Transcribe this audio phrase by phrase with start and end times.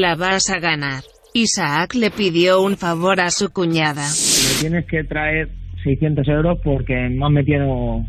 [0.00, 1.02] La vas a ganar.
[1.34, 4.02] Isaac le pidió un favor a su cuñada.
[4.06, 5.48] Me tienes que traer
[5.82, 8.04] 600 euros porque me han metido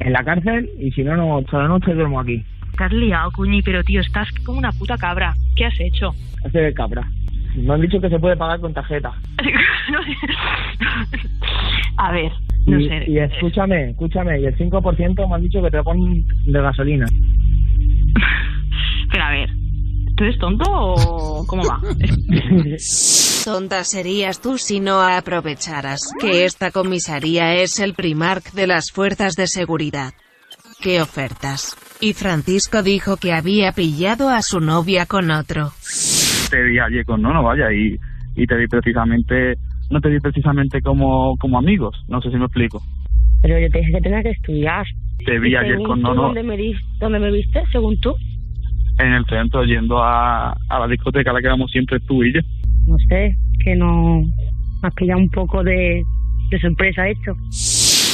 [0.00, 2.44] en la cárcel y si no, no toda la noche duermo aquí.
[2.78, 5.32] Has liado, cuñi, pero tío, estás como una puta cabra.
[5.54, 6.10] ¿Qué has hecho?
[6.44, 7.08] Hace de cabra.
[7.54, 9.12] Me han dicho que se puede pagar con tarjeta.
[11.96, 12.32] A ver,
[12.66, 13.04] no y, sé.
[13.06, 17.06] y escúchame, escúchame, y el 5% me han dicho que te ponen de gasolina.
[20.20, 21.80] ¿tú eres tonto o cómo va?
[23.44, 29.34] Tonta serías tú si no aprovecharas que esta comisaría es el Primark de las fuerzas
[29.34, 30.12] de seguridad.
[30.82, 31.74] ¿Qué ofertas?
[32.02, 35.70] Y Francisco dijo que había pillado a su novia con otro.
[36.50, 37.96] te vi ayer con Nono, vaya, y,
[38.36, 39.54] y te vi precisamente,
[39.88, 42.82] no te vi precisamente como, como amigos, no sé si me explico.
[43.40, 44.84] Pero yo te dije que tenía que estudiar.
[45.24, 48.14] Te vi ¿Y ayer con tú Nono ¿Dónde me, di- dónde me viste, según tú?
[49.06, 52.32] En el centro yendo a, a la discoteca a la que vamos siempre tú y
[52.34, 52.40] yo.
[52.86, 54.22] No sé, que no...
[54.82, 56.02] Has pillado un poco de,
[56.50, 57.32] de sorpresa hecho.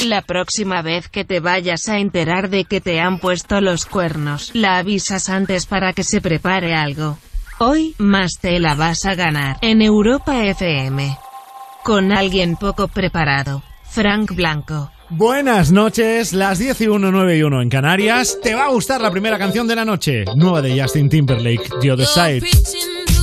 [0.09, 4.55] La próxima vez que te vayas a enterar de que te han puesto los cuernos,
[4.55, 7.17] la avisas antes para que se prepare algo.
[7.59, 11.17] Hoy, más te la vas a ganar en Europa FM.
[11.85, 13.63] Con alguien poco preparado.
[13.85, 14.91] Frank Blanco.
[15.11, 18.39] Buenas noches, las 10 y 1, 9 y 1 en Canarias.
[18.43, 20.25] ¿Te va a gustar la primera canción de la noche?
[20.35, 23.16] Nueva de Justin Timberlake, The Other Side.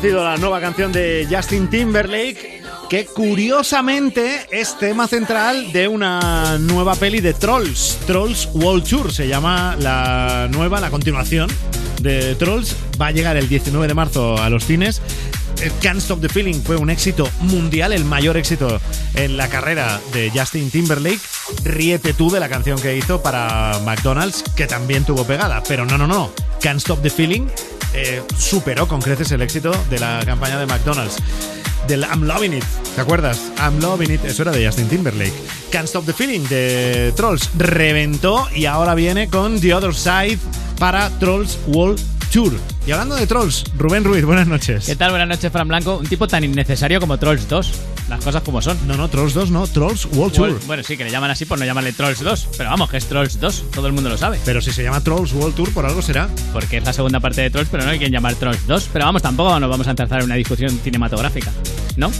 [0.00, 6.94] Conocido la nueva canción de Justin Timberlake, que curiosamente es tema central de una nueva
[6.94, 11.50] peli de Trolls, Trolls World Tour, se llama la nueva, la continuación
[12.00, 15.02] de Trolls, va a llegar el 19 de marzo a los cines.
[15.82, 18.80] Can't Stop the Feeling fue un éxito mundial, el mayor éxito
[19.16, 21.20] en la carrera de Justin Timberlake.
[21.64, 25.98] Ríete tú de la canción que hizo para McDonald's, que también tuvo pegada, pero no,
[25.98, 26.32] no, no.
[26.62, 27.48] Can't Stop the Feeling
[27.94, 31.16] eh, superó con creces el éxito de la campaña de McDonald's.
[31.88, 32.64] del I'm Loving It.
[32.94, 33.40] ¿Te acuerdas?
[33.58, 35.32] I'm Loving It, eso era de Justin Timberlake.
[35.70, 40.38] Can't Stop the Feeling de Trolls reventó y ahora viene con The Other Side
[40.78, 42.00] para Trolls World
[42.32, 42.52] Tour.
[42.86, 44.86] Y hablando de Trolls, Rubén Ruiz, buenas noches.
[44.86, 45.10] ¿Qué tal?
[45.10, 45.98] Buenas noches, Fran Blanco.
[45.98, 47.72] Un tipo tan innecesario como Trolls 2.
[48.10, 48.76] Las cosas como son.
[48.88, 50.50] No, no, Trolls 2 no, Trolls World Tour.
[50.50, 52.48] Bueno, bueno, sí, que le llaman así por no llamarle Trolls 2.
[52.58, 53.64] Pero vamos, que es Trolls 2.
[53.72, 54.38] Todo el mundo lo sabe.
[54.44, 56.28] Pero si se llama Trolls World Tour, por algo será.
[56.52, 58.88] Porque es la segunda parte de Trolls, pero no hay quien llamar Trolls 2.
[58.92, 61.52] Pero vamos, tampoco nos vamos a empezar en una discusión cinematográfica.
[61.96, 62.10] ¿No?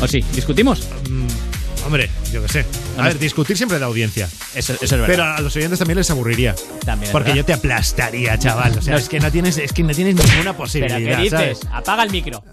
[0.00, 0.24] ¿O sí?
[0.34, 0.86] ¿Discutimos?
[1.10, 2.66] Mm, hombre, yo qué sé.
[2.96, 4.28] A ver, discutir siempre da audiencia.
[4.54, 5.06] Eso, eso es verdad.
[5.08, 6.54] Pero a los oyentes también les aburriría.
[6.84, 7.38] También Porque verdad.
[7.38, 8.78] yo te aplastaría, chaval.
[8.78, 10.98] O sea, No, es que no tienes, es que no tienes ninguna ¿Pero posibilidad.
[10.98, 11.30] qué dices?
[11.30, 11.60] ¿sabes?
[11.72, 12.44] Apaga el micro.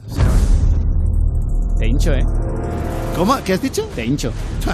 [1.81, 2.23] Te hincho, ¿eh?
[3.15, 3.37] ¿Cómo?
[3.43, 3.89] ¿Qué has dicho?
[3.95, 4.31] Te hincho.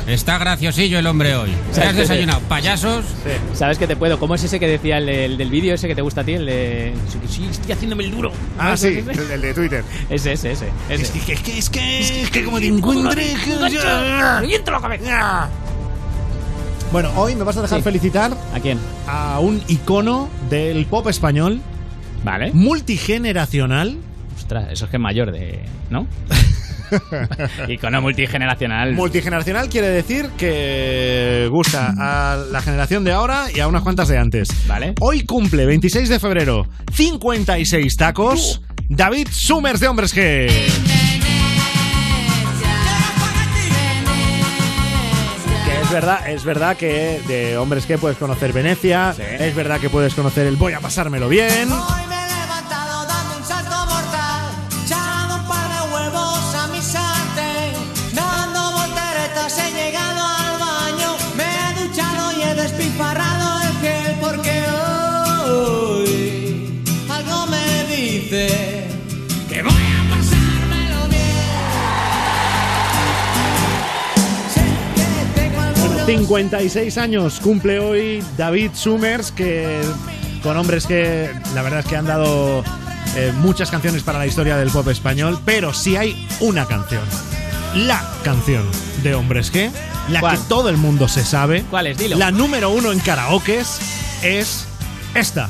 [0.08, 1.52] Está graciosillo el hombre hoy.
[1.74, 2.42] ¿Te has desayunado?
[2.50, 3.06] ¿Payasos?
[3.54, 4.20] ¿Sabes que te puedo?
[4.20, 6.34] ¿Cómo es ese que decía el, del- del vídeo ese que te gusta a ti?
[6.34, 6.94] El de...
[7.30, 8.34] Sí, estoy haciéndome el duro.
[8.60, 8.78] Ah, ¿No?
[8.78, 9.86] sí, el, el de Twitter.
[10.10, 10.68] Ese, ese, ese.
[10.90, 11.04] ese.
[11.04, 13.36] Es que, es que, es que, es que como te encuentre...
[14.42, 15.48] ¡Reviento la cabeza!
[16.92, 17.84] Bueno, hoy me vas a dejar Sí.
[17.84, 18.80] felicitar ¿A quién?
[19.08, 21.62] a un icono del pop español
[22.26, 22.52] Vale.
[22.54, 23.98] multigeneracional.
[24.38, 25.62] Ostras, eso es que es mayor de...
[25.90, 26.06] ¿No?
[27.68, 28.94] Icono multigeneracional.
[28.94, 34.18] Multigeneracional quiere decir que gusta a la generación de ahora y a unas cuantas de
[34.18, 34.50] antes.
[34.68, 34.94] Vale.
[35.00, 40.50] Hoy cumple, 26 de febrero, 56 tacos, David Summers de Hombres G.
[45.66, 49.24] Que es verdad, es verdad que de Hombres G puedes conocer Venecia, Sí.
[49.40, 51.70] es verdad que puedes conocer el Voy a pasármelo bien.
[76.08, 79.82] 56 años cumple hoy David Summers, que
[80.42, 82.64] con hombres que la verdad es que han dado
[83.18, 87.04] eh, muchas canciones para la historia del pop español, pero si hay una canción,
[87.76, 88.64] la canción
[89.04, 89.70] de hombres que,
[90.08, 90.38] la ¿Cuál?
[90.38, 91.98] que todo el mundo se sabe, ¿Cuál es?
[91.98, 92.16] Dilo.
[92.16, 93.68] la número uno en karaokes,
[94.24, 94.66] es
[95.14, 95.50] esta.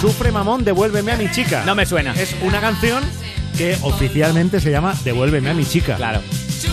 [0.00, 1.64] Sufre mamón, devuélveme a mi chica.
[1.66, 2.14] No me suena.
[2.14, 3.04] Es una canción
[3.56, 5.96] que oficialmente se llama Devuélveme a mi chica.
[5.96, 6.20] Claro.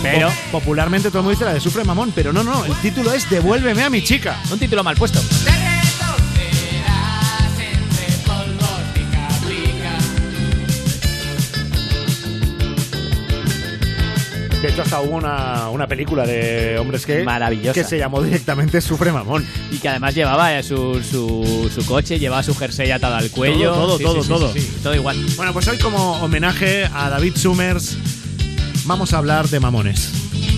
[0.01, 0.29] Pero...
[0.51, 3.13] Po- popularmente todo el mundo dice la de Sufre Mamón, pero no, no, el título
[3.13, 4.39] es Devuélveme a mi chica.
[4.51, 5.19] Un título mal puesto.
[14.63, 17.73] De hecho, hasta hubo una, una película de hombres que, Maravillosa.
[17.73, 19.45] que se llamó directamente Sufre Mamón.
[19.69, 23.73] Y que además llevaba eh, su, su, su coche, llevaba su jersey atado al cuello.
[23.73, 24.53] Todo, todo, Sí, todo, sí, todo.
[24.53, 25.17] sí, sí, todo igual.
[25.35, 27.97] Bueno, pues hoy como homenaje a David Summers
[28.85, 30.09] vamos a hablar de mamones.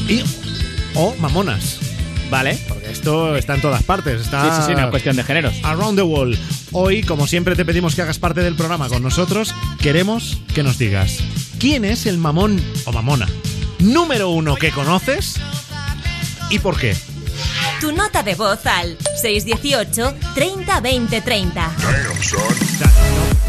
[0.08, 0.22] Y
[0.94, 1.80] o mamonas.
[2.30, 2.60] Vale.
[2.68, 4.22] Porque esto está en todas partes.
[4.22, 5.56] Está Sí, sí, sí, no es cuestión de géneros.
[5.64, 6.38] Around the Wall.
[6.74, 9.56] Hoy, como siempre, te pedimos que hagas parte del programa con nosotros.
[9.82, 11.18] Queremos que nos digas
[11.58, 13.26] quién es el mamón o mamona
[13.86, 15.36] número uno que conoces
[16.50, 16.96] y por qué.
[17.80, 21.72] Tu nota de voz al 618 30 20 30.
[21.78, 22.92] O sea,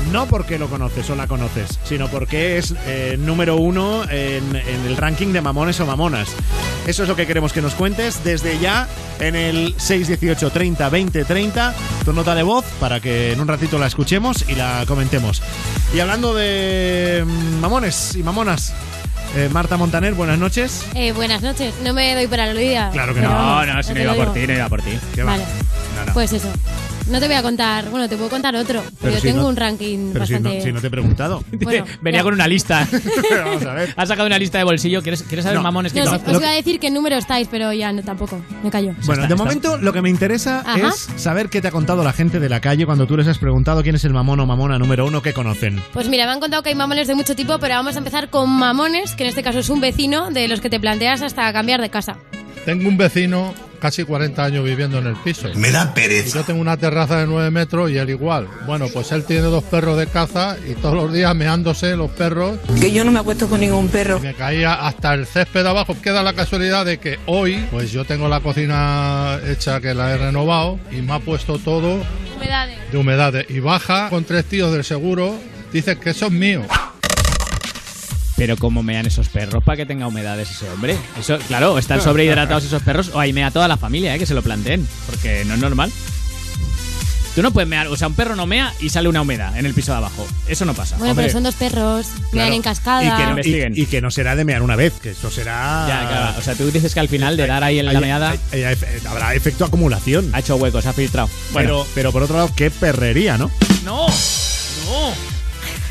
[0.07, 4.57] no, no porque lo conoces o la conoces, sino porque es eh, número uno en,
[4.57, 6.29] en el ranking de mamones o mamonas.
[6.87, 8.89] Eso es lo que queremos que nos cuentes desde ya
[9.21, 11.75] en el 618 30 20 30,
[12.05, 15.43] tu nota de voz para que en un ratito la escuchemos y la comentemos.
[15.95, 18.73] Y hablando de mm, mamones y mamonas,
[19.37, 20.87] eh, Marta Montaner, buenas noches.
[20.95, 21.75] Eh, buenas noches.
[21.85, 22.91] No me doy por aludida.
[22.91, 23.29] Claro que no.
[23.29, 24.99] No, no, si no iba por ti, no iba por ti.
[25.15, 25.33] ¿Qué va?
[25.33, 25.45] Vale.
[25.97, 26.13] No, no.
[26.15, 26.49] Pues eso.
[27.09, 27.89] No te voy a contar.
[27.91, 28.83] Bueno, te puedo contar otro.
[29.01, 30.59] Pero, yo si tengo no- un ranking Pero si bastante.
[30.59, 31.45] no, si no te he preguntado.
[31.53, 32.25] Bueno, Venía ya.
[32.25, 32.87] con una lista.
[33.45, 33.95] Vamos a ver.
[33.97, 35.03] Has sacado una lista de bolsillo.
[35.03, 35.63] ¿Quieres, quieres saber No.
[35.63, 38.41] mamones que No, os, os iba a decir qué número estáis, pero ya no, tampoco.
[38.63, 38.93] Me callo.
[39.05, 39.37] Bueno, está, de está.
[39.37, 40.89] momento lo que me interesa Ajá.
[40.89, 43.39] es saber qué te ha contado la gente de la calle cuando tú les has
[43.39, 45.81] preguntado quién es el mamón o mamona número uno que conocen.
[45.93, 48.31] Pues mira, me han contado que hay mamones de mucho tipo, pero vamos a empezar
[48.31, 51.53] con mamones, que en este caso es un vecino de los que te planteas hasta
[51.53, 52.17] cambiar de casa.
[52.67, 55.49] Tengo un vecino casi 40 años viviendo en el piso.
[55.55, 56.39] Me da Y pereza.
[56.41, 58.49] yo tengo una terraza de 9 metros y él igual.
[58.67, 62.59] Bueno, pues él tiene dos perros de caza y todos los días meándose los perros.
[62.81, 64.19] Que yo no me acuesto con ningún perro.
[64.19, 65.97] Me caía hasta el césped abajo.
[66.03, 70.19] Queda la casualidad de que hoy, pues yo tengo la cocina hecha que la he
[70.19, 72.03] renovado y me ha puesto todo
[72.37, 72.79] Humedades.
[72.91, 73.47] de humedades.
[73.49, 75.35] Y baja con tres tíos del seguro.
[75.73, 76.63] Dice que eso es mío.
[78.37, 80.97] Pero cómo mean esos perros para que tenga humedades ese hombre.
[81.19, 84.19] Eso, claro, están sobrehidratados esos perros o ahí mea toda la familia, ¿eh?
[84.19, 84.87] que se lo planteen.
[85.07, 85.91] Porque no es normal.
[87.35, 89.67] Tú no puedes mear, o sea, un perro no mea y sale una humedad en
[89.67, 90.27] el piso de abajo.
[90.49, 90.97] Eso no pasa.
[90.97, 93.05] Bueno, pero son dos perros, mean en cascada.
[93.05, 93.73] Y que, no, investiguen.
[93.77, 95.85] y- y que no será de mear una vez, que eso será.
[95.87, 96.39] Ya, claro.
[96.39, 98.63] O sea, tú dices que al final de dar ahí en la Hay- meada hay-
[98.65, 98.77] hay-
[99.07, 100.31] habrá efecto acumulación.
[100.35, 101.29] ha hecho huecos, ha filtrado.
[101.53, 103.51] Bueno, Pero, pero por otro lado, qué perrería, ¿no?
[103.85, 105.13] no, no.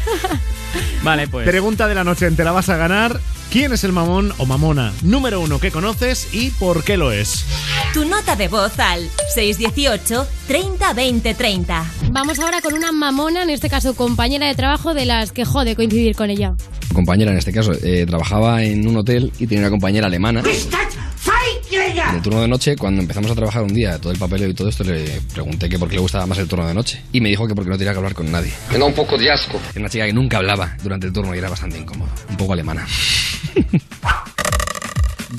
[1.03, 1.48] vale, pues.
[1.48, 3.20] Pregunta de la noche, ¿te la vas a ganar?
[3.51, 7.46] ¿Quién es el mamón o mamona número uno que conoces y por qué lo es?
[7.94, 11.86] Tu nota de voz al 618 30 20 30.
[12.12, 15.75] Vamos ahora con una mamona, en este caso compañera de trabajo, de las que jode
[15.75, 16.55] coincidir con ella.
[16.94, 20.41] compañera en este caso eh, trabajaba en un hotel y tenía una compañera alemana.
[21.71, 24.53] En el turno de noche, cuando empezamos a trabajar un día, todo el papeleo y
[24.53, 27.01] todo esto, le pregunté que por qué le gustaba más el turno de noche.
[27.12, 28.51] Y me dijo que porque no tenía que hablar con nadie.
[28.71, 29.59] Me da un poco de asco.
[29.71, 32.09] Era una chica que nunca hablaba durante el turno y era bastante incómodo.
[32.29, 32.85] Un poco alemana.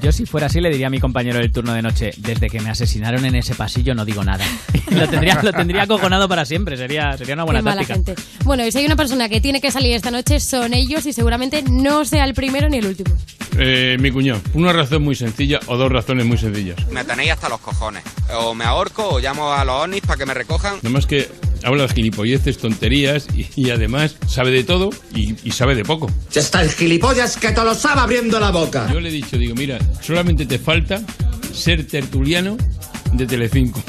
[0.02, 2.60] Yo si fuera así le diría a mi compañero del turno de noche, desde que
[2.60, 4.44] me asesinaron en ese pasillo no digo nada.
[4.90, 7.94] lo tendría, lo tendría acojonado para siempre, sería, sería una buena táctica.
[7.94, 8.14] gente.
[8.44, 11.12] Bueno, y si hay una persona que tiene que salir esta noche, son ellos y
[11.12, 13.14] seguramente no sea el primero ni el último.
[13.58, 16.76] Eh, mi cuñado, una razón muy sencilla o dos razones muy sencillas.
[16.88, 18.02] Me tenéis hasta los cojones.
[18.38, 20.76] O me ahorco o llamo a los ovnis para que me recojan.
[20.76, 21.28] Nada más que
[21.62, 26.10] habla gilipolleces, tonterías y, y además sabe de todo y, y sabe de poco.
[26.32, 28.88] Ya está el gilipollas que te lo sabe abriendo la boca.
[28.92, 31.02] Yo le he dicho, digo, mira, solamente te falta
[31.52, 32.56] ser tertuliano
[33.12, 33.82] de Telecinco.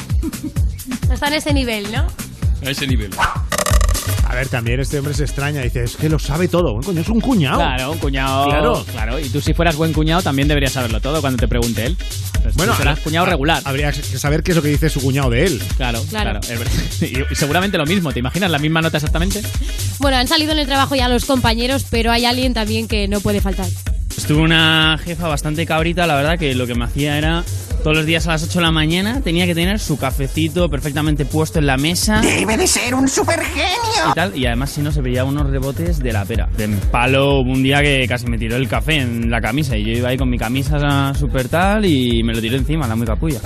[1.12, 2.08] Está en ese nivel, ¿no?
[2.66, 3.12] A ese nivel.
[4.26, 6.74] A ver, también este hombre se extraña, dice, es que lo sabe todo.
[6.74, 7.58] Bueno, coño, es un cuñado.
[7.58, 8.46] Claro, un cuñado.
[8.46, 8.86] Claro.
[8.92, 9.20] claro.
[9.20, 11.98] Y tú si fueras buen cuñado también deberías saberlo todo cuando te pregunte él.
[12.44, 13.62] Pues Bueno, tú serás cuñado regular.
[13.66, 15.62] Habría que saber qué es lo que dice su cuñado de él.
[15.78, 16.40] Claro, Claro.
[16.40, 16.64] claro.
[17.32, 19.42] y seguramente lo mismo, ¿te imaginas la misma nota exactamente?
[20.00, 23.20] Bueno, han salido en el trabajo ya los compañeros, pero hay alguien también que no
[23.22, 23.68] puede faltar.
[24.16, 27.44] Estuve una jefa bastante cabrita, la verdad, que lo que me hacía era
[27.88, 31.24] todos los días a las 8 de la mañana tenía que tener su cafecito perfectamente
[31.24, 32.20] puesto en la mesa.
[32.20, 34.12] Debe de ser un supergenio.
[34.12, 36.50] Y tal, y además si no se veía unos rebotes de la pera.
[36.58, 39.86] De palo hubo un día que casi me tiró el café en la camisa y
[39.86, 43.08] yo iba ahí con mi camisa súper tal y me lo tiró encima, la muy
[43.08, 43.40] capulla.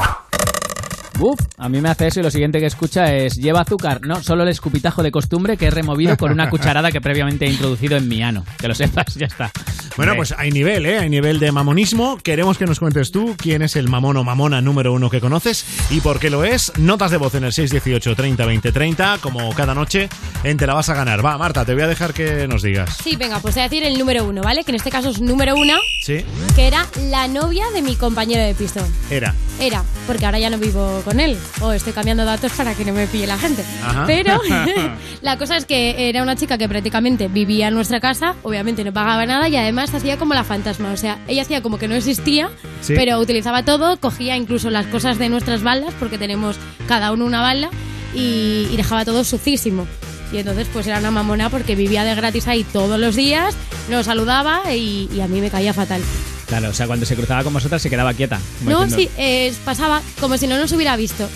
[1.21, 4.23] Uf, a mí me hace eso y lo siguiente que escucha es lleva azúcar, no,
[4.23, 7.95] solo el escupitajo de costumbre que he removido con una cucharada que previamente he introducido
[7.95, 8.43] en mi ano.
[8.57, 9.51] Que lo sepas, ya está.
[9.97, 10.99] Bueno, pues hay nivel, ¿eh?
[10.99, 12.17] Hay nivel de mamonismo.
[12.23, 15.65] Queremos que nos cuentes tú quién es el mamón o mamona número uno que conoces
[15.91, 16.71] y por qué lo es.
[16.77, 20.09] Notas de voz en el 618 30 20 30, como cada noche
[20.43, 21.23] en Te la vas a ganar.
[21.23, 22.97] Va, Marta, te voy a dejar que nos digas.
[23.03, 24.63] Sí, venga, pues voy a decir el número uno, ¿vale?
[24.63, 26.25] Que en este caso es número uno, Sí,
[26.55, 28.79] que era la novia de mi compañero de piso.
[29.09, 29.35] era.
[29.59, 31.37] Era, porque ahora ya no vivo con él.
[31.61, 33.63] O estoy cambiando datos para que no me pille la gente.
[33.83, 34.05] Ajá.
[34.07, 34.39] Pero
[35.21, 38.93] la cosa es que era una chica que prácticamente vivía en nuestra casa, obviamente no
[38.93, 40.91] pagaba nada y además hacía como la fantasma.
[40.91, 42.49] O sea, ella hacía como que no existía,
[42.81, 42.93] Sí.
[42.95, 47.41] pero utilizaba todo, cogía incluso las cosas de nuestras baldas, porque tenemos cada uno una
[47.41, 47.69] balda,
[48.13, 49.87] y, y dejaba todo sucísimo.
[50.31, 53.53] Y entonces pues era una mamona porque vivía de gratis ahí todos los días,
[53.89, 56.01] nos saludaba y, y a mí me caía fatal.
[56.47, 58.39] Claro, o sea, cuando se cruzaba con vosotras se quedaba quieta.
[58.65, 61.27] No, diciendo, sí, eh, pasaba como si no nos hubiera visto.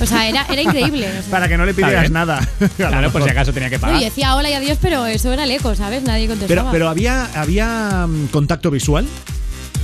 [0.00, 1.06] O sea, era, era increíble.
[1.08, 1.30] o sea.
[1.30, 2.46] Para que no le pidieras nada.
[2.76, 4.00] Claro, por si acaso tenía que No, pagar.
[4.00, 6.02] y decía hola y adiós, pero eso era el eco, ¿sabes?
[6.02, 6.72] Nadie Pero, contestaba.
[6.72, 9.06] pero había, había mm, contacto visual.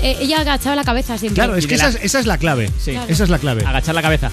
[0.03, 1.37] Eh, ella agachaba la cabeza siempre.
[1.43, 2.71] Claro, es que esa es, esa es la clave.
[2.79, 2.93] Sí.
[2.93, 3.07] Claro.
[3.09, 3.65] Esa es la clave.
[3.65, 4.31] Agachar la cabeza.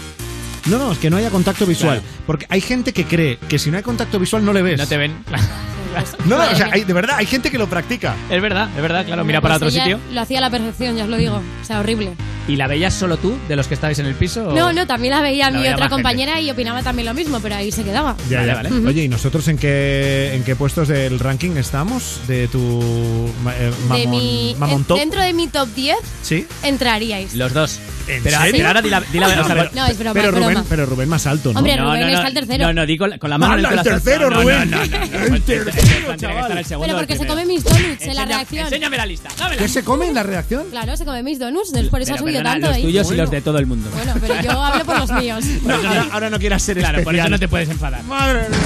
[0.69, 2.01] No, no, es que no haya contacto visual.
[2.25, 4.79] Porque hay gente que cree que si no hay contacto visual no le ves.
[4.79, 5.13] No te ven.
[6.25, 8.15] No, no, o sea, hay- de verdad, hay gente que lo practica.
[8.29, 9.23] Es verdad, es verdad, claro.
[9.25, 9.99] Mira Pues para otro ella sitio.
[10.11, 11.41] Lo hacía a la perfección, ya os lo digo.
[11.61, 12.13] O sea, horrible.
[12.47, 14.47] ¿Y la veías solo tú, de los que estabais en el piso?
[14.49, 15.51] o- No, no, también la veía Oh.
[15.51, 18.15] La mi veía otra más compañera y opinaba también lo mismo, pero ahí se quedaba.
[18.29, 18.55] Ya, Vale, ya.
[18.55, 18.69] vale.
[18.87, 22.21] Oye, ¿y nosotros en qué, en qué puestos del ranking estamos?
[22.27, 24.99] De tu ma- eh, mamón, de mi, mamón en- top.
[24.99, 26.45] dentro de mi top 10 ¿Sí?
[26.63, 27.33] entraríais.
[27.35, 27.79] Los dos.
[28.07, 28.53] ¿En Pero, serio?
[28.55, 30.65] pero ahora di la, di la- o sea, No, es broma, pero, es Rubén, broma.
[30.69, 31.59] pero Rubén más alto, ¿no?
[31.59, 32.65] Hombre, No, Rubén no, no, está el tercero.
[32.67, 34.03] No, no, di con la, con la mano en el ¡Hala, el corazón.
[34.03, 34.71] tercero, No, no, Rubén!
[34.71, 38.25] no, no, no, no, El no, tercero, Pero porque se come mis donuts en la
[38.25, 38.65] reacción.
[38.65, 39.29] Enséñame la lista.
[39.37, 39.61] dámela.
[39.61, 40.67] ¿Qué se come en la reacción?
[40.69, 42.83] Claro, se come mis donuts, por eso ha Pero, subido perdona, tanto los ahí.
[42.83, 43.89] tuyos y los de todo el mundo.
[43.93, 45.45] Bueno, pero yo hablo por los míos.
[45.67, 48.03] Ahora, ahora no quieras ser Claro, por eso no te puedes enfadar.
[48.03, 48.57] Madre mía.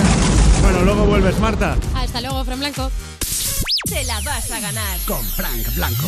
[0.62, 1.76] Bueno, luego vuelves, Marta.
[1.96, 2.92] Hasta luego, Fran Blanco.
[3.90, 4.98] Te la vas a ganar.
[5.06, 6.08] Con Frank Blanco.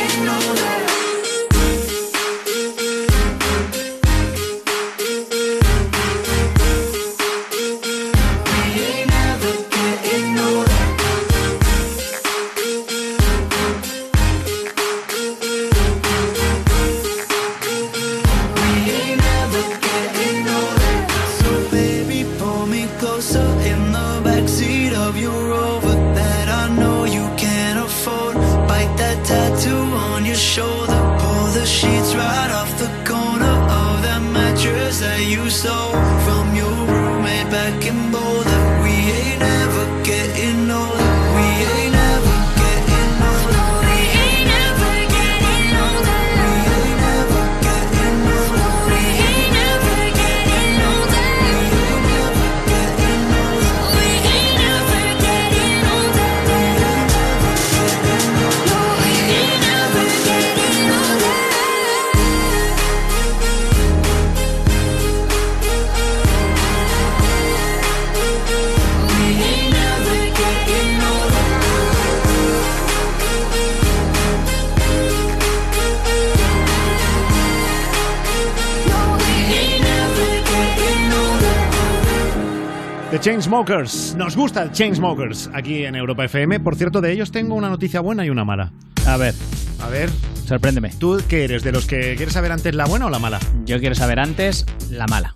[83.21, 84.15] Chainsmokers.
[84.15, 86.59] Nos gusta el Chainsmokers aquí en Europa FM.
[86.59, 88.71] Por cierto, de ellos tengo una noticia buena y una mala.
[89.05, 89.35] A ver.
[89.79, 90.09] A ver.
[90.47, 90.89] Sorpréndeme.
[90.97, 91.61] ¿Tú qué eres?
[91.61, 93.39] ¿De los que quieres saber antes la buena o la mala?
[93.63, 95.35] Yo quiero saber antes la mala.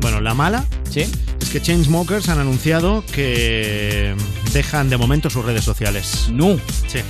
[0.00, 1.00] Bueno, la mala ¿Sí?
[1.02, 4.14] es que Chainsmokers han anunciado que
[4.54, 6.30] dejan de momento sus redes sociales.
[6.32, 6.56] No.
[6.86, 7.00] Sí.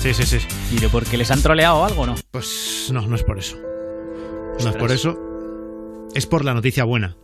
[0.00, 0.38] Sí, sí, sí.
[0.72, 2.16] ¿Y de porque les han troleado o algo no?
[2.32, 3.56] Pues no, no es por eso.
[4.60, 5.16] No es por eso.
[6.16, 7.16] Es por la noticia buena.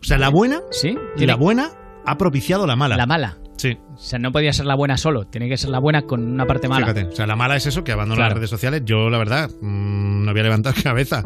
[0.00, 0.60] O sea, la buena.
[0.70, 0.96] ¿Sí?
[1.16, 1.70] Y la buena
[2.06, 2.96] ha propiciado la mala.
[2.96, 3.36] La mala.
[3.56, 3.76] Sí.
[3.94, 6.46] O sea, no podía ser la buena solo, tiene que ser la buena con una
[6.46, 6.86] parte mala.
[6.86, 8.28] Fíjate, o sea, la mala es eso, que abandona Claro.
[8.30, 8.82] las redes sociales.
[8.86, 11.22] Yo, la verdad, mm, no voy a levantar cabeza.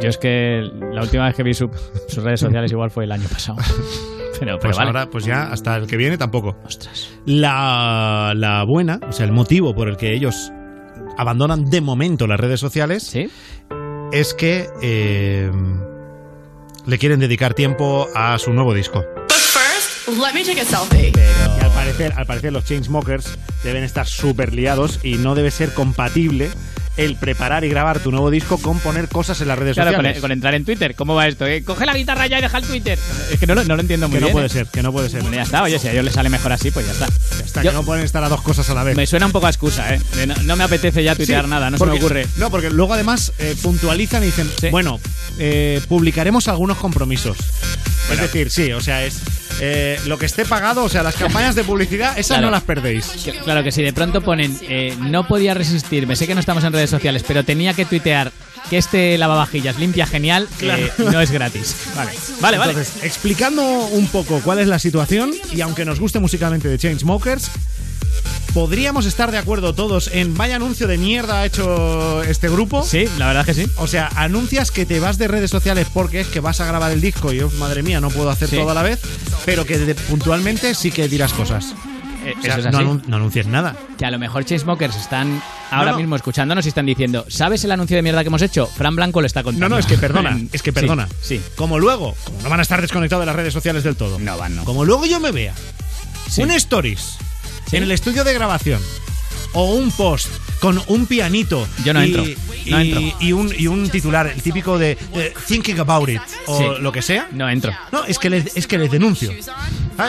[0.00, 1.70] Yo es que la última vez que vi su-
[2.08, 3.58] sus redes sociales igual fue el año pasado.
[4.40, 4.88] Pero, pero Pues vale.
[4.88, 6.56] ahora, pues ya hasta el que viene tampoco.
[6.66, 7.08] Ostras.
[7.24, 10.50] La, la buena, o sea, el motivo por el que ellos
[11.16, 13.14] abandonan de momento las redes sociales
[14.10, 15.52] es que eh,
[16.86, 19.04] le quieren dedicar tiempo a su nuevo disco.
[19.28, 21.12] First, let me take a selfie.
[21.16, 25.72] Y al parecer, al parecer los Chainsmokers deben estar súper liados y no debe ser
[25.72, 26.50] compatible
[26.96, 29.96] el preparar y grabar tu nuevo disco con poner cosas en las redes Claro, con,
[29.98, 30.20] sociales.
[30.20, 30.94] con entrar en Twitter.
[30.94, 31.46] ¿Cómo va esto?
[31.46, 32.98] Eh, Coge la guitarra ya y deja el Twitter.
[33.32, 34.32] Es que no, lo- no lo entiendo muy que no bien.
[34.34, 34.50] puede eh.
[34.50, 35.22] ser, que no puede ser.
[35.22, 35.62] Bueno, ya está.
[35.62, 37.08] Oye, si a ellos les sale mejor así, pues ya está.
[37.44, 38.96] Está, Yo- que no pueden estar a dos cosas a la vez.
[38.96, 40.00] Me suena un poco a excusa, ¿eh?
[40.26, 42.26] No, no me apetece ya tuitear Sí, nada, no porque- se me ocurre.
[42.36, 45.00] No, porque luego además eh, puntualizan y dicen, bueno,
[45.38, 47.36] eh, publicaremos algunos compromisos.
[48.12, 49.20] es decir, sí, o sea, es
[49.60, 52.46] eh, lo que esté pagado, o sea, las campañas de publicidad, esas Claro.
[52.46, 53.06] no las perdéis.
[53.44, 56.72] Claro que si de pronto ponen eh, no podía resistirme, sé que no estamos en
[56.72, 58.32] redes sociales, pero tenía que tuitear
[58.70, 61.10] que este lavavajillas limpia genial, eh, Claro.
[61.12, 61.76] no es gratis.
[61.94, 62.72] Vale, vale, vale.
[62.72, 67.50] Entonces, explicando un poco cuál es la situación, y aunque nos guste musicalmente de Chainsmokers,
[68.52, 72.82] ¿podríamos estar de acuerdo todos en vaya anuncio de mierda ha hecho este grupo?
[72.84, 73.66] Sí, la verdad que sí.
[73.76, 76.92] O sea, anuncias que te vas de redes sociales porque es que vas a grabar
[76.92, 78.56] el disco y, oh, madre mía, no puedo hacer Sí.
[78.56, 79.00] todo a la vez,
[79.44, 81.74] pero que de- puntualmente sí que dirás cosas.
[82.24, 83.76] Eh, O sea, eso es no, anun- no anuncies nada.
[83.98, 85.98] Que a lo mejor Chainsmokers están ahora No, no.
[85.98, 88.66] mismo escuchándonos y están diciendo, ¿sabes el anuncio de mierda que hemos hecho?
[88.66, 89.68] Fran Blanco lo está contando.
[89.68, 91.06] No, no, es que perdona, es que Sí, perdona.
[91.20, 91.38] Sí.
[91.54, 94.18] Como luego, como no van a estar desconectados de las redes sociales del todo.
[94.18, 94.64] No van, no.
[94.64, 95.52] Como luego yo me vea
[96.38, 97.18] un stories
[97.72, 98.80] en el estudio de grabación
[99.54, 100.28] o un post
[100.60, 101.66] con un pianito.
[101.84, 102.22] Yo no y, entro,
[102.66, 103.16] no y- entro.
[103.20, 106.64] Y un, y un titular, el típico de eh, Thinking About It o Sí.
[106.82, 107.28] lo que sea.
[107.32, 107.72] No entro.
[107.92, 109.30] No, es que les, es que les denuncio.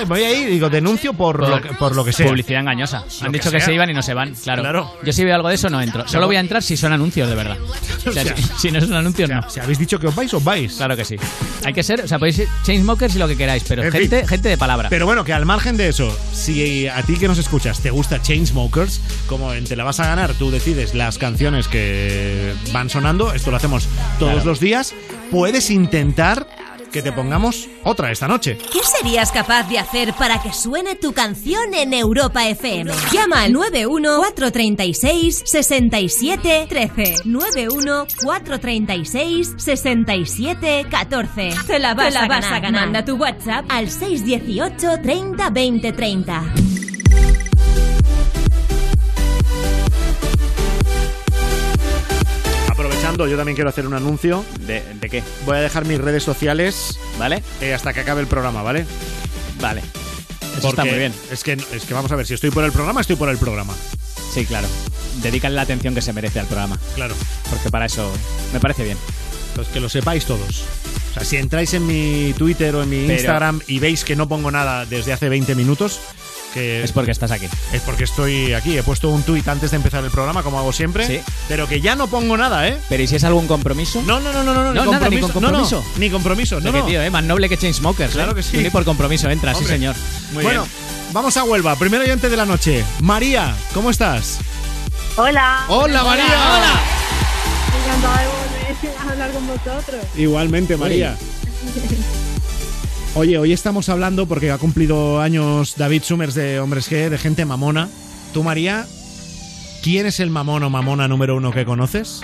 [0.08, 2.26] Voy ahí y digo, denuncio por, lo, que, por lo que sea.
[2.28, 3.04] Publicidad engañosa.
[3.22, 3.68] Han dicho que, sea.
[3.68, 4.62] se iban y no se van, claro.
[4.64, 4.94] Claro.
[5.04, 6.08] Yo si veo algo de eso no entro.
[6.08, 7.58] Solo voy a entrar si son anuncios de verdad.
[8.06, 9.50] O sea, O sea, si, si no son anuncios, no.
[9.50, 10.74] Si habéis dicho que os vais, os vais.
[10.76, 11.16] Claro que sí.
[11.64, 14.20] Hay que ser, o sea, podéis ser chainsmokers y lo que queráis, pero En gente,
[14.20, 14.28] fin.
[14.28, 14.90] gente de palabra.
[14.90, 18.22] Pero bueno, que al margen de eso, si a ti que nos escuchas te gusta
[18.22, 19.02] Chainsmokers,
[19.38, 23.52] como en Te la vas a ganar, tú decides las canciones que van sonando, esto
[23.52, 23.86] lo hacemos
[24.18, 24.50] todos Claro.
[24.50, 24.94] los días,
[25.30, 26.48] puedes intentar
[26.90, 28.58] que te pongamos otra esta noche.
[28.72, 32.90] ¿Qué serías capaz de hacer para que suene tu canción en Europa FM?
[33.12, 37.16] Llama al 91 436 67 13.
[37.26, 41.50] 91 436 67 14.
[41.68, 42.72] Te la vas, a, ganar.
[42.72, 46.75] Manda tu WhatsApp al 618 30 20 30.
[53.18, 54.44] Yo también quiero hacer un anuncio.
[54.62, 55.24] ¿De, de qué?
[55.46, 57.42] Voy a dejar mis redes sociales ¿Vale?
[57.62, 58.86] eh, hasta que acabe el programa, ¿vale?
[59.62, 59.82] Vale.
[60.58, 61.14] Eso está muy bien.
[61.32, 63.38] Es que, es que vamos a ver, si estoy por el programa, estoy por el
[63.38, 63.74] programa.
[64.34, 64.68] Sí, claro.
[65.22, 66.78] Dedícale la atención que se merece al programa.
[66.96, 67.16] Claro.
[67.50, 68.12] Porque para eso
[68.54, 68.98] me parece bien.
[69.56, 70.64] Pues que lo sepáis todos.
[71.12, 74.16] O sea, si entráis en mi Twitter o en mi Pero- Instagram y veis que
[74.18, 76.00] no pongo nada desde hace 20 minutos,
[76.56, 77.48] que Es porque estás aquí.
[77.74, 78.76] es porque estoy aquí.
[78.78, 81.20] He puesto un tuit antes de empezar el programa, como hago siempre, Sí.
[81.48, 82.78] pero que ya no pongo nada, ¿eh?
[82.90, 84.02] Pero ¿y si es algún compromiso?
[84.04, 85.76] No, no, no, no, no, ni No, nada, ni con compromiso.
[85.76, 86.86] No, no, ni compromiso, no, que, no.
[86.86, 87.10] tío, ¿eh?
[87.12, 88.14] Más noble que Chainsmokers.
[88.14, 88.36] Claro ¿eh?
[88.36, 88.58] que sí.
[88.58, 89.68] Tú Ni por compromiso entras, Hombre.
[89.74, 89.96] sí, señor.
[90.32, 90.74] Muy bueno, bien.
[91.14, 91.76] vamos a Huelva.
[91.76, 92.84] Primer oyente de la noche.
[93.02, 94.40] María, ¿cómo estás?
[95.18, 95.66] Hola.
[95.68, 96.26] Hola, María.
[96.26, 96.80] Hola.
[97.84, 100.06] Encantada de volver a hablar con vosotros.
[100.16, 101.16] Igualmente, María.
[103.16, 107.46] Oye, hoy estamos hablando porque ha cumplido años David Summers de Hombres G, de gente
[107.46, 107.88] mamona.
[108.34, 108.86] Tú, María,
[109.82, 112.22] ¿quién es el mamón o mamona número uno que conoces?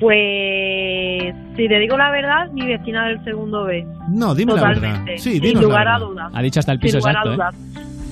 [0.00, 3.86] Pues, si te digo la verdad, mi vecina del segundo B.
[4.08, 4.98] No, dime la Totalmente.
[5.12, 5.22] verdad.
[5.22, 6.06] Sí, Sin la lugar a verdad.
[6.08, 6.30] dudas.
[6.34, 7.32] Ha dicho hasta el Sin piso lugar a ¿eh?
[7.32, 7.54] dudas.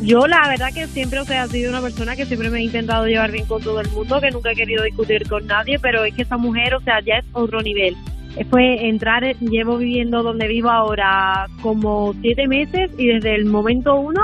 [0.02, 2.62] Yo la verdad que siempre o sea, he sido una persona que siempre me he
[2.62, 6.04] intentado llevar bien con todo el mundo, que nunca he querido discutir con nadie, pero
[6.04, 7.96] es que esa mujer, o sea, ya es otro nivel.
[8.50, 14.20] Fue entrar, llevo viviendo donde vivo ahora como siete meses y desde el momento uno,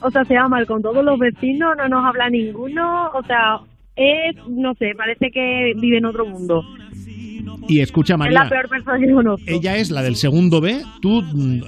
[0.00, 3.60] o sea, se va mal con todos los vecinos, no nos habla ninguno, o sea,
[3.94, 6.62] es, no sé, parece que vive en otro mundo.
[7.68, 9.44] Y escucha, Es María, la peor persona que conozco.
[9.46, 10.82] ella es la del segundo B.
[11.00, 11.20] ¿Tú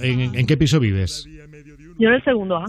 [0.02, 1.28] en, en qué piso vives?
[1.98, 2.64] Yo en el segundo A.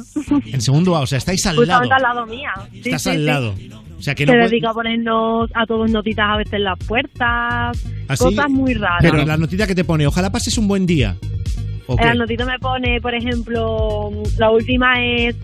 [0.46, 1.62] En segundo A, o sea, estáis al lado.
[1.66, 2.52] Justamente al lado mía.
[2.72, 3.24] Sí, Estás sí, al sí.
[3.24, 3.56] lado.
[3.98, 6.64] O sea, que se no puede- dedica a ponernos a todos notitas a veces en
[6.66, 9.00] las puertas, Así, cosas muy raras.
[9.02, 11.16] Pero la notita que te pone, ojalá pases un buen día.
[11.88, 12.06] ¿O En qué?
[12.06, 15.36] la notita me pone, por ejemplo, la última es,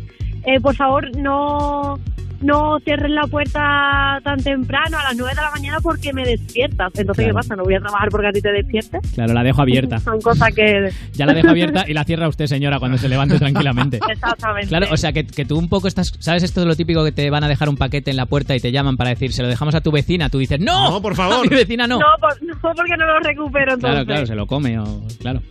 [0.45, 1.99] eh, por favor, no
[2.41, 6.91] no cierres la puerta tan temprano a las 9 de la mañana porque me despiertas.
[6.95, 7.29] Entonces, Claro.
[7.29, 7.55] ¿qué pasa?
[7.55, 9.01] ¿No voy a trabajar porque a ti te despiertes?
[9.13, 9.99] Claro, la dejo abierta.
[10.01, 10.89] Son cosas que...
[11.13, 13.99] Ya la dejo abierta y la cierra usted, señora, cuando se levante tranquilamente.
[14.09, 14.67] Exactamente.
[14.67, 16.13] Claro, o sea, que, que tú un poco estás...
[16.19, 18.55] ¿Sabes esto de lo típico que te van a dejar un paquete en la puerta
[18.55, 20.29] y te llaman para decir, se lo dejamos a tu vecina?
[20.29, 20.89] Tú dices, ¡no!
[20.91, 21.45] No, por favor.
[21.45, 21.99] A mi vecina no.
[21.99, 23.89] No, por- no, porque no lo recupero entonces.
[23.91, 25.01] claro, claro, se lo come o...
[25.19, 25.41] Claro.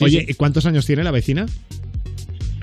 [0.00, 1.46] Oye, ¿y ¿cuántos años tiene la vecina?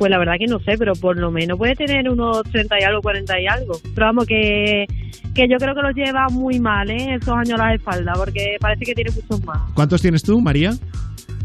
[0.02, 2.84] Pues la verdad que no sé, pero por lo menos puede tener unos 30 y
[2.86, 3.80] algo, 40 y algo.
[3.94, 4.88] Pero vamos, que,
[5.36, 7.20] que yo creo que los lleva muy mal, ¿eh?
[7.22, 9.62] Esos años a la espalda, porque parece que tiene muchos más.
[9.76, 10.74] ¿Cuántos tienes tú, María?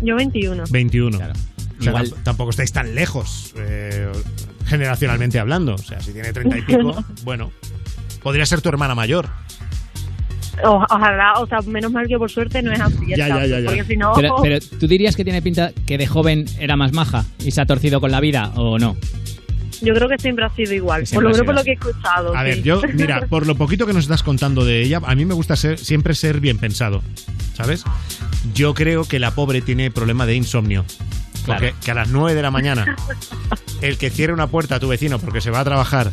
[0.00, 0.64] Yo 21.
[0.70, 1.18] 21.
[1.18, 1.32] O sea,
[1.80, 4.10] Igual- tampoco estáis tan lejos, eh,
[4.64, 5.74] generacionalmente hablando.
[5.74, 7.52] O sea, si tiene 30 y pico, bueno,
[8.22, 9.28] podría ser tu hermana mayor.
[10.64, 12.96] O- ojalá, o sea, menos mal que por suerte no es así.
[13.08, 13.66] Ya, ya, ya, ya.
[13.66, 14.12] Porque si no...
[14.14, 17.60] Pero, pero tú dirías que tiene pinta que de joven era más maja y se
[17.60, 18.96] ha torcido con la vida o no.
[19.82, 21.04] Yo creo que siempre ha sido igual.
[21.12, 22.34] Por lo menos por lo que he escuchado.
[22.34, 22.44] A sí.
[22.46, 25.34] ver, yo, mira, por lo poquito que nos estás contando de ella, a mí me
[25.34, 27.02] gusta ser, siempre ser bien pensado,
[27.54, 27.84] ¿sabes?
[28.54, 30.84] Yo creo que la pobre tiene problema de insomnio.
[31.44, 32.96] Porque que a las 9 de la mañana
[33.80, 36.10] el que cierre una puerta a tu vecino porque se va a trabajar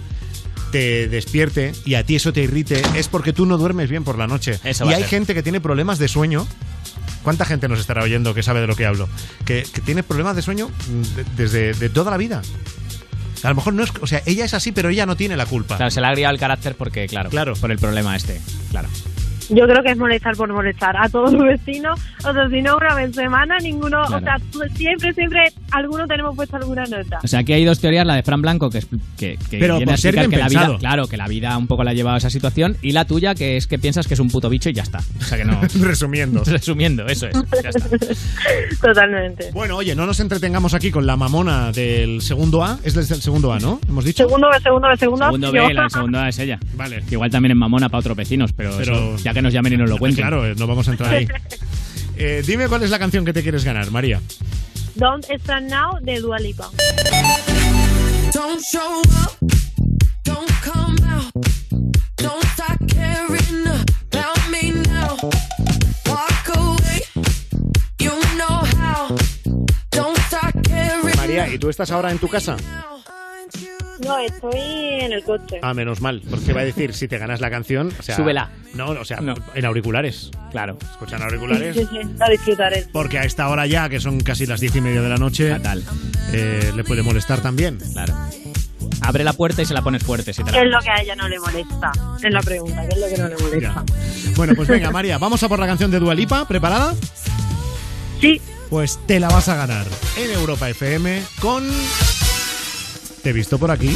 [0.73, 4.17] te despierte y a ti eso te irrite es porque tú no duermes bien por
[4.17, 4.59] la noche.
[4.63, 5.09] Eso y hay ser.
[5.09, 6.47] gente que tiene problemas de sueño.
[7.21, 9.07] ¿Cuánta gente nos estará oyendo que sabe de lo que hablo?
[9.45, 12.41] Que, que tiene problemas de sueño mm, de- desde de toda la vida.
[13.43, 15.45] A lo mejor no es, o sea, ella es así, pero ella no tiene la
[15.45, 15.77] culpa.
[15.77, 17.53] Claro, se le ha agriado el carácter porque, claro, Claro.
[17.55, 18.41] por el problema este.
[18.71, 18.89] Claro.
[19.49, 21.99] Yo creo que es molestar por molestar a todos los vecinos.
[22.25, 24.01] O sea, si no una vez en semana, ninguno.
[24.03, 27.19] O sea, tú- siempre, siempre, algunos tenemos puesto alguna nota.
[27.23, 29.77] O sea, aquí hay dos teorías, la de Fran Blanco, que, es- que, que Pero
[29.77, 32.15] viene a explicar que la vida, claro, que la vida un poco la ha llevado
[32.15, 34.69] a esa situación, y la tuya, que es que piensas que es un puto bicho
[34.69, 34.99] y ya está.
[35.19, 35.59] O sea que no.
[35.81, 36.43] Resumiendo.
[36.45, 37.35] Resumiendo, eso es.
[37.63, 37.89] Ya está.
[38.81, 39.51] Totalmente.
[39.53, 42.79] Bueno, oye, no nos entretengamos aquí con la mamona del segundo A.
[42.83, 43.79] Es del segundo A, ¿no?
[43.87, 44.23] Hemos dicho.
[44.23, 45.67] Segundo B, segundo B, segundo Segundo yo.
[45.67, 46.59] B, la segunda es ella.
[46.75, 47.03] Vale.
[47.07, 49.73] Que igual también es mamona para otros vecinos, pero, Pero- eso, ya que nos llamen
[49.73, 50.23] y nos lo cuenten.
[50.23, 51.27] Claro, eh, no vamos a entrar ahí.
[52.15, 54.21] Eh, dime cuál es la canción que te quieres ganar, María.
[54.93, 56.69] Don't Stand Now de Dua Lipa.
[58.31, 59.35] Don't show up,
[60.23, 61.31] don't come out,
[62.17, 65.17] don't start caring about me now.
[66.05, 67.01] Walk away,
[67.99, 69.15] you know how.
[69.89, 71.17] Don't start caring.
[71.17, 72.57] María, ¿y tú estás ahora en tu casa?
[73.99, 75.59] No, estoy en el coche.
[75.61, 78.49] Ah, menos mal, porque va a decir, si te ganas la canción, o sea, Súbela.
[78.73, 79.19] No, o sea,
[79.53, 80.31] en auriculares.
[80.51, 80.77] Claro.
[80.91, 81.75] Escuchan auriculares.
[81.75, 82.89] Sí, sí, a disfrutar eso.
[82.91, 85.55] Porque a esta hora ya, que son casi las diez y media de la noche,
[86.33, 87.77] eh, le puede molestar también.
[87.93, 88.13] Claro.
[89.01, 90.33] Abre la puerta y se la pones fuerte.
[90.33, 91.91] Si te la- ¿Qué es lo que a ella no le molesta?
[92.23, 93.83] Es la pregunta, ¿qué es lo que no le molesta?
[94.35, 96.47] Bueno, pues venga, María, vamos a por la canción de Dualipa.
[96.47, 96.93] ¿Preparada?
[98.21, 98.41] Sí.
[98.69, 99.85] Pues te la vas a ganar
[100.17, 101.63] en Europa FM con.
[103.23, 103.95] Te he visto por aquí.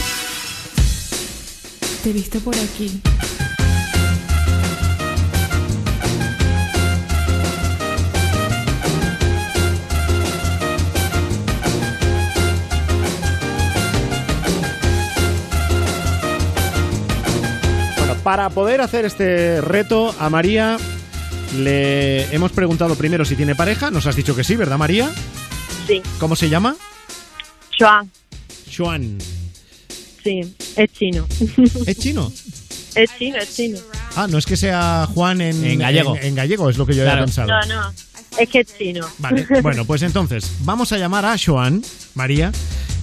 [2.01, 3.01] Te he visto por aquí.
[17.97, 20.77] Bueno, para poder hacer este reto a María
[21.57, 23.91] le hemos preguntado primero si tiene pareja.
[23.91, 25.11] Nos has dicho que sí, ¿verdad, María?
[25.85, 26.01] Sí.
[26.17, 26.77] ¿Cómo se llama?
[27.77, 28.09] Joan,
[28.69, 29.17] Xuan.
[30.23, 30.41] sí,
[30.75, 31.25] es chino.
[31.85, 32.31] ¿Es chino?
[32.95, 33.79] Es chino, es chino.
[34.15, 36.15] Ah, no es que sea Juan en, En gallego.
[36.17, 37.21] En, en gallego, es lo que yo Claro.
[37.23, 37.47] había pensado.
[37.47, 37.93] No, no,
[38.39, 39.05] es que es chino.
[39.19, 41.81] Vale, bueno, pues entonces vamos a llamar a Joan,
[42.15, 42.51] María,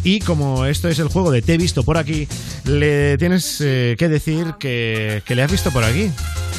[0.03, 2.27] y como esto es el juego de Te he visto por aquí,
[2.65, 6.11] le tienes eh, que decir que, que le has visto por aquí,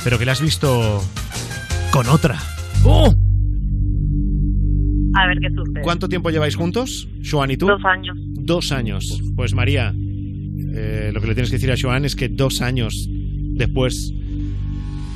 [0.04, 1.04] pero que le has visto
[1.92, 2.42] con otra.
[2.84, 3.14] ¡Oh!
[5.18, 5.82] A ver qué sucede.
[5.82, 7.68] ¿Cuánto tiempo lleváis juntos, Joan y tú?
[7.68, 8.18] Dos años.
[8.46, 9.22] Dos años.
[9.36, 13.08] Pues María, eh, lo que le tienes que decir a Joan es que dos años
[13.10, 14.12] después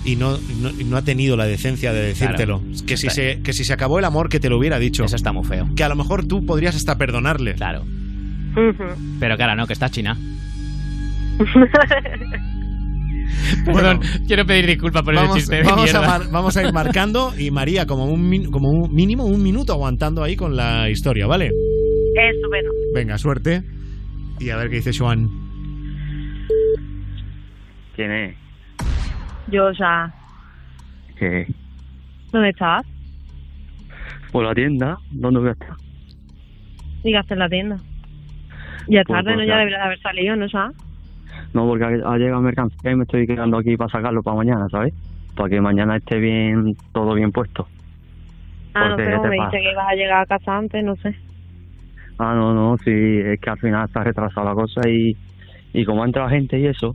[0.06, 2.60] y no, no, y no ha tenido la decencia de decírtelo.
[2.62, 2.86] Claro.
[2.88, 5.04] Que, si se, que si se acabó el amor, que te lo hubiera dicho.
[5.04, 5.68] Eso está muy feo.
[5.76, 7.54] Que a lo mejor tú podrías hasta perdonarle.
[7.56, 7.84] Claro.
[9.20, 10.18] Pero claro, no, que está china.
[13.66, 16.08] Bueno, Perdón, quiero pedir disculpas por vamos, el chiste de vamos a mierda.
[16.20, 20.24] mar- vamos a ir marcando y María como un, como un mínimo un minuto aguantando
[20.24, 21.52] ahí con la historia, ¿vale?
[22.16, 22.72] Estupendo.
[22.94, 23.62] Venga, suerte.
[24.40, 25.28] Y a ver qué dice Joan.
[27.96, 28.36] ¿Quién es?
[29.48, 30.14] Yo ya.
[31.18, 31.48] ¿Qué?
[32.32, 32.86] ¿Dónde estás?
[34.32, 34.98] Por la tienda.
[35.12, 35.74] ¿Dónde voy a estar?
[37.04, 37.78] Digas en la tienda.
[38.88, 39.36] Ya es Pues, tarde, ¿no?
[39.38, 39.58] pues, Ya ya.
[39.60, 40.46] debería de haber salido, ¿no?
[40.48, 40.72] Ya.
[41.54, 44.94] No, porque ha, llegado mercancía y me estoy quedando aquí para sacarlo para mañana, ¿sabes?
[45.36, 47.68] Para que mañana esté bien, todo bien puesto.
[48.74, 50.84] Ah, no sé ¿qué cómo te me dice que ibas a llegar a casa antes,
[50.84, 51.16] no sé.
[52.20, 55.16] Ah, no, no, sí, es que al final está retrasada la cosa y,
[55.74, 56.94] y como ha entrado gente y eso,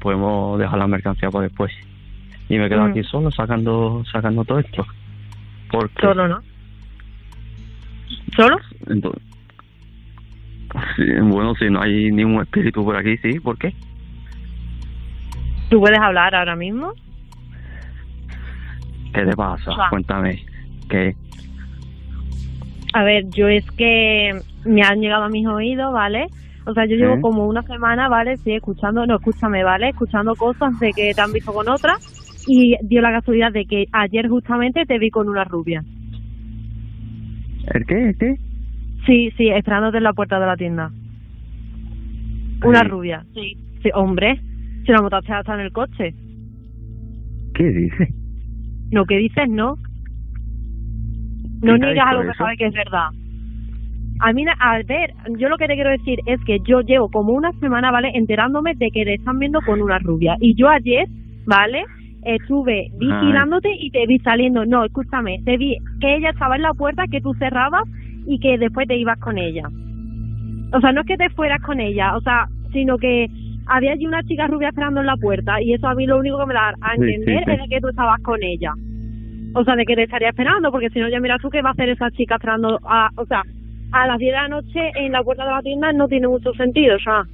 [0.00, 1.70] podemos dejar la mercancía para después.
[2.48, 2.90] Y me quedo Mm.
[2.90, 4.84] aquí solo sacando sacando todo esto.
[5.70, 6.40] Porque, Solo, ¿no?
[8.34, 8.56] ¿Solo?
[8.88, 9.22] Entonces,
[10.96, 13.74] sí, bueno, si no hay ningún espíritu por aquí, sí, ¿por qué?
[15.68, 16.92] ¿Tú puedes hablar ahora mismo?
[19.14, 19.70] ¿Qué te pasa?
[19.78, 19.86] Ah.
[19.90, 20.42] Cuéntame.
[20.88, 21.14] ¿Qué?
[22.94, 26.26] A ver, yo es que me han llegado a mis oídos, ¿vale?
[26.66, 27.20] O sea, yo llevo ¿Eh?
[27.20, 28.36] como una semana, ¿vale?
[28.38, 29.88] Sí, escuchando, no, escúchame, ¿vale?
[29.90, 31.94] Escuchando cosas de que te han visto con otra
[32.46, 35.82] y dio la casualidad de que ayer justamente te vi con una rubia.
[37.74, 38.08] ¿El qué?
[38.08, 38.34] ¿El qué?
[39.06, 40.90] Sí, sí, esperándote en la puerta de la tienda.
[42.64, 43.24] Una rubia.
[43.34, 43.56] Sí.
[43.82, 44.40] Sí, hombre,
[44.86, 46.14] si la montaste hasta en el coche.
[47.54, 48.08] ¿Qué dices?
[48.92, 49.48] No, ¿qué dices?
[49.48, 49.74] No.
[51.62, 53.08] No ¿Quién te ha niegas algo que sabes que es verdad.
[54.24, 57.32] A mí, a ver, yo lo que te quiero decir es que yo llevo como
[57.32, 58.12] una semana, ¿vale?
[58.14, 60.36] Enterándome de que te están viendo con una rubia.
[60.40, 61.06] Y yo ayer,
[61.44, 61.82] ¿vale?
[62.24, 64.64] Estuve vigilándote y te vi saliendo.
[64.64, 67.82] No, escúchame, te vi que ella estaba en la puerta, que tú cerrabas
[68.26, 69.64] y que después te ibas con ella.
[70.72, 73.26] O sea, no es que te fueras con ella, o sea, sino que
[73.66, 76.38] había allí una chica rubia esperando en la puerta y eso a mí lo único
[76.38, 77.50] que me da a Sí, sí, entender sí.
[77.50, 78.72] es de que tú estabas con ella.
[79.54, 81.70] O sea, de que te estaría esperando, porque si no, ya mira tú qué va
[81.70, 83.42] a hacer esa chica esperando, a, o sea,
[83.92, 86.52] a las 10 de la noche en la puerta de la tienda no tiene mucho
[86.54, 87.24] sentido, o sea,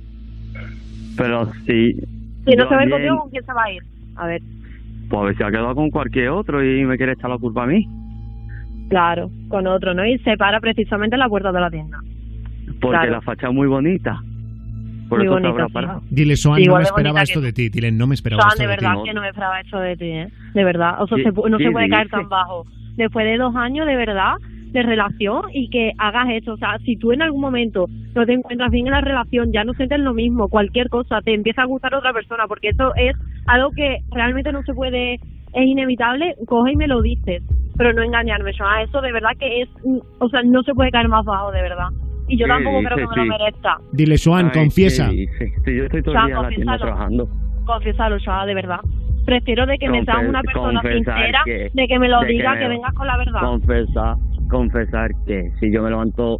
[1.16, 1.92] Pero sí.
[1.94, 3.82] si no se va a ir también, contigo, ¿con quién se va a ir?
[4.16, 4.40] A ver,
[5.08, 7.64] Pues a ver si ha quedado con cualquier otro y me quiere echar la culpa
[7.64, 7.84] a mí.
[8.88, 10.04] claro, con otro, ¿no?
[10.06, 11.98] Y se para precisamente en la puerta de la tienda.
[12.80, 13.12] Porque Claro.
[13.12, 14.18] la facha es muy bonita.
[15.08, 15.72] Por Muy eso bonita, se habrá sí.
[15.72, 16.02] parado.
[16.10, 17.68] Dile, Soan, no me de esperaba esto que de ti.
[17.70, 19.08] Dile, no me esperaba Joan, esto de de, verdad ti.
[19.08, 20.28] que no me esperaba esto de ti, ¿eh?
[20.54, 21.02] De verdad.
[21.02, 22.64] O sea, ¿Qué- se pu- no se puede caer tan bajo.
[22.96, 24.34] Después de dos años, de verdad,
[24.72, 26.54] de relación y que hagas esto.
[26.54, 29.64] O sea, si tú en algún momento no te encuentras bien en la relación, ya
[29.64, 33.14] no sientes lo mismo, cualquier cosa, te empieza a gustar otra persona, porque eso es
[33.46, 35.20] algo que realmente no se puede, es
[35.66, 37.42] inevitable, coge y me lo dices.
[37.76, 38.82] Pero no engañarme, Joan.
[38.88, 39.68] Eso de verdad que es,
[40.18, 41.88] o sea, no se puede caer más bajo, de verdad.
[42.26, 43.28] Y yo ¿Qué tampoco creo que me lo Sí.
[43.38, 43.76] merezca.
[43.92, 45.08] Dile, Soan, Ay, confiesa.
[45.08, 45.52] ¿qué dices?
[45.64, 46.78] Si yo estoy todo el Joan, día en la tienda confiésalo.
[46.78, 47.28] trabajando.
[47.64, 48.80] Confiésalo, Joan, de verdad.
[49.24, 52.32] Prefiero de que me seas una persona sincera, que- de que me lo de que
[52.32, 53.40] digas, me- que vengas con la verdad.
[53.40, 54.16] Confesar,
[54.48, 56.38] confesar que si yo me levanto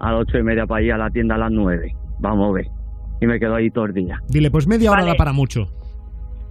[0.00, 2.52] a las ocho y media para ir a la tienda a las nueve, vamos a
[2.52, 2.66] ver.
[3.20, 4.18] Y me quedo ahí todo el día.
[4.28, 5.12] Dile, pues media hora Vale.
[5.12, 5.66] da para mucho.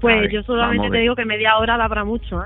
[0.01, 2.45] Pues ver, yo solamente te digo que media hora da para mucho, ¿eh?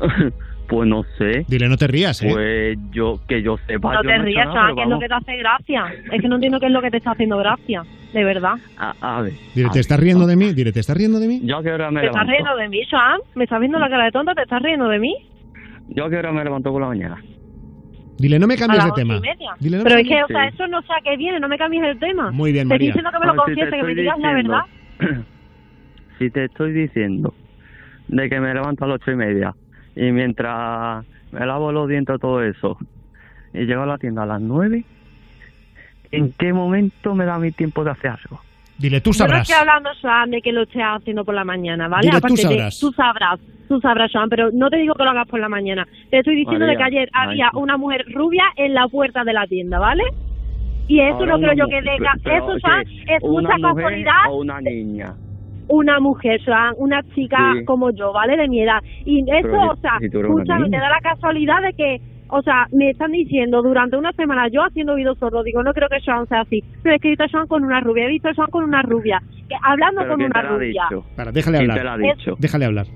[0.68, 1.44] pues no sé.
[1.46, 2.28] Dile, no te rías, ¿eh?
[2.32, 3.92] Pues yo, que yo sepa.
[3.94, 5.84] no yo te rías, nada, que es lo que te hace gracia.
[6.12, 8.54] Es que no entiendo qué es lo que te está haciendo gracia, de verdad.
[8.78, 9.34] A, a ver.
[9.54, 9.80] Dile, a ¿te ver.
[9.80, 10.52] estás riendo de mí?
[10.54, 11.40] Dile, ¿te estás riendo de mí?
[11.44, 12.32] Yo a qué hora me ¿Te estás levanto.
[12.32, 13.20] riendo de mí, Joan?
[13.34, 14.34] ¿Me estás viendo la cara de tonta?
[14.34, 15.14] ¿Te estás riendo de mí?
[15.88, 17.22] Yo a qué hora me levanto por la mañana.
[18.18, 19.20] Dile, no me cambies de tema.
[19.60, 21.58] Dile, no Pero es que, o sea, eso no sé a qué viene, no me
[21.58, 22.30] cambies el tema.
[22.30, 22.92] Muy bien, Te estoy María.
[22.94, 24.60] diciendo que me lo confieses, que me digas la verdad.
[26.18, 27.34] si te estoy diciendo
[28.08, 29.54] de que me levanto a las ocho y media
[29.94, 32.78] y mientras me lavo los dientes todo eso
[33.52, 34.84] y llego a la tienda a las nueve,
[36.10, 38.40] ¿en qué momento me da mi tiempo de hacer algo?
[38.78, 39.42] Dile, tú Yo no sabrás.
[39.48, 42.06] estoy hablando, Joan, de que lo estés haciendo por la mañana, ¿vale?
[42.08, 42.78] Dile, tú Aparte de- sabrás.
[42.80, 45.86] tú sabrás, tú sabrás, Joan, pero no te digo que lo hagas por la mañana.
[46.10, 49.32] Te estoy diciendo María, de que ayer había una mujer rubia en la puerta de
[49.32, 50.02] la tienda, ¿vale?
[50.88, 52.56] Y eso Ahora no creo yo que diga, eso.
[52.62, 54.12] Joan, es ¿Una mucha mujer casualidad.
[54.30, 55.14] o una niña?
[55.68, 57.64] Una mujer, Joan, una chica Sí.
[57.64, 58.36] como yo, ¿vale?
[58.36, 58.80] De mi edad.
[59.04, 62.66] Y eso, si- o sea, si escúchame, te da la casualidad de que, o sea,
[62.70, 66.24] me están diciendo durante una semana yo haciendo oídos sordos, digo, no creo que Joan
[66.28, 66.62] sea así.
[66.84, 69.20] Pero he visto a Joan con una rubia, he visto a Joan con una rubia,
[69.48, 70.82] que, hablando ¿Pero con quién una rubia.
[70.88, 71.04] dicho?
[71.16, 71.96] Para, déjale ¿Quién hablar.
[71.96, 72.36] te lo ha dicho?
[72.38, 72.86] Déjale hablar.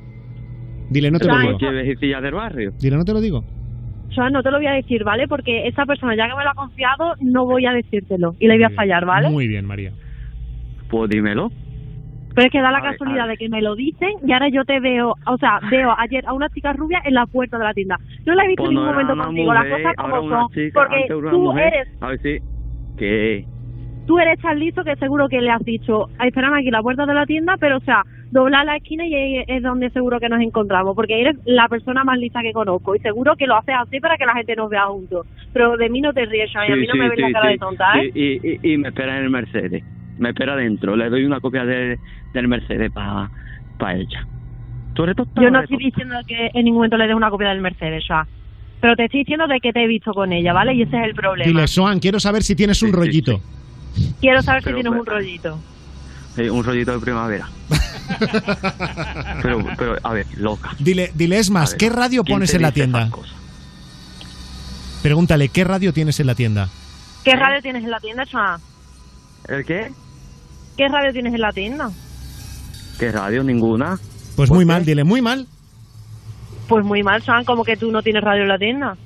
[0.91, 1.59] Dile, no te lo digo.
[1.59, 2.73] ¿Cualquier del barrio?
[2.81, 3.45] Dile, no te lo digo.
[4.15, 5.29] Joan, no te lo voy a decir, ¿vale?
[5.29, 8.35] Porque esa persona, ya que me lo ha confiado, no voy a decírtelo.
[8.41, 9.31] Y le voy a fallar, ¿vale?
[9.31, 9.93] Muy bien, María.
[10.89, 11.51] Pues dímelo.
[12.35, 14.79] Pero es que da la casualidad de que me lo dicen y ahora yo te
[14.79, 17.99] veo, o sea, veo ayer a una chica rubia en la puerta de la tienda.
[18.25, 20.53] No la he visto Pues en ningún momento contigo, mujer, las cosas como son.
[20.53, 21.75] chica, porque tú mujer.
[21.75, 22.39] eres, A ver si...
[22.97, 23.45] ¿Qué?
[24.11, 27.07] Tú eres tan listo que seguro que le has dicho, "Ay, espérame aquí la puerta
[27.07, 30.29] de la tienda, pero o sea, dobla la esquina y ahí es donde seguro que
[30.29, 33.77] nos encontramos, porque eres la persona más lista que conozco y seguro que lo haces
[33.79, 35.29] así para que la gente nos vea juntos.
[35.53, 37.33] Pero de mí no te ríes, a mí no Sí, me sí, ves la sí,
[37.33, 37.53] cara sí.
[37.53, 38.11] de tonta, ¿eh?
[38.13, 39.85] Sí, y, y, y me espera en el Mercedes.
[40.19, 40.97] Me espera dentro.
[40.97, 41.97] Le doy una copia de,
[42.35, 43.31] del Mercedes para
[43.79, 44.27] pa ella.
[44.95, 47.51] ¿Tú eres tonta Yo no estoy diciendo que en ningún momento le des una copia
[47.51, 48.27] del Mercedes, Joan.
[48.81, 50.75] Pero te estoy diciendo de que te he visto con ella, ¿vale?
[50.75, 51.49] Y ese es el problema.
[51.49, 53.39] Dile, Soan, quiero saber si tienes un rollito.
[54.21, 55.59] Quiero saber Pero, si tienes pero- un rollito.
[56.37, 57.49] Sí, un rollito de primavera.
[59.43, 60.71] pero, pero, a ver, loca.
[60.79, 63.11] Dile, dile, es más, A ver, ¿qué radio ¿quién pones en la tienda?
[65.03, 66.69] Pregúntale, ¿qué radio tienes en la tienda?
[67.25, 68.61] ¿Qué radio tienes en la tienda, Joan?
[69.49, 69.91] ¿El qué?
[70.77, 71.91] ¿Qué radio tienes en la tienda?
[72.99, 73.43] ¿Qué radio?
[73.43, 73.99] Ninguna.
[74.37, 75.47] Pues muy mal, dile, muy mal.
[76.69, 78.97] Pues muy mal, Joan, como que tú no tienes radio en la tienda.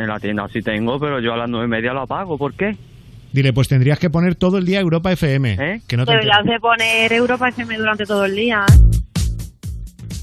[0.00, 2.38] En la tienda sí tengo, pero yo a las nueve y media lo apago.
[2.38, 2.74] ¿Por qué?
[3.34, 5.52] Dile, pues tendrías que poner todo el día Europa FM.
[5.60, 5.82] ¿Eh?
[5.86, 8.78] Que no te Deberías de poner Europa FM durante todo el día, ¿eh?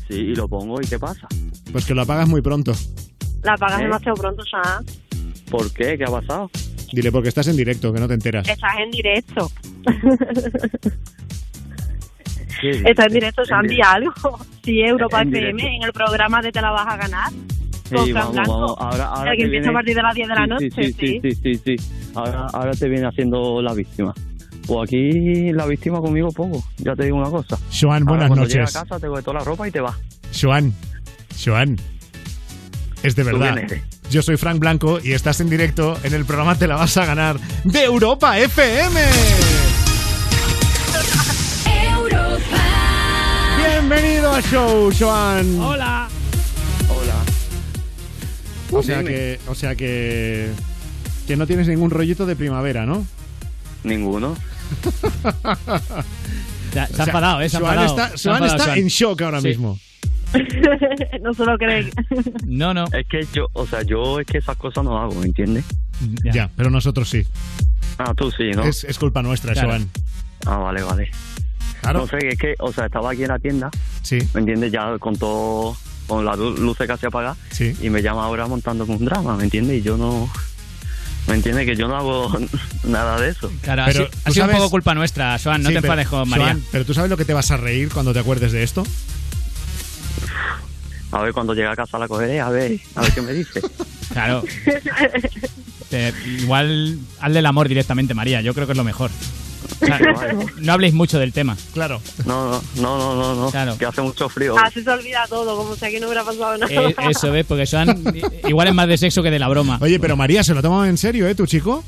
[0.08, 0.82] Sí, y lo pongo.
[0.82, 1.28] ¿Y qué pasa?
[1.72, 2.72] Pues que lo apagas muy pronto.
[3.44, 3.84] La pagas ¿Eh?
[3.84, 4.84] demasiado pronto, Joan.
[5.52, 5.96] ¿Por qué?
[5.96, 6.50] ¿Qué ha pasado?
[6.92, 8.50] Dile, porque estás en directo, que no te enteras.
[8.50, 9.52] Estás en directo.
[12.84, 14.40] Estás en directo, di algo.
[14.64, 15.68] Sí, Europa En FM, directo.
[15.68, 17.32] en el programa de Te la vas a ganar.
[17.94, 18.52] Con Sí, Fran vamos, Blanco.
[18.60, 18.76] vamos.
[18.80, 20.94] Ahora, ahora que empieza viene- a partir de las 10 de la Sí, noche, Sí,
[20.94, 22.12] sí, sí, sí, sí, sí.
[22.16, 24.14] Ahora, ahora te viene haciendo la víctima.
[24.66, 26.64] Pues aquí la víctima conmigo poco.
[26.78, 27.58] Ya te digo una cosa.
[27.72, 28.76] Joan, Ahora, buenas cuando noches.
[28.76, 29.96] a casa te coge toda la ropa y te vas.
[30.40, 30.74] Joan,
[31.46, 31.78] Joan,
[33.04, 33.58] es de ¿Tú verdad.
[33.60, 33.82] eres?
[34.10, 37.06] Yo soy Frank Blanco y estás en directo en el programa Te la vas a
[37.06, 39.00] ganar de Europa FM.
[43.58, 45.60] Bienvenido al show, Joan.
[45.62, 46.08] Hola.
[48.72, 50.50] O sea que, o sea que,
[51.28, 53.06] que no tienes ningún rollito de primavera, ¿no?
[53.84, 54.36] Ninguno.
[56.74, 57.50] Se ha- se ha enfadado, ¿eh?
[57.50, 58.04] Se ha Joan enfadado.
[58.04, 58.80] está, Se ha Joan enfadado, está Joan.
[58.80, 59.48] en shock ahora Sí.
[59.48, 59.80] mismo.
[61.24, 61.90] no se lo creen.
[62.46, 62.86] No, no.
[62.92, 65.64] Es que yo, o sea, yo es que esas cosas no hago, ¿me entiendes?
[66.34, 66.50] Ya.
[66.56, 67.26] pero nosotros sí.
[67.98, 68.64] Ah, tú sí, ¿no?
[68.64, 69.70] Es, es culpa nuestra, Claro.
[69.70, 69.90] Joan.
[70.46, 71.10] Ah, vale, vale.
[71.82, 72.00] Claro.
[72.02, 73.70] No sé, es que, o sea, estaba aquí en la tienda,
[74.02, 74.20] Sí.
[74.34, 74.72] ¿me entiendes?
[74.72, 75.76] Ya con todo,
[76.08, 77.76] con las lu- luces casi apagadas, Sí.
[77.82, 79.78] y me llama ahora montándome un drama, ¿me entiendes?
[79.80, 80.30] Y yo no,
[81.28, 81.66] ¿me entiendes?
[81.66, 82.32] Que yo no hago
[82.86, 83.52] nada de eso.
[83.62, 85.62] Claro, Pero, ha sido, ¿tú ha sido un poco culpa nuestra, Joan.
[85.64, 86.46] No Sí, te pero- enfades con María.
[86.46, 88.84] Joan, pero tú sabes lo que te vas a reír cuando te acuerdes de esto.
[91.12, 93.62] A ver, cuando llegue a casa la cogeré, a ver, a ver qué me dice.
[94.08, 94.42] Claro.
[95.90, 98.42] Te- igual hazle el amor directamente, María.
[98.42, 99.12] Yo creo que es lo mejor.
[100.58, 101.56] No habléis mucho del tema.
[101.74, 102.02] Claro.
[102.26, 103.78] No, no, no, no, no, no, Claro.
[103.78, 104.56] que hace mucho frío.
[104.58, 106.72] Así se olvida todo, como si aquí no hubiera pasado nada.
[106.72, 108.04] Eh, eso ves, porque Joan
[108.48, 109.78] igual es más de sexo que de la broma.
[109.82, 111.84] Oye, pero María, ¿se lo ha tomado en serio, eh, tu chico?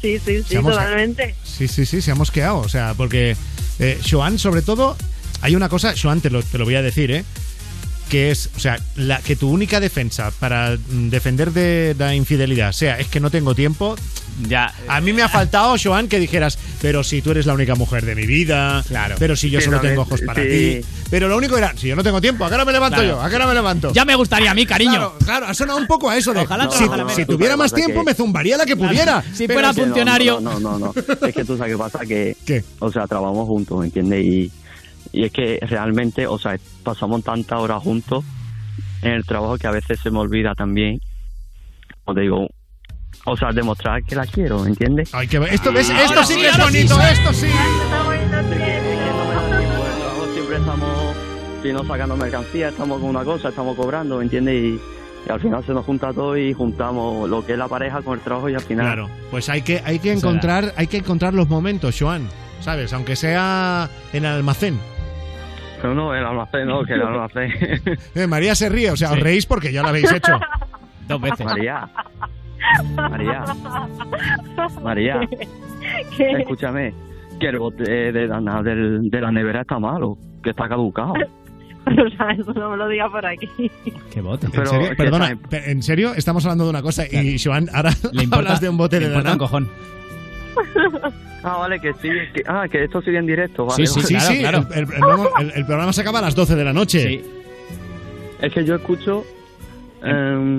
[0.00, 1.34] Sí, sí, sí, Seamos- totalmente.
[1.44, 2.58] Sí, sí, sí, se ha mosqueado.
[2.58, 3.36] O sea, porque
[3.78, 4.96] eh, Joan, sobre todo,
[5.42, 7.24] hay una cosa, Joan, te lo, te lo voy a decir, ¿eh?
[8.12, 12.72] Que es, o sea, la, que tu única defensa para mm, defender de la infidelidad
[12.72, 13.96] sea, es que no tengo tiempo.
[14.48, 14.74] Ya.
[14.86, 18.04] A mí me ha faltado, Joan, que dijeras, pero si tú eres la única mujer
[18.04, 19.16] de mi vida, Claro.
[19.18, 20.48] pero si yo Sí, solo tengo ojos para sí.
[20.82, 20.86] ti.
[21.10, 23.10] Pero lo único era, si yo no tengo tiempo, ¿a qué hora me levanto Claro.
[23.16, 23.22] yo?
[23.22, 23.92] ¿A qué hora me levanto?
[23.94, 24.92] Ya me gustaría a mí, cariño.
[24.92, 27.72] Claro, claro, ha sonado un poco a eso de, Ojalá si, trabajara si tuviera más
[27.72, 29.22] que- tiempo me zumbaría la que pudiera.
[29.32, 30.38] Si Pero fuera funcionario.
[30.38, 30.94] No, no, no, no.
[31.26, 32.62] Es que tú sabes qué pasa, que, ¿Qué?
[32.78, 34.22] o sea, trabajamos juntos, ¿me entiendes?
[34.24, 34.52] Y,
[35.12, 38.24] y es que realmente, o sea, pasamos tantas horas juntos
[39.02, 41.00] en el trabajo que a veces se me olvida también,
[42.04, 42.48] como te digo,
[43.24, 45.14] o sea, demostrar que la quiero, ¿me entiendes?
[45.14, 45.90] Ay, que esto, ¿ves?
[45.90, 47.00] Ah, esto sí que es bonito, sí.
[47.12, 47.46] esto sí.
[50.32, 51.16] siempre estamos,
[51.62, 54.54] si no sacando mercancía, estamos con una cosa, estamos cobrando, ¿me entiendes?
[54.54, 54.80] Y,
[55.28, 58.18] y al final se nos junta todo y juntamos lo que es la pareja con
[58.18, 58.86] el trabajo y al final...
[58.86, 62.28] Claro, pues hay que, hay que encontrar, hay que encontrar los momentos, Joan,
[62.60, 62.92] ¿sabes?
[62.92, 64.80] Aunque sea en el almacén.
[65.82, 67.52] Pero no, el almacén, no, que el almacén.
[68.14, 70.32] Eh, María se ríe, o sea, os reís porque ya lo habéis hecho.
[71.08, 71.44] Dos veces.
[71.44, 71.88] María,
[72.94, 73.44] María,
[74.82, 75.20] María,
[76.16, 76.30] ¿Qué?
[76.38, 76.94] escúchame,
[77.40, 81.12] que el bote de la, del- de la nevera está malo, que está caducado.
[81.84, 83.48] O sea, eso no me lo diga por aquí.
[84.12, 84.46] Qué bote.
[84.46, 84.88] ¿En Pero serio?
[84.90, 86.12] que Perdona, está- ¿en serio?
[86.14, 89.08] Estamos hablando de una cosa y Joan, ahora Le importa, hablas de un bote le
[89.08, 89.68] de importa un cojón.
[91.44, 93.86] Ah, vale, que sí, que, ah, que esto sigue en directo, vale.
[93.86, 94.26] Sí, sí, vale.
[94.26, 96.64] sí, sí, El, el- el programa, el- el programa se acaba a las 12 de
[96.64, 97.22] la noche.
[98.40, 99.24] Es que yo escucho
[100.02, 100.56] em,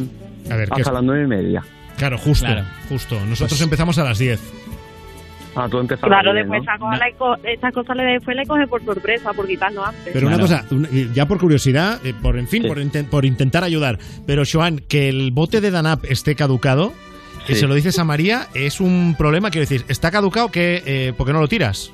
[0.49, 0.93] A ver, ¿qué hasta es?
[0.93, 1.63] las nueve y media.
[1.97, 2.63] Claro, justo, Claro.
[2.89, 3.15] justo.
[3.25, 4.39] Nosotros Pues- empezamos a las 10.
[5.55, 6.91] Ah, tú empezaste Claro, bien, después ¿no?
[6.91, 10.11] le co- esta cosa le después le coge por sorpresa, por quitarnos antes.
[10.11, 10.65] Pero una cosa,
[11.13, 15.09] ya por curiosidad, eh, por en fin, por, inten- por intentar ayudar, pero Joan, que
[15.09, 16.91] el bote de Danap esté caducado,
[17.47, 17.59] y Sí.
[17.59, 21.27] se lo dices a María, es un problema, quiero decir, ¿está caducado que, eh, ¿por
[21.27, 21.91] qué no lo tiras?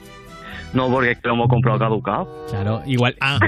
[0.72, 2.46] No, porque es que lo hemos comprado caducado.
[2.48, 3.16] Claro, igual.
[3.20, 3.40] Ah,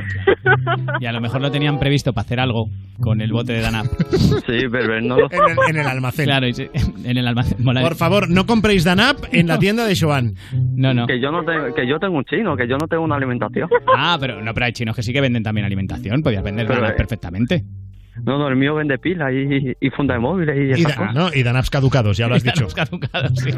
[0.99, 2.66] Y a lo mejor lo tenían previsto para hacer algo
[2.99, 3.86] con el bote de Danap.
[4.12, 5.32] Sí, pero no lo...
[5.32, 6.26] en, el, en el almacén.
[6.26, 6.68] Claro, y sí,
[7.04, 7.64] en el almacén.
[7.64, 10.34] Mola- Por favor, no compréis Danap en la tienda de Joan.
[10.76, 11.06] No, no.
[11.06, 13.70] Que yo no tengo, que yo tengo un chino, que yo no tengo una alimentación.
[13.95, 16.24] Ah, pero no, pero hay chinos que sí que venden también alimentación.
[16.24, 17.64] Podías vender Pero, Danap eh, perfectamente.
[18.24, 21.30] No, no, el mío vende pilas y, y funda de móviles y Y, da- no,
[21.34, 22.68] y Danaps caducados, ya lo has dicho.
[22.76, 23.51] Caducados, sí.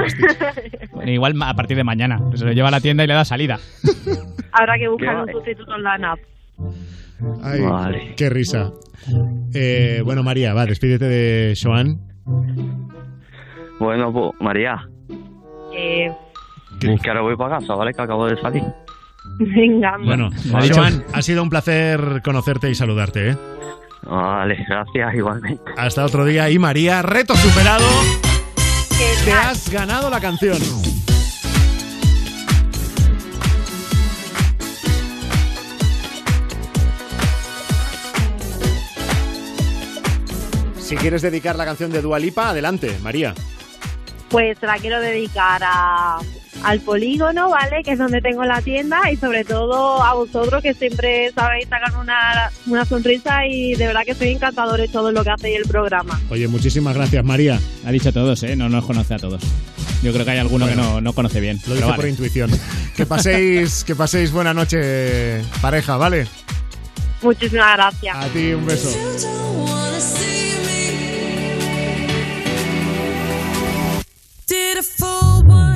[0.92, 2.20] Bueno, igual a partir de mañana.
[2.36, 3.60] Se lo lleva a la tienda y le da salida.
[4.52, 6.20] Habrá que buscar un sustituto en la NAP.
[7.42, 8.14] Ay, Vale.
[8.16, 8.72] qué risa.
[9.54, 12.00] Eh, bueno, María, va, despídete de Joan.
[13.80, 14.88] Bueno, pues, María,
[15.76, 16.12] Eh,
[16.80, 17.92] que ahora voy para casa, ¿vale?
[17.94, 18.64] Que acabo de salir.
[19.40, 20.30] venga, Bueno,
[20.74, 23.38] Joan, ha sido un placer conocerte y saludarte, ¿eh?
[24.06, 25.64] Vale, gracias, igualmente.
[25.78, 26.50] Hasta otro día.
[26.50, 27.86] Y María, reto superado.
[28.90, 30.58] ¿qué Te has ganado la canción.
[40.80, 43.34] Si quieres dedicar la canción de Dualipa, adelante, María.
[44.30, 46.20] Pues la quiero dedicar a,
[46.64, 47.84] al polígono, ¿vale?
[47.84, 52.00] Que es donde tengo la tienda y sobre todo a vosotros que siempre sabéis sacarme
[52.00, 56.20] una, una sonrisa y de verdad que soy encantadores todo lo que hacéis el programa.
[56.30, 57.60] Oye, muchísimas gracias, María.
[57.86, 58.56] Ha dicho todos, ¿eh?
[58.56, 59.42] No nos conoce a todos.
[60.02, 61.60] Yo creo que hay alguno que no, no conoce bien.
[61.68, 61.98] Lo dice vale.
[61.98, 62.52] por intuición.
[62.96, 66.28] Que paséis, que paséis buena noche, pareja, ¿vale?
[67.24, 68.16] Muchísimas gracias.
[68.16, 68.90] A ti un beso.
[74.46, 75.73] Did a full 180,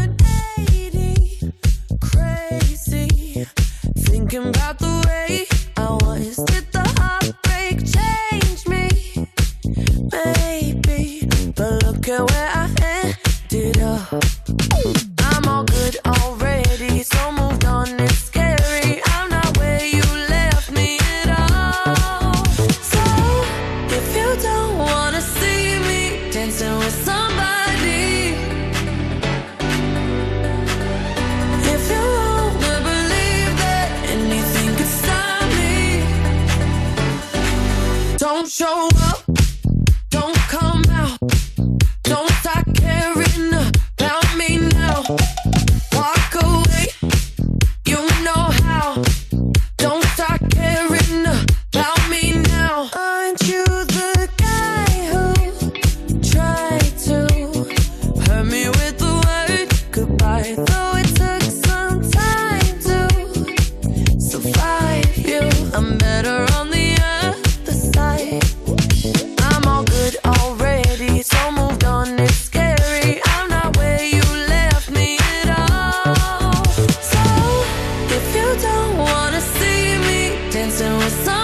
[4.09, 5.45] thinking about the way
[5.75, 6.35] I was.
[6.45, 9.27] Did the heartbreak change me?
[10.11, 12.69] Maybe, but look at where I
[13.51, 15.06] ended up.
[38.59, 38.96] Don't
[80.67, 81.36] dancing with somebody,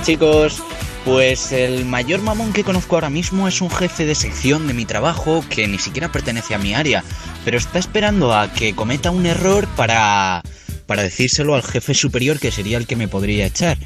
[0.00, 0.62] chicos.
[1.04, 4.84] Pues el mayor mamón que conozco ahora mismo es un jefe de sección de mi
[4.84, 7.04] trabajo que ni siquiera pertenece a mi área,
[7.44, 10.42] pero está esperando a que cometa un error para,
[10.86, 13.78] para decírselo al jefe superior que sería el que me podría echar.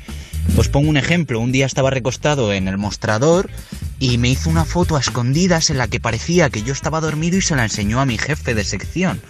[0.56, 3.50] Os pongo un ejemplo, un día estaba recostado en el mostrador
[3.98, 7.36] y me hizo una foto a escondidas en la que parecía que yo estaba dormido
[7.36, 9.20] y se la enseñó a mi jefe de sección.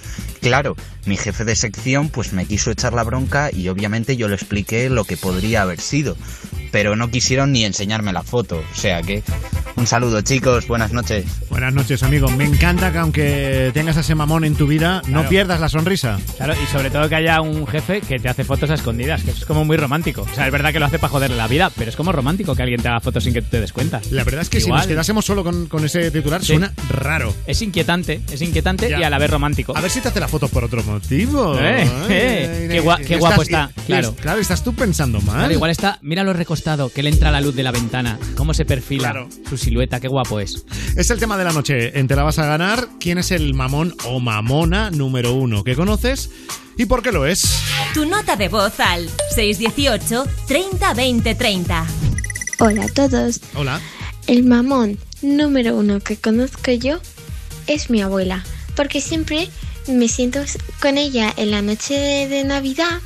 [0.40, 0.76] Claro,
[1.06, 4.88] mi jefe de sección pues me quiso echar la bronca y obviamente yo le expliqué
[4.88, 6.16] lo que podría haber sido,
[6.70, 9.22] pero no quisieron ni enseñarme la foto, o sea que
[9.76, 11.24] un saludo chicos, buenas noches.
[11.50, 12.30] Buenas noches, amigo.
[12.30, 16.18] Me encanta que aunque tengas a ese mamón en tu vida, no pierdas la sonrisa.
[16.36, 19.30] Claro, y sobre todo que haya un jefe que te hace fotos a escondidas, que
[19.32, 20.22] eso es como muy romántico.
[20.22, 22.54] O sea, es verdad que lo hace para joderle la vida, pero es como romántico
[22.54, 24.00] que alguien te haga fotos sin que tú te des cuenta.
[24.12, 26.46] La verdad es que si nos quedásemos solo con, con ese titular, Sí.
[26.52, 27.34] suena raro.
[27.46, 29.76] Es inquietante, es inquietante y a la vez romántico.
[29.76, 31.58] A ver si te hace la foto por otro motivo.
[31.58, 34.14] Eh, eh, qué gua- qué guapo está, claro.
[34.20, 35.38] Claro, estás tú pensando mal.
[35.38, 38.64] Claro, igual está, míralo recostado, que le entra la luz de la ventana, cómo se
[38.64, 39.28] perfila, Claro.
[39.48, 40.64] su silueta, qué guapo es.
[40.96, 41.98] Es el tema de la noche.
[41.98, 42.88] En Te la vas a ganar.
[42.98, 46.30] ¿Quién es el mamón o mamona número uno que conoces?
[46.76, 47.42] ¿Y por qué lo es?
[47.94, 51.86] Tu nota de voz al 618 30 20 30.
[52.58, 53.40] Hola a todos.
[53.54, 53.80] Hola.
[54.26, 57.00] El mamón número uno que conozco yo
[57.66, 58.44] es mi abuela,
[58.76, 59.48] porque siempre
[59.88, 60.40] me siento
[60.80, 63.00] con ella en la noche de, de Navidad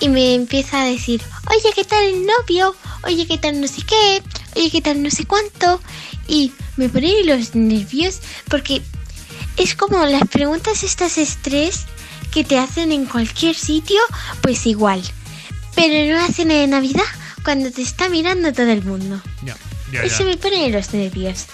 [0.00, 2.74] y me empieza a decir, oye, ¿qué tal el novio?
[3.04, 4.22] Oye, ¿qué tal no sé qué?
[4.56, 5.80] Oye, ¿qué tal no sé cuánto?
[6.26, 8.80] Y me ponen los nervios porque
[9.58, 11.84] es como las preguntas estas estrés
[12.32, 14.00] que te hacen en cualquier sitio,
[14.40, 15.02] pues igual.
[15.74, 17.04] Pero no hacen en Navidad
[17.44, 19.20] cuando te está mirando todo el mundo.
[19.44, 19.56] Ya,
[19.92, 21.46] ya, Eso me pone los nervios.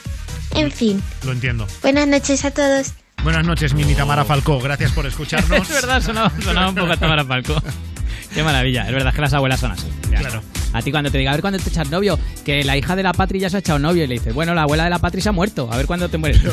[0.55, 1.67] En fin, Lo entiendo.
[1.83, 2.93] buenas noches a todos.
[3.25, 4.61] Buenas noches, Mimi Tamara Falcó.
[4.61, 5.61] Gracias por escucharnos.
[5.69, 7.61] es verdad, sonaba, sonaba un poco a Tamara Falco.
[8.35, 9.89] Qué maravilla, es verdad que las abuelas son así.
[10.09, 10.21] Ya.
[10.21, 10.43] Claro.
[10.77, 13.03] A ti cuando te diga, a ver cuándo te echas novio, que la hija de
[13.03, 14.99] la Patri ya se ha echado novio y le dices, bueno, la abuela de la
[14.99, 16.43] Patri se ha muerto, a ver cuándo te mueres.
[16.43, 16.51] tú".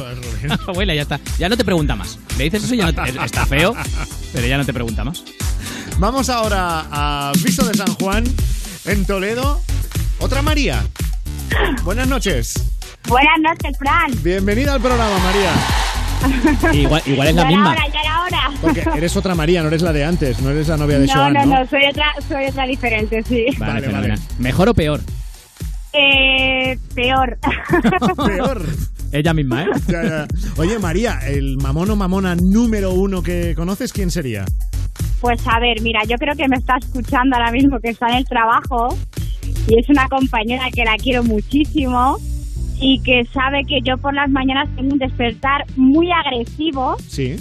[0.68, 1.20] abuela, ya está.
[1.38, 2.18] Ya no te pregunta más.
[2.38, 3.76] Le dices eso y ya no te- está feo,
[4.32, 5.24] pero ya no te pregunta más.
[6.00, 8.24] Vamos ahora a Viso de San Juan,
[8.86, 9.62] en Toledo.
[10.20, 10.84] Otra María.
[11.84, 12.54] Buenas noches.
[13.08, 14.12] Buenas noches, Fran.
[14.24, 15.52] Bienvenida al programa, María.
[16.74, 17.76] Igual, igual es la misma.
[17.76, 18.03] Ya
[18.62, 21.14] Porque eres otra María, no eres la de antes, no eres la novia de no,
[21.14, 21.60] Joan, no, ¿no?
[21.60, 23.46] no, soy otra, soy otra diferente, sí.
[23.58, 24.20] Vale, fenomenal.
[24.40, 25.02] ¿Mejor o peor?
[25.94, 27.38] Eh, peor.
[28.26, 28.66] Peor.
[29.12, 29.68] Ella misma, ¿eh?
[29.88, 30.28] Ya, ya.
[30.58, 34.44] Oye, María, el mamón o mamona número uno que conoces, ¿quién sería?
[35.22, 38.16] Pues a ver, mira, yo creo que me está escuchando ahora mismo que está en
[38.16, 38.98] el trabajo
[39.68, 42.18] y es una compañera que la quiero muchísimo
[42.80, 47.36] y que sabe que yo por las mañanas tengo un despertar muy agresivo Sí.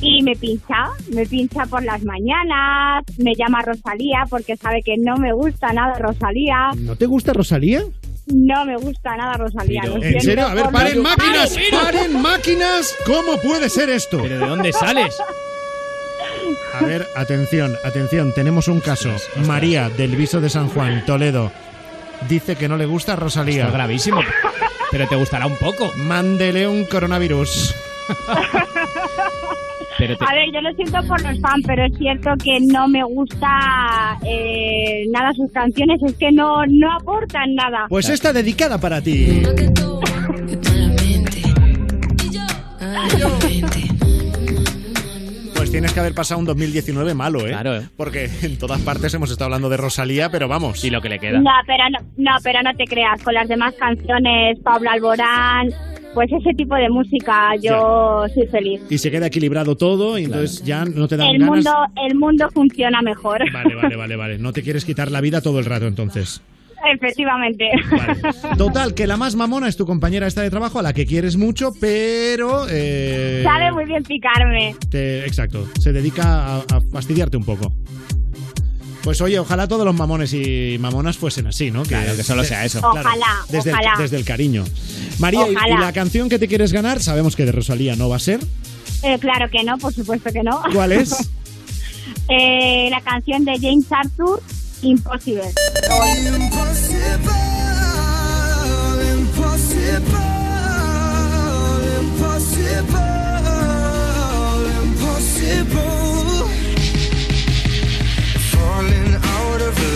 [0.00, 5.16] Y me pincha, me pincha por las mañanas, me llama Rosalía porque sabe que no
[5.16, 7.82] me gusta nada Rosalía, ¿No te gusta Rosalía?
[8.26, 9.82] no me gusta nada Rosalía.
[9.84, 10.46] lo ¿En serio?
[10.46, 11.70] A ver, paren máquinas, ¡Paren!
[11.84, 12.96] paren máquinas.
[13.06, 14.18] ¿Cómo puede ser esto?
[14.22, 15.14] ¿Pero de dónde sales?
[16.80, 19.10] A ver, atención, atención, tenemos un caso.
[19.46, 21.52] María, del Viso de San Juan, Toledo,
[22.28, 23.56] dice que no le gusta Rosalía.
[23.64, 24.20] Esto es gravísimo.
[24.90, 25.92] Pero te gustará un poco.
[25.96, 27.74] Mándele un coronavirus.
[29.98, 32.88] Pero te- A ver, yo lo siento por los fans, pero es cierto que no
[32.88, 37.86] me gusta eh, nada sus canciones, es que no, no aportan nada.
[37.88, 39.42] Pues esta dedicada para ti.
[45.54, 47.50] Pues tienes que haber pasado un 2019 malo, ¿eh?
[47.50, 47.88] Claro, ¿eh?
[47.96, 50.84] Porque en todas partes hemos estado hablando de Rosalía, pero vamos.
[50.84, 51.38] Y lo que le queda.
[51.40, 55.68] No, pero no, no, pero no te creas, con las demás canciones, Pablo Alborán,
[56.14, 58.80] pues ese tipo de música, yo soy feliz.
[58.88, 61.54] Y se queda equilibrado todo y entonces ya no te dan El ganas.
[61.56, 61.72] mundo,
[62.08, 63.40] el mundo funciona mejor.
[63.52, 64.38] Vale, vale, vale, vale.
[64.38, 66.40] No te quieres quitar la vida todo el rato entonces.
[66.94, 67.70] Efectivamente.
[68.58, 71.36] Total, que la más mamona es tu compañera esta de trabajo, a la que quieres
[71.38, 72.66] mucho, pero...
[72.70, 74.74] eh, Sabe muy bien picarme.
[74.90, 77.72] te- exacto, se dedica a, a fastidiarte un poco.
[79.04, 81.82] Pues oye, ojalá todos los mamones y mamonas fuesen así, ¿no?
[81.82, 82.80] Claro, que solo sea eso.
[82.82, 83.94] Ojalá, desde, el- ojalá.
[83.98, 84.64] desde el cariño.
[85.18, 85.74] María, ¿y- Ojalá.
[85.74, 87.02] ¿y la canción que te quieres ganar?
[87.02, 88.40] Sabemos que de Rosalía no va a ser.
[89.02, 90.60] Eh, claro que no, por supuesto que no.
[90.72, 91.14] ¿Cuál es?
[92.28, 94.42] Eh, la canción de James Arthur,
[94.80, 95.42] Impossible.
[95.88, 96.50] Falling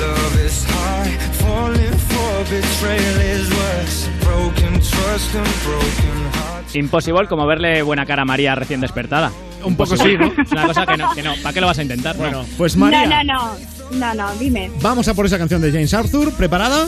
[0.09, 1.21] love is hard.
[1.43, 4.09] Falling for betrayal is worse.
[4.25, 6.75] Broken trust and broken hearts.
[6.75, 9.31] Imposible como verle buena cara a María recién despertada.
[9.65, 10.27] Un poco sí, ¿no?
[10.43, 11.35] Es una cosa que no, que no.
[11.43, 12.17] ¿Para qué lo vas a intentar?
[12.17, 13.59] Bueno, Pues María, No, no, no.
[13.91, 14.71] No, no, dime.
[14.83, 16.33] vamos a por esa canción de James Arthur.
[16.35, 16.87] ¿Preparada?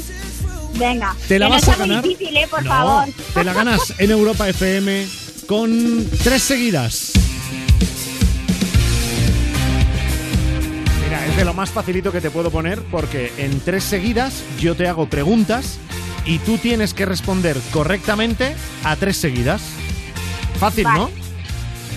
[0.79, 1.15] Venga.
[1.27, 2.05] Te la Que vas no a muy ganar.
[2.05, 3.09] difícil, eh, por no, favor.
[3.35, 5.07] te la ganas en Europa FM
[5.47, 7.13] con tres seguidas.
[11.41, 15.09] De lo más facilito que te puedo poner porque en tres seguidas yo te hago
[15.09, 15.79] preguntas
[16.27, 19.63] y tú tienes que responder correctamente a tres seguidas.
[20.59, 20.99] Fácil, Vale.
[20.99, 21.11] ¿no?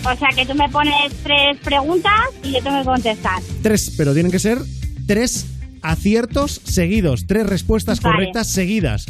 [0.09, 3.43] O sea, que tú me pones tres preguntas y yo tengo que contestar.
[3.61, 4.59] Tres, pero tienen que ser
[5.07, 5.45] tres
[5.81, 8.15] aciertos seguidos, tres respuestas Vale.
[8.15, 9.07] correctas seguidas.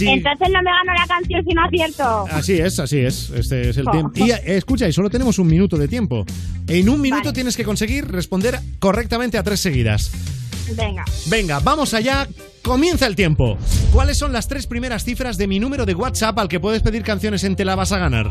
[0.00, 2.26] Entonces no me gano la canción si no acierto.
[2.30, 3.30] Así es, así es.
[3.30, 3.90] Este es el Oh.
[3.92, 4.12] tiempo.
[4.16, 6.24] Y eh, escucha, y solo tenemos un minuto de tiempo.
[6.68, 10.10] En un minuto tienes que conseguir responder correctamente a tres seguidas.
[10.76, 11.04] Venga.
[11.28, 12.26] Venga, vamos allá.
[12.62, 13.58] Comienza el tiempo.
[13.92, 17.02] ¿Cuáles son las tres primeras cifras de mi número de WhatsApp al que puedes pedir
[17.02, 18.26] canciones en Te la vas a ganar?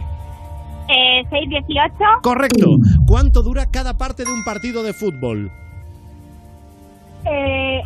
[0.89, 1.93] Eh, 618.
[2.23, 2.65] Correcto.
[3.05, 5.51] ¿Cuánto dura cada parte de un partido de fútbol?
[7.25, 7.79] Eh,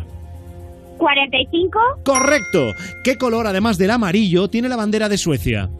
[0.98, 1.80] 45.
[2.04, 2.74] Correcto.
[3.04, 5.70] ¿Qué color, además del amarillo, tiene la bandera de Suecia?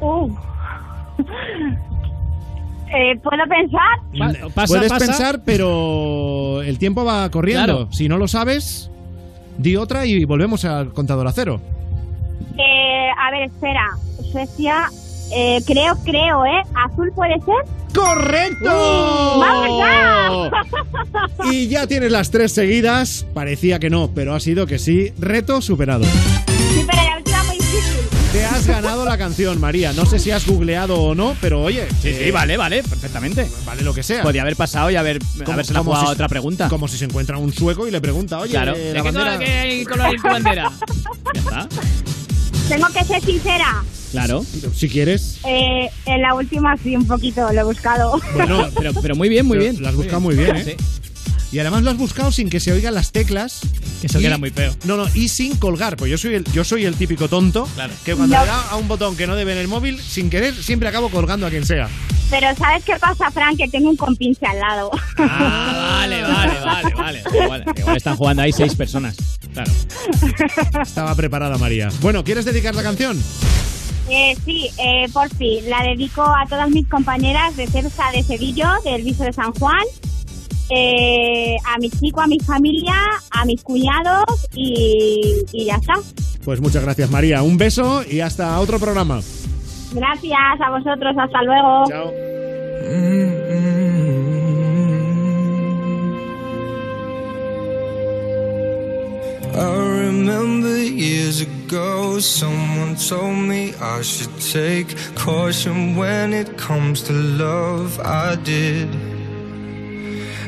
[0.00, 0.30] Uh.
[2.92, 4.66] Eh, ¿Puedo pensar?
[4.66, 7.64] Puedes pensar, pero el tiempo va corriendo.
[7.64, 7.92] Claro.
[7.92, 8.90] Si no lo sabes,
[9.58, 11.60] di otra y volvemos al contador a cero.
[12.58, 13.90] Eh, a ver, espera.
[14.32, 14.88] Suecia.
[15.32, 16.62] Eh, creo, creo, ¿eh?
[16.74, 17.94] ¿Azul puede ser?
[17.94, 19.38] ¡Correcto!
[19.38, 20.50] ¡Vamos ya!
[21.52, 23.26] Y ya tienes las tres seguidas.
[23.34, 25.12] Parecía que no, pero ha sido que sí.
[25.18, 26.04] Reto superado.
[26.04, 27.96] Sí, pero la última muy difícil.
[28.32, 29.92] Te has ganado la canción, María.
[29.92, 31.86] No sé si has googleado o no, pero oye.
[32.00, 33.48] Sí, sí, vale, vale, perfectamente.
[33.64, 34.22] Vale lo que sea.
[34.22, 36.68] Podía haber pasado y haber, haberse la jugado si- otra pregunta.
[36.68, 38.74] Como si se encuentra un sueco y le pregunta, oye, Claro.
[38.76, 39.32] eh, ¿De la qué bandera...
[39.36, 40.72] color, qué color es tu bandera?
[41.34, 41.68] Ya está.
[42.70, 43.82] Tengo que ser sincera.
[44.12, 44.44] Claro.
[44.76, 45.38] Si quieres.
[45.44, 48.20] Eh, en la última sí, un poquito, lo he buscado.
[48.36, 49.82] Bueno, pero, pero muy bien, muy Pero bien.
[49.82, 50.76] Lo has buscado muy bien, ¿eh?
[51.52, 53.60] Y además lo has buscado sin que se oigan las teclas.
[54.00, 54.74] Que eso Y- queda muy feo.
[54.84, 55.96] No, no, y sin colgar.
[55.96, 57.92] Pues yo soy el, yo soy el típico tonto Claro.
[58.04, 58.42] que cuando No.
[58.42, 61.08] le da a un botón que no debe en el móvil, sin querer, siempre acabo
[61.10, 61.88] colgando a quien sea.
[62.30, 63.56] Pero ¿sabes qué pasa, Frank?
[63.56, 64.90] Que tengo un compinche al lado.
[65.18, 67.22] Ah, vale, vale, vale, vale.
[67.42, 69.16] Igual, igual están jugando ahí seis personas.
[69.52, 69.72] Claro.
[70.82, 71.88] Estaba preparada María.
[72.00, 73.20] Bueno, ¿quieres dedicar la canción?
[74.08, 78.68] Eh, sí, eh, por fin, la dedico a todas mis compañeras de Cersa de Sevillo,
[78.84, 79.82] del Viso de San Juan,
[80.70, 82.94] eh, a mi chico, a mi familia,
[83.30, 85.94] a mis cuñados y, y ya está.
[86.44, 87.42] Pues muchas gracias María.
[87.42, 89.20] Un beso y hasta otro programa.
[89.92, 91.84] Gracias a vosotros, hasta luego.
[91.88, 92.12] Chao.
[99.52, 107.02] I remember years years ago, someone told me I should take caution when it comes
[107.02, 108.00] to love.
[108.00, 109.09] I did.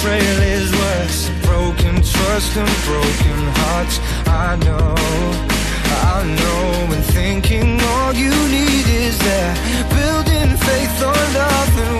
[0.00, 1.30] betrayal is worse.
[1.42, 4.00] Broken trust and broken hearts.
[4.26, 4.94] I know,
[6.14, 6.94] I know.
[6.94, 9.54] And thinking all you need is that.
[9.90, 11.99] Building faith on nothing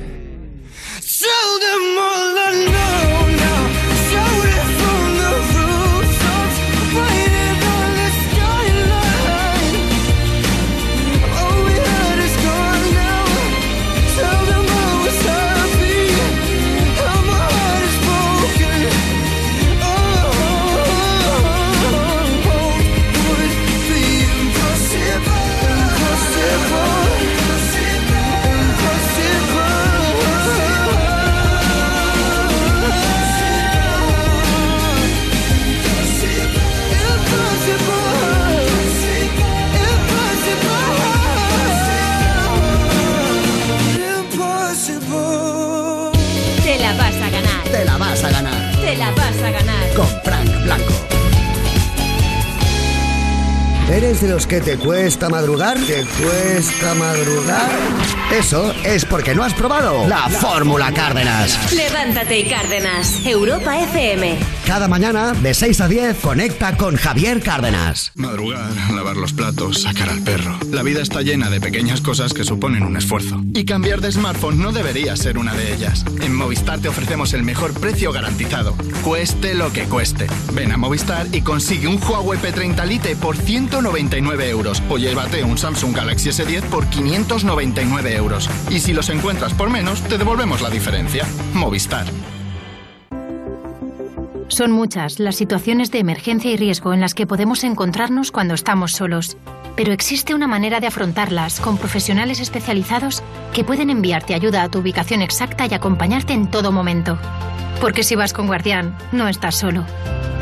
[54.51, 55.77] Que te cuesta madrugar?
[55.79, 57.71] ¿Te cuesta madrugar?
[58.37, 61.71] Eso es porque no has probado la Fórmula Cárdenas.
[61.71, 63.25] Levántate y Cárdenas.
[63.25, 64.60] Europa FM.
[64.71, 68.13] Cada mañana, de 6 a 10, conecta con Javier Cárdenas.
[68.15, 70.57] Madrugar, lavar los platos, sacar al perro.
[70.71, 73.43] La vida está llena de pequeñas cosas que suponen un esfuerzo.
[73.53, 76.05] Y cambiar de smartphone no debería ser una de ellas.
[76.21, 78.73] En Movistar te ofrecemos el mejor precio garantizado.
[79.03, 80.27] Cueste lo que cueste.
[80.53, 84.81] Ven a Movistar y consigue un Huawei P30 Lite por 199 euros.
[84.89, 88.49] O llévate un Samsung Galaxy S10 por 599 euros.
[88.69, 91.27] Y si los encuentras por menos, te devolvemos la diferencia.
[91.53, 92.05] Movistar.
[94.51, 98.91] Son muchas las situaciones de emergencia y riesgo en las que podemos encontrarnos cuando estamos
[98.91, 99.37] solos,
[99.77, 103.23] pero existe una manera de afrontarlas con profesionales especializados
[103.53, 107.17] que pueden enviarte ayuda a tu ubicación exacta y acompañarte en todo momento.
[107.79, 109.85] Porque si vas con Guardián, no estás solo.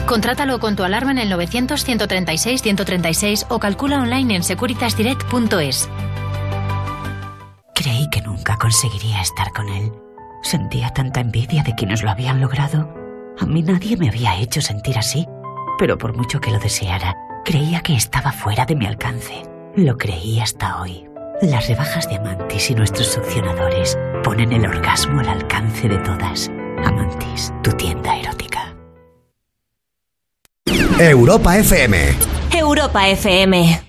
[0.07, 5.88] Contrátalo con tu alarma en el 900-136-136 o calcula online en securitasdirect.es.
[7.76, 9.91] Creí que nunca conseguiría estar con él.
[10.41, 12.99] Sentía tanta envidia de quienes lo habían logrado.
[13.39, 15.25] A mí nadie me había hecho sentir así,
[15.77, 17.15] pero por mucho que lo deseara,
[17.45, 19.43] creía que estaba fuera de mi alcance.
[19.75, 21.05] Lo creí hasta hoy.
[21.41, 26.51] Las rebajas de Amantis y nuestros succionadores ponen el orgasmo al alcance de todas.
[26.83, 28.75] Amantis, tu tienda erótica.
[30.99, 32.13] Europa FM.
[32.51, 33.88] Europa FM.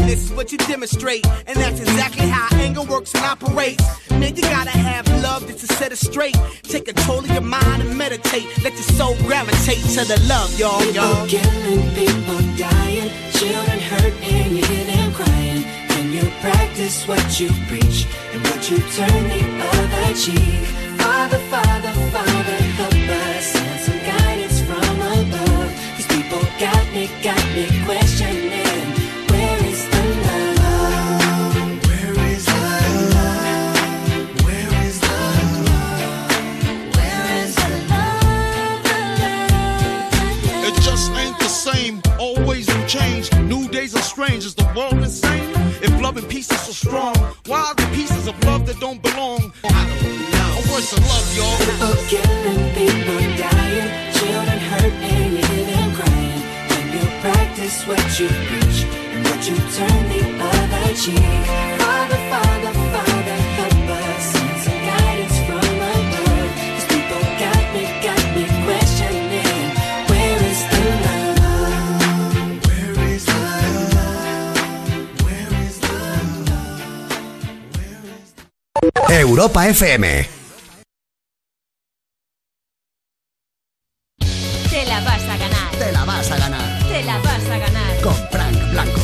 [0.31, 1.25] is what you demonstrate.
[1.47, 3.83] And that's exactly how anger works and operates.
[4.09, 6.37] Man, you gotta have love just to set it straight.
[6.63, 8.45] Take control of your mind and meditate.
[8.63, 11.27] Let your soul gravitate to the love, y'all, y'all.
[11.27, 15.63] People killing, people dying, children hurt and you hear them crying.
[15.89, 19.41] When you practice what you preach and what you turn the
[19.73, 20.80] other cheek.
[46.81, 47.15] Strong,
[47.45, 49.53] why are the pieces of love that don't belong?
[49.63, 50.59] I don't know.
[50.59, 51.57] A worse of love, y'all.
[51.61, 55.37] People killing, people dying, children hurt and
[55.69, 56.41] them crying.
[56.69, 58.79] When you practice what you preach
[59.13, 61.43] and what you turn the other cheek.
[61.81, 62.73] Father, Father,
[79.31, 80.27] Europa FM.
[84.69, 85.71] Te la vas a ganar.
[85.79, 86.83] Te la vas a ganar.
[86.89, 88.01] Te la vas a ganar.
[88.01, 89.01] Con Frank Blanco.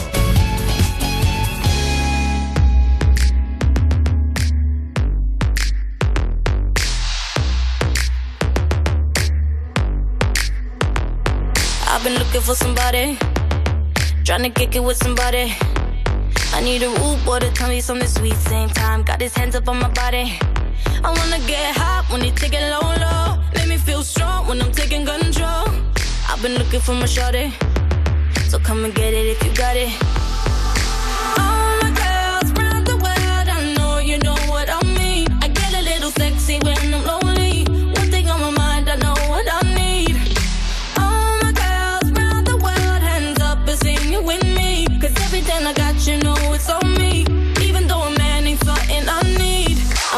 [11.88, 13.18] I've been looking for somebody,
[14.26, 15.56] trying to kick it with somebody.
[16.54, 18.36] I need a rude boy to tell me something sweet.
[18.36, 20.39] Same time, got his hands up on my body.
[21.04, 23.39] I wanna get hot when he take it low, low.
[23.56, 25.68] Make me feel strong when I'm taking control.
[26.30, 27.54] I've been looking for my shorty,
[28.50, 30.27] so come and get it if you got it.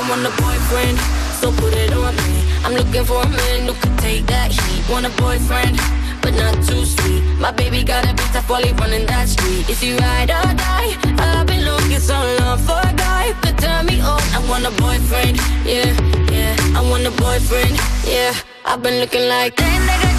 [0.10, 0.98] Want a boyfriend,
[1.40, 2.42] so put it on me.
[2.66, 4.82] I'm looking for a man who can take that heat.
[4.90, 5.78] Want a boyfriend,
[6.22, 7.22] but not too sweet.
[7.40, 9.70] My baby got a bit tough while he running that street.
[9.70, 10.98] Is he ride or die?
[11.22, 14.22] I've been looking so long for a guy could turn me on.
[14.34, 15.94] I want a boyfriend, yeah,
[16.34, 16.56] yeah.
[16.76, 18.34] I want a boyfriend, yeah.
[18.66, 19.60] I've been looking like.
[19.60, 20.19] Where you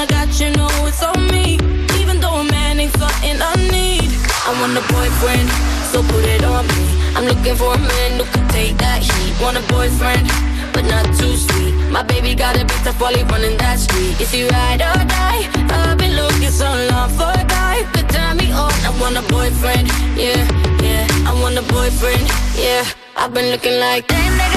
[0.00, 1.60] I got, you know it's on me.
[2.00, 4.08] Even though a man ain't something I need.
[4.48, 5.44] I want a boyfriend,
[5.92, 6.84] so put it on me.
[7.12, 9.36] I'm looking for a man who can take that heat.
[9.44, 10.24] Want a boyfriend,
[10.72, 11.76] but not too sweet.
[11.92, 14.18] My baby got a bit tough while he running that street.
[14.18, 15.44] Is he ride or die?
[15.68, 18.72] I've been looking so long for a guy could turn me on.
[18.88, 19.84] I want a boyfriend,
[20.16, 20.48] yeah,
[20.80, 21.04] yeah.
[21.28, 22.24] I want a boyfriend,
[22.56, 22.88] yeah.
[23.20, 24.08] I've been looking like.
[24.08, 24.49] Where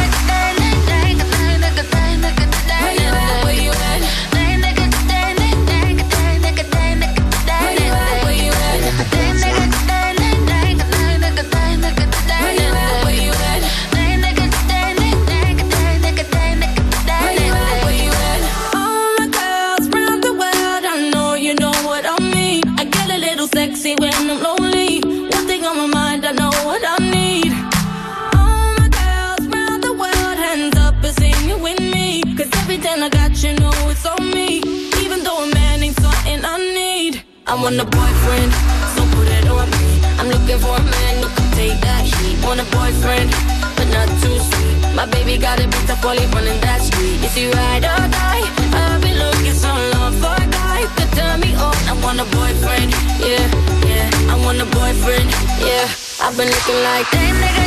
[37.63, 38.51] want a boyfriend,
[38.91, 40.03] so put it on me.
[40.19, 42.35] I'm looking for a man who can take that heat.
[42.43, 43.31] Want a boyfriend,
[43.79, 44.75] but not too sweet.
[44.91, 47.23] My baby got a bit of poly running that street.
[47.23, 48.43] Is he ride or die?
[48.75, 51.79] I've been looking so long for a guy who could turn me on.
[51.87, 52.91] I want a boyfriend,
[53.23, 53.47] yeah,
[53.87, 54.11] yeah.
[54.27, 55.31] I want a boyfriend,
[55.63, 55.87] yeah.
[56.19, 57.63] I've been looking like damn nigga,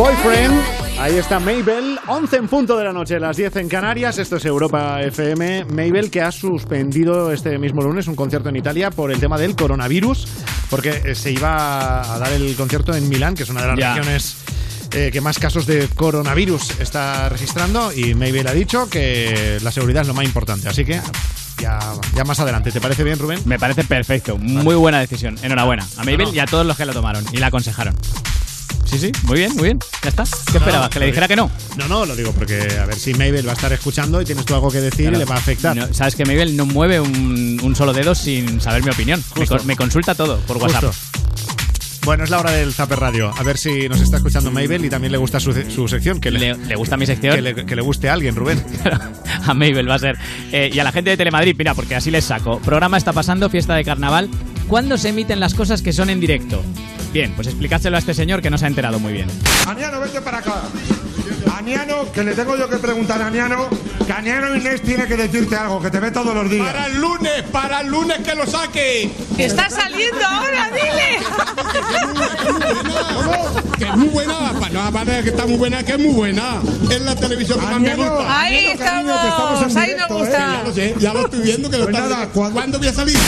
[0.00, 0.58] Boyfriend.
[0.98, 4.16] Ahí está Mabel, 11 en punto de la noche, las 10 en Canarias.
[4.16, 5.66] Esto es Europa FM.
[5.66, 9.54] Mabel que ha suspendido este mismo lunes un concierto en Italia por el tema del
[9.54, 10.26] coronavirus,
[10.70, 13.76] porque eh, se iba a dar el concierto en Milán, que es una de las
[13.76, 14.36] regiones
[14.92, 17.92] eh, que más casos de coronavirus está registrando.
[17.92, 20.70] Y Mabel ha dicho que la seguridad es lo más importante.
[20.70, 20.98] Así que
[21.58, 21.78] ya,
[22.16, 22.72] ya más adelante.
[22.72, 23.40] ¿Te parece bien, Rubén?
[23.44, 24.38] Me parece perfecto.
[24.38, 25.36] Muy buena decisión.
[25.42, 26.32] Enhorabuena a Mabel no.
[26.32, 27.94] y a todos los que la tomaron y la aconsejaron.
[28.90, 29.78] Sí, sí, muy bien, muy bien.
[30.02, 30.24] Ya está.
[30.24, 30.88] ¿Qué esperabas?
[30.88, 31.50] No, ¿Que le dijera que no?
[31.76, 34.44] No, no, lo digo porque a ver si Mabel va a estar escuchando y tienes
[34.44, 35.16] tú algo que decir Claro.
[35.16, 35.76] y le va a afectar.
[35.76, 39.22] No, Sabes que Mabel no mueve un, un solo dedo sin saber mi opinión.
[39.36, 40.84] Me, me consulta todo por WhatsApp.
[40.86, 41.20] Justo.
[42.04, 43.32] Bueno, es la hora del Zapper Radio.
[43.36, 46.18] A ver si nos está escuchando Mabel y también le gusta su, su sección.
[46.18, 47.34] Que le, le gusta mi sección?
[47.36, 48.64] Que le, que le guste a alguien, Rubén.
[49.46, 50.16] a Mabel va a ser.
[50.50, 52.58] Eh, y a la gente de Telemadrid, mira, porque así les saco.
[52.60, 54.30] Programa está pasando, fiesta de carnaval.
[54.70, 56.62] ¿Cuándo se emiten las cosas que son en directo?
[57.12, 59.26] Bien, pues explicádselo a este señor que no se ha enterado muy bien.
[59.66, 60.62] Aniano, vete para acá.
[61.58, 63.68] Aniano, que le tengo yo que preguntar a Aniano,
[64.06, 66.68] que Aniano Inés tiene que decirte algo, que te ve todos los días.
[66.68, 69.10] Para el lunes, para el lunes que lo saque.
[69.38, 71.18] Está saliendo ahora, dile.
[73.76, 76.62] Que es muy buena, no aparte que está muy buena, que es muy buena.
[76.88, 78.40] Es la televisión que más me gusta.
[78.40, 80.38] Ahí Aniano, cariño, que estamos, en ahí nos gusta.
[80.38, 80.52] ¿eh?
[80.54, 82.92] Ya lo sé, ya lo estoy viendo que lo Pues está nada, ¿Cuándo voy a
[82.92, 83.18] salir?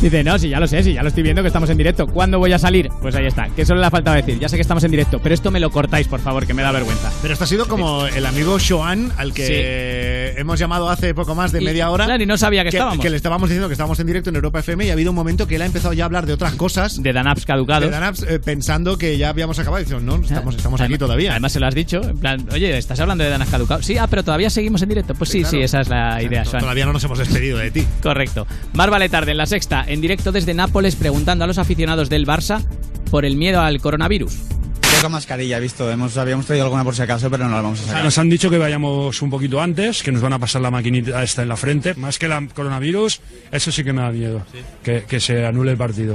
[0.00, 2.06] Dice, no, sí, ya lo sé, sí, ya lo estoy viendo que estamos en directo.
[2.06, 2.90] ¿Cuándo voy a salir?
[3.00, 4.38] Pues ahí está, que solo le ha faltado decir.
[4.38, 6.62] Ya sé que estamos en directo, pero esto me lo cortáis, por favor, que me
[6.62, 7.10] da vergüenza.
[7.22, 11.52] Pero esto ha sido como el amigo Joan, al que hemos llamado hace poco más
[11.52, 12.04] de Y- media hora.
[12.04, 13.02] claro, y no sabía que estábamos.
[13.02, 15.16] Que le estábamos diciendo que estábamos en directo en Europa FM y ha habido un
[15.16, 17.02] momento que él ha empezado ya a hablar de otras cosas.
[17.02, 17.84] De Danaps caducados.
[17.84, 19.82] De Danaps, eh, pensando que ya habíamos acabado.
[19.82, 21.30] Y dice, no, estamos, estamos aquí todavía.
[21.32, 23.86] Además se lo has dicho, en plan, oye, ¿estás hablando de Danas caducados?
[23.86, 25.14] Sí, ah, pero todavía seguimos en directo.
[25.14, 25.50] Pues sí, claro.
[25.56, 26.60] sí, esa es la idea, Joan.
[26.60, 27.86] Todavía no nos hemos despedido de ti.
[28.02, 28.46] Correcto.
[28.74, 32.26] Más vale tarde en la sexta, en directo desde Nápoles, preguntando a los aficionados del
[32.26, 32.62] Barça
[33.10, 34.34] por el miedo al coronavirus.
[34.82, 35.90] Yo con mascarilla, visto.
[35.90, 38.04] Hemos, habíamos traído alguna por si acaso, pero no la vamos a sacar.
[38.04, 41.22] Nos han dicho que vayamos un poquito antes, que nos van a pasar la maquinita
[41.22, 41.94] esta en la frente.
[41.94, 43.20] Más que el coronavirus,
[43.52, 44.42] eso sí que me da miedo.
[44.82, 46.14] Que, que se anule el partido.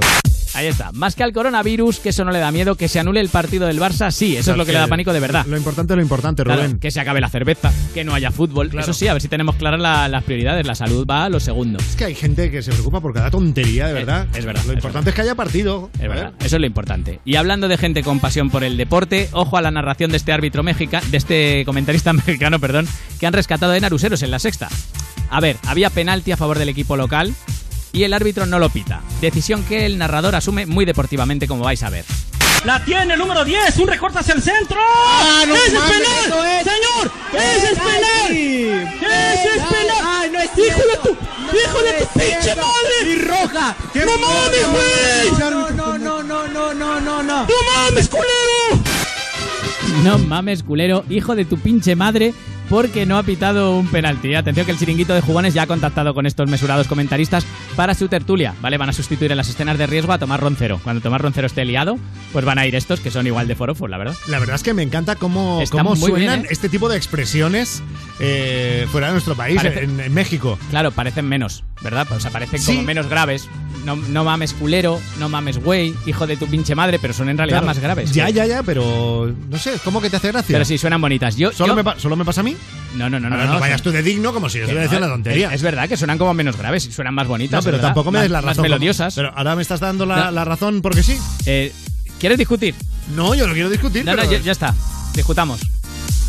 [0.54, 0.92] Ahí está.
[0.92, 3.66] Más que al coronavirus, que eso no le da miedo, que se anule el partido
[3.66, 5.46] del Barça, sí, eso es lo que le da pánico de verdad.
[5.46, 6.78] Lo importante es lo importante, Claro, Rubén.
[6.78, 8.70] que se acabe la cerveza, que no haya fútbol.
[8.78, 10.66] Eso sí, a ver si tenemos claras la- las prioridades.
[10.66, 11.78] La salud va a lo segundo.
[11.78, 14.26] Es que hay gente que se preocupa por cada tontería, de verdad.
[14.34, 14.62] Es verdad.
[14.66, 15.90] Lo importante es que haya partido.
[15.94, 17.20] Es verdad, eso es lo importante.
[17.24, 20.32] Y hablando de gente con pasión por el deporte, ojo a la narración de este
[20.32, 22.86] árbitro mexicano, de este comentarista mexicano, perdón,
[23.18, 24.68] que han rescatado de Naruseros en la sexta.
[25.30, 27.34] A ver, había penalti a favor del equipo local
[27.92, 29.02] y el árbitro no lo pita.
[29.20, 32.04] Decisión que el narrador asume muy deportivamente, como vais a ver.
[32.64, 34.78] La tiene el número 10, un recorte hacia el centro.
[34.80, 36.46] Ah, no ¡Ese es penal!
[36.46, 36.64] es.
[36.64, 37.12] ¡Señor!
[37.32, 38.92] ¡Ese es penal!
[39.02, 39.96] ¡Ese es penal!
[40.04, 42.62] Ay, no es ¡Hijo de tu, No hijo de tu pinche cierto.
[42.62, 43.10] madre!
[43.10, 43.76] Y roja.
[43.94, 45.40] ¡No mames, güey!
[45.40, 47.42] No, no, no, no, no, no, no, no.
[47.42, 48.82] ¡No mames, culero!
[50.04, 52.32] No mames, culero, hijo de tu pinche madre,
[52.72, 54.34] porque no ha pitado un penalti.
[54.34, 57.44] Atención que el chiringuito de jugones ya ha contactado con estos mesurados comentaristas
[57.76, 58.78] para su tertulia, ¿vale?
[58.78, 60.80] Van a sustituir en las escenas de riesgo a Tomás Roncero.
[60.82, 61.98] Cuando Tomás Roncero esté liado,
[62.32, 64.14] pues van a ir estos que son igual de forofos, la verdad.
[64.26, 66.48] La verdad es que me encanta cómo, cómo bien, suenan ¿eh?
[66.48, 67.82] este tipo de expresiones
[68.20, 70.58] eh, fuera de nuestro país, Parece- en, en México.
[70.70, 72.06] Claro, parecen menos, ¿verdad?
[72.10, 72.72] O sea, parecen Sí.
[72.72, 73.50] como menos graves.
[73.84, 77.36] No, no mames culero, no mames güey, hijo de tu pinche madre, pero son en
[77.36, 77.66] realidad Claro.
[77.66, 78.12] más graves.
[78.12, 80.54] Ya, ya, ya, pero no sé, ¿cómo que te hace gracia?
[80.54, 81.36] Pero sí, suenan bonitas.
[81.36, 82.56] Yo, ¿Solo, yo- Me, pa- ¿Solo me pasa a mí?
[82.96, 83.36] No, no, no, no.
[83.36, 85.48] Ahora, no vayas son- tú de digno como si yo estuviera diciendo no, una tontería.
[85.48, 87.58] Es, es verdad que suenan como menos graves y suenan más bonitas.
[87.60, 87.88] No, pero ¿verdad?
[87.88, 88.56] tampoco me Más- des la más razón.
[88.56, 89.14] como- melodiosas.
[89.14, 90.30] Pero ahora me estás dando la, No.
[90.32, 91.16] la razón porque sí.
[91.46, 91.72] Eh,
[92.20, 92.74] ¿Quieres discutir?
[93.16, 94.04] No, yo no quiero discutir.
[94.04, 94.74] No, no, pero- ya, ya está.
[95.14, 95.60] Discutamos.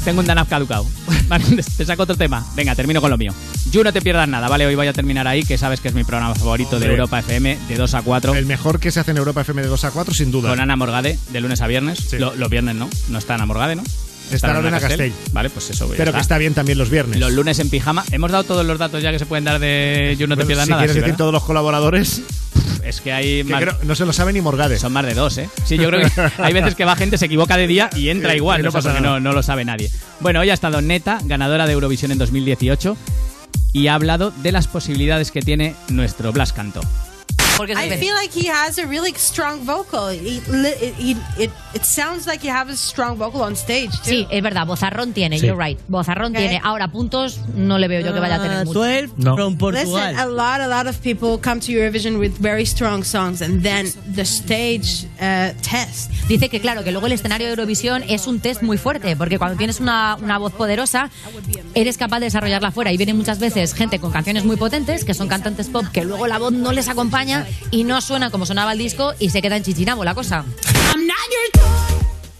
[0.05, 0.85] Tengo un Danaf caducado.
[1.27, 1.45] Vale,
[1.77, 2.45] te saco otro tema.
[2.55, 3.33] Venga, termino con lo mío.
[3.71, 4.65] You no te pierdas nada, ¿vale?
[4.65, 6.91] Hoy voy a terminar ahí, que sabes que es mi programa favorito de Hombre.
[6.91, 8.35] Europa FM, de 2 a 4.
[8.35, 10.49] El mejor que se hace en Europa FM de 2 a 4, sin duda.
[10.49, 12.11] Con Ana Morgade, de lunes a viernes.
[12.13, 12.89] Lo- los viernes no.
[13.09, 13.83] No está Ana Morgade, ¿no?
[14.31, 15.13] Está Lorena Castell.
[15.31, 15.89] Vale, pues eso.
[15.95, 17.19] Pero que está bien también los viernes.
[17.19, 18.03] Los lunes en pijama.
[18.11, 20.65] Hemos dado todos los datos ya que se pueden dar de You no te pierdas
[20.65, 20.81] si nada.
[20.81, 21.17] quieres sí, decir ¿verdad?
[21.17, 22.21] todos los colaboradores,
[22.83, 23.61] Es que hay que más.
[23.61, 24.77] creo- no se lo sabe ni Morgade.
[24.79, 25.49] Son más de dos, ¿eh?
[25.65, 28.35] Sí, yo creo que hay veces que va gente, se equivoca de día y entra
[28.35, 28.59] igual.
[28.61, 29.89] y no o sea, pasa porque no, no lo sabe nadie.
[30.19, 32.97] Bueno, hoy ha estado Neta, ganadora de Eurovisión en 2018,
[33.71, 36.81] y ha hablado de las posibilidades que tiene nuestro Blas Canto.
[37.57, 40.09] Porque I feel like he has a really strong vocal.
[40.09, 43.91] He, it, he, it, it sounds like you have a strong vocal on stage.
[44.03, 44.09] Too.
[44.09, 45.45] Sí, es verdad, bozarrón tiene, Sí.
[45.47, 45.79] you're right.
[45.87, 46.47] Bozarrón Okay.
[46.47, 46.61] tiene.
[46.63, 48.83] Ahora, puntos no le veo yo que vaya a tener mucho.
[48.83, 53.61] Listen, a lot, a lot of people come to Eurovision with very strong songs, and
[53.61, 56.09] then the stage uh, test.
[56.27, 59.37] Dice que claro, que luego el escenario de Eurovisión es un test muy fuerte, porque
[59.37, 61.09] cuando tienes una, una voz poderosa,
[61.75, 62.91] eres capaz de desarrollarla fuera.
[62.91, 66.27] Y viene muchas veces gente con canciones muy potentes, que son cantantes pop, que luego
[66.27, 69.57] la voz no les acompaña y no suena como sonaba el disco y se queda
[69.57, 70.45] en chichinabo la cosa.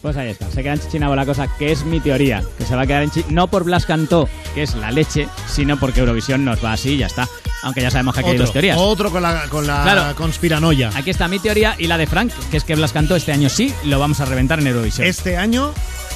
[0.02, 2.76] Pues ahí está, se queda en Chichinabo la cosa, que es mi teoría, que se
[2.76, 6.02] va a quedar en Chi- no por Blas Cantó, que es la leche, sino porque
[6.02, 7.26] Eurovisión nos va así y ya está.
[7.62, 8.78] Aunque ya sabemos que aquí hay dos teorías.
[8.78, 10.14] otro con la, con la Claro.
[10.18, 10.92] conspiranoia.
[10.94, 13.48] Aquí está mi teoría y la de Frank, que es que Blas Cantó este año
[13.48, 15.08] sí lo vamos a reventar en Eurovisión.
[15.08, 15.72] Este año,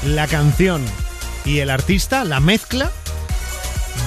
[0.05, 0.83] la canción
[1.45, 2.91] y el artista, la mezcla,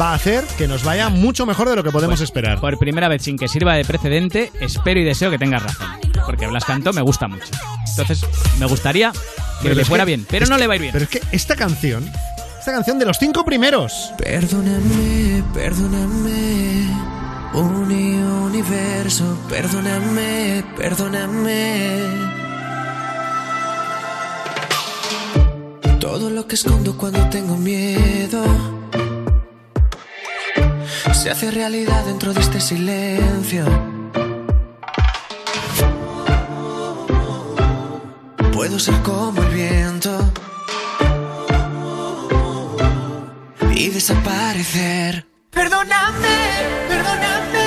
[0.00, 2.60] va a hacer que nos vaya mucho mejor de lo que podemos Pues, esperar.
[2.60, 5.86] Por primera vez, sin que sirva de precedente, espero y deseo que tengas razón.
[6.26, 7.46] Porque Blas Cantó me gusta mucho.
[7.88, 8.24] Entonces,
[8.58, 9.18] me gustaría que
[9.62, 10.92] Pero le fuera que- bien, pero no que- le va a ir bien.
[10.92, 12.04] Pero es que esta canción,
[12.58, 14.12] esta canción de los cinco primeros.
[14.18, 16.86] Perdóname, perdóname,
[17.54, 22.00] uni universo, perdóname, perdóname.
[25.98, 28.42] Todo lo que escondo cuando tengo miedo
[31.12, 33.64] se hace realidad dentro de este silencio.
[38.52, 40.32] Puedo ser como el viento
[43.74, 45.26] y desaparecer.
[45.50, 46.36] Perdóname,
[46.88, 47.66] perdóname,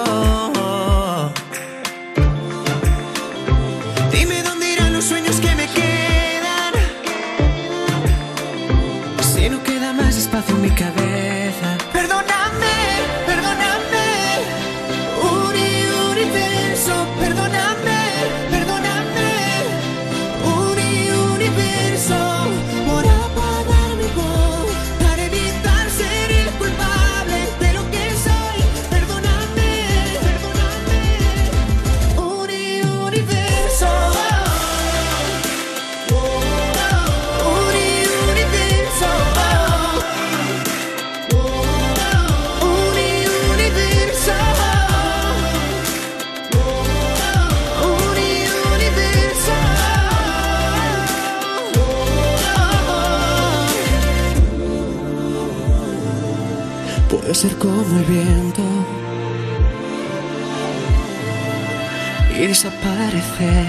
[57.41, 58.61] Ser como el viento
[62.37, 63.65] y desaparecer.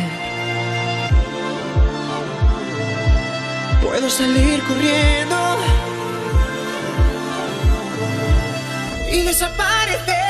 [3.82, 5.56] Puedo salir corriendo
[9.10, 10.21] y desaparecer.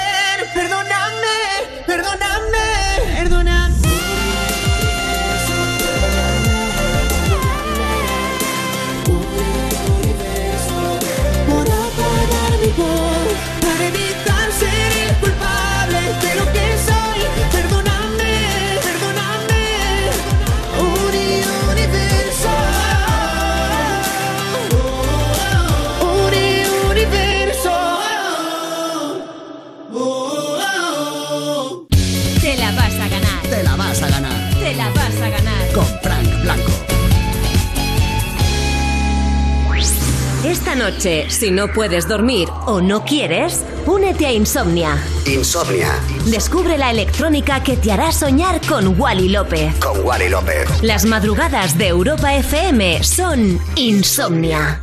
[40.82, 45.00] Noche, si no puedes dormir o no quieres, únete a Insomnia.
[45.26, 45.94] Insomnia.
[46.26, 49.76] Descubre la electrónica que te hará soñar con Wally López.
[49.78, 50.82] Con Wally López.
[50.82, 54.82] Las madrugadas de Europa FM son Insomnia.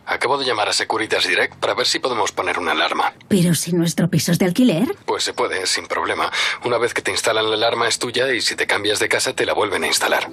[0.21, 3.11] Acabo de llamar a Securitas Direct para ver si podemos poner una alarma.
[3.27, 4.95] Pero si nuestro piso es de alquiler.
[5.07, 6.31] Pues se puede, sin problema.
[6.63, 9.33] Una vez que te instalan la alarma es tuya y si te cambias de casa
[9.33, 10.29] te la vuelven a instalar.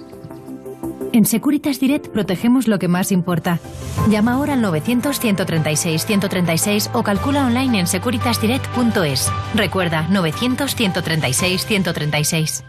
[1.11, 3.57] En Securitas Direct protegemos lo que más importa.
[4.09, 9.31] Llama ahora al 900-136-136 o calcula online en securitasdirect.es.
[9.55, 12.63] Recuerda, 900-136-136.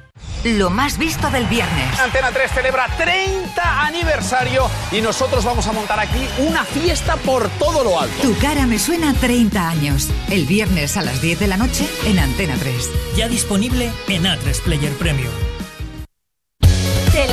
[0.44, 2.00] Lo más visto del viernes.
[2.00, 7.84] Antena 3 celebra 30 aniversario y nosotros vamos a montar aquí una fiesta por todo
[7.84, 8.22] lo alto.
[8.22, 10.08] Tu cara me suena 30 años.
[10.30, 12.90] El viernes a las 10 de la noche en Antena 3.
[13.16, 15.32] Ya disponible en A3 Player Premium.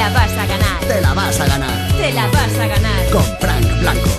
[0.08, 0.80] Te la vas a ganar.
[0.88, 1.98] Te la vas a ganar.
[1.98, 3.10] Te la vas a ganar.
[3.12, 4.10] Con Frank Blanco.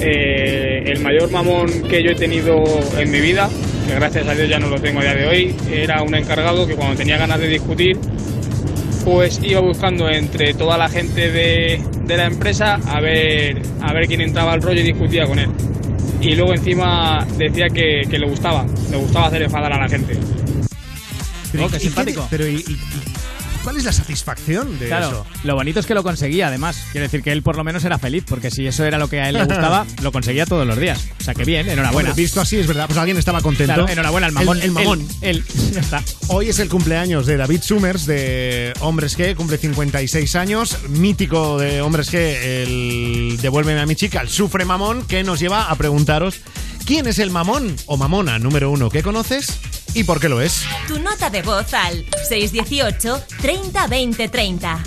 [0.00, 2.62] Eh, el mayor mamón que yo he tenido
[2.96, 3.50] en mi vida,
[3.88, 6.64] que gracias a Dios ya no lo tengo a día de hoy, era un encargado
[6.68, 7.98] que cuando tenía ganas de discutir,
[9.04, 14.06] pues iba buscando entre toda la gente de, de la empresa a ver, a ver
[14.06, 15.50] quién entraba al rollo y discutía con él.
[16.20, 20.16] Y luego encima decía que, que le gustaba, le gustaba hacer enfadar a la gente.
[21.52, 22.26] Pero, Oh, qué ¿y- y simpático.
[22.30, 22.64] Pero ¿y,
[23.64, 25.26] cuál es la satisfacción de Claro, eso?
[25.44, 26.82] lo bonito es que lo conseguía además.
[26.92, 29.20] Quiere decir que él por lo menos era feliz, porque si eso era lo que
[29.20, 31.06] a él le gustaba, lo conseguía todos los días.
[31.20, 32.10] O sea que bien, enhorabuena.
[32.10, 32.86] Hombre, visto así, es verdad.
[32.86, 33.74] Pues alguien estaba contento.
[33.74, 34.56] Claro, enhorabuena al mamón.
[34.58, 35.08] El, el mamón.
[35.20, 35.72] Él, él.
[35.72, 36.02] ya está.
[36.28, 41.82] Hoy es el cumpleaños de David Summers de Hombres G, cumple 56 años, mítico de
[41.82, 46.36] Hombres G, el Devuélveme a mi chica, el Sufre Mamón, que nos lleva a preguntaros
[46.86, 49.58] quién es el mamón o mamona número uno que conoces
[49.94, 50.62] y por qué lo es.
[50.88, 54.84] Tu nota de voz al 618 30 20 30.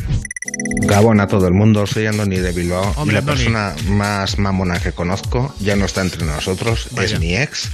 [0.82, 3.38] Gabón a todo el mundo, soy Andoni de Bilbao Hombre, y la Andoni.
[3.38, 7.16] persona más mamona que conozco ya no está entre nosotros, Vaya.
[7.16, 7.70] es mi ex.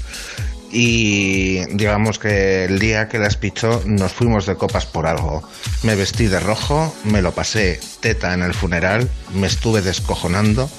[0.72, 5.41] Y digamos que el día que las pichó nos fuimos de copas por algo.
[5.81, 10.69] Me vestí de rojo, me lo pasé teta en el funeral, me estuve descojonando,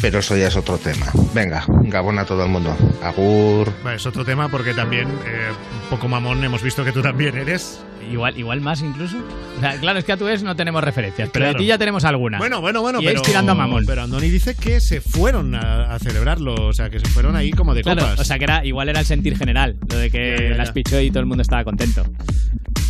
[0.00, 1.06] pero eso ya es otro tema.
[1.34, 2.76] Venga, Gabón a todo el mundo.
[3.02, 3.72] Agur.
[3.94, 5.50] Es otro tema porque también, eh,
[5.90, 7.80] poco mamón, hemos visto que tú también eres.
[8.10, 9.16] Igual, igual más incluso.
[9.56, 11.58] O sea, claro, es que a tu ex no tenemos referencias, pero Claro.
[11.58, 12.38] de ti ya tenemos alguna.
[12.38, 13.84] Bueno, bueno, bueno, y pero, tirando a mamón.
[13.86, 17.50] pero Andoni dice que se fueron a, a celebrarlo, o sea, que se fueron ahí
[17.50, 18.20] como de Claro, copas.
[18.20, 21.10] o sea que era, igual era el sentir general, lo de que las pichó y
[21.10, 22.04] todo el mundo estaba contento.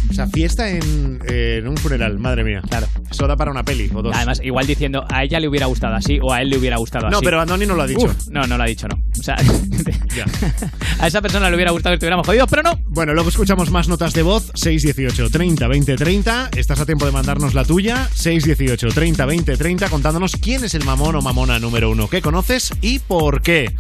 [0.09, 2.63] O sea, fiesta en, eh, en un funeral, madre mía.
[2.69, 2.87] Claro.
[3.11, 4.15] Eso da para una peli o dos.
[4.17, 7.11] Además, igual diciendo a ella le hubiera gustado así o a él le hubiera gustado
[7.11, 7.25] No, así.
[7.25, 8.07] pero Andoni no lo ha dicho.
[8.07, 8.95] Uf, no, no lo ha dicho, no.
[9.19, 9.35] O sea,
[11.01, 12.79] a esa persona le hubiera gustado que estuviéramos jodidos, pero no.
[12.89, 14.53] Bueno, luego escuchamos más notas de voz.
[14.55, 16.51] 618 30 20 30.
[16.57, 18.09] Estás a tiempo de mandarnos la tuya.
[18.13, 19.89] 618 30 20 30.
[19.89, 23.75] Contándonos quién es el mamón o mamona número uno que conoces y por qué.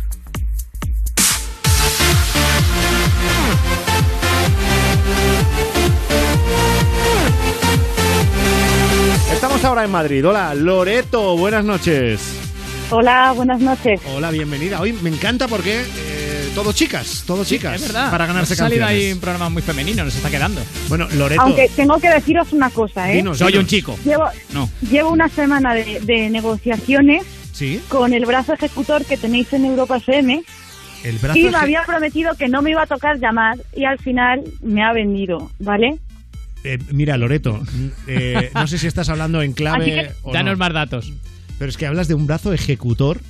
[9.32, 10.26] Estamos ahora en Madrid.
[10.26, 11.36] Hola, Loreto.
[11.36, 12.20] Buenas noches.
[12.90, 14.00] Hola, buenas noches.
[14.14, 14.80] Hola, bienvenida.
[14.80, 16.15] Hoy me encanta porque eh,
[16.56, 17.74] todo chicas, todo chicas.
[17.82, 18.10] Es verdad.
[18.10, 19.06] Para ganarse Nos ha salido canciones.
[19.08, 20.62] ahí un programa muy femenino, nos está quedando.
[20.88, 21.42] Bueno, Loreto.
[21.42, 23.16] Aunque tengo que deciros una cosa, ¿eh?
[23.16, 23.64] Dinos, Soy dinos.
[23.64, 23.98] un chico.
[24.06, 24.24] Llevo,
[24.54, 24.70] No.
[24.90, 27.80] llevo una semana de, de negociaciones Sí.
[27.88, 30.42] con el brazo ejecutor que tenéis en Europa FM
[31.04, 33.98] El brazo y me había prometido que no me iba a tocar llamar y al
[33.98, 35.98] final me ha vendido, ¿vale?
[36.64, 37.62] Eh, mira, Loreto,
[38.06, 41.12] eh, no sé si estás hablando en Así clave que- o Danos no, más datos.
[41.58, 43.20] pero es que hablas de un brazo ejecutor.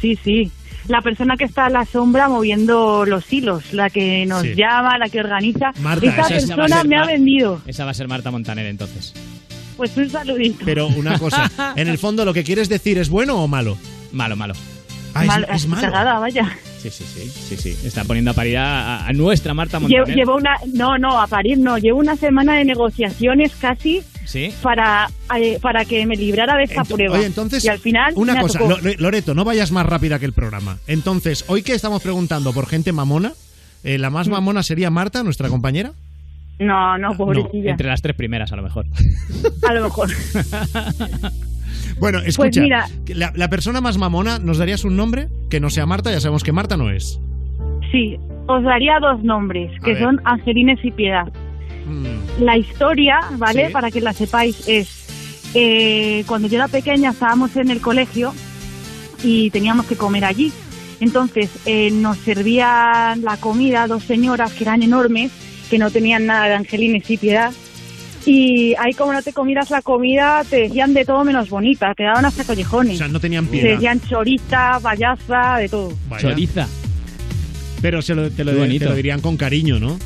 [0.00, 0.50] Sí, sí.
[0.90, 4.54] La persona que está a la sombra moviendo los hilos, la que nos Sí.
[4.56, 7.62] llama, la que organiza, Marta, esa esa- persona me ha vendido.
[7.64, 9.14] Esa va a ser Marta Montaner entonces.
[9.76, 10.64] Pues un saludito.
[10.64, 13.78] Pero una cosa, en el fondo lo que quieres decir es bueno o malo.
[14.10, 14.54] Malo, malo.
[15.14, 15.82] Ah, es- Mal- es, malo.
[15.82, 16.56] cagada, vaya.
[16.82, 17.86] Sí, sí, sí, sí, sí.
[17.86, 20.16] Está poniendo a parir a, a nuestra Marta Llevo, Montaner.
[20.16, 24.52] llevo una, no, no, a parir no, llevo una semana de negociaciones casi Sí.
[24.62, 27.16] para, eh, para que me librara de esta prueba.
[27.16, 28.60] Oye, entonces, y al final una me cosa.
[28.60, 30.78] Lo- Loreto, no vayas más rápida que el programa.
[30.86, 33.32] Entonces, hoy que estamos preguntando por gente mamona,
[33.82, 34.12] eh, ¿la Mm.
[34.12, 35.92] más mamona sería Marta, nuestra compañera?
[36.58, 37.70] No, no, pobrecilla.
[37.70, 38.84] Entre las tres primeras, a lo mejor.
[39.68, 40.08] A lo mejor.
[41.98, 42.86] Bueno, escucha, Pues mira.
[43.04, 45.28] que la, la persona más mamona, ¿nos darías un nombre?
[45.50, 47.20] Que no sea Marta, ya sabemos que Marta no es.
[47.92, 48.16] Sí,
[48.46, 50.02] os daría dos nombres, A que ver.
[50.02, 51.30] son Angelines y Piedad.
[51.90, 52.42] Mm.
[52.42, 53.66] La historia, ¿vale?
[53.66, 53.72] Sí.
[53.72, 55.00] Para que la sepáis, es
[55.54, 58.32] eh, cuando yo era pequeña estábamos en el colegio
[59.22, 60.52] y teníamos que comer allí.
[61.00, 65.32] Entonces eh, nos servían la comida dos señoras que eran enormes,
[65.68, 67.52] que no tenían nada de Angelines y Piedad.
[68.26, 72.02] Y ahí como no te comieras la comida, te decían de todo menos bonita, te
[72.02, 72.96] daban hasta collejones.
[72.96, 73.70] O sea, no tenían te piedad.
[73.70, 75.92] decían choriza, payaza, de todo.
[76.08, 76.28] Vaya.
[76.28, 76.68] Choriza.
[77.80, 79.98] Pero se lo, te, lo, te lo dirían con cariño, ¿no?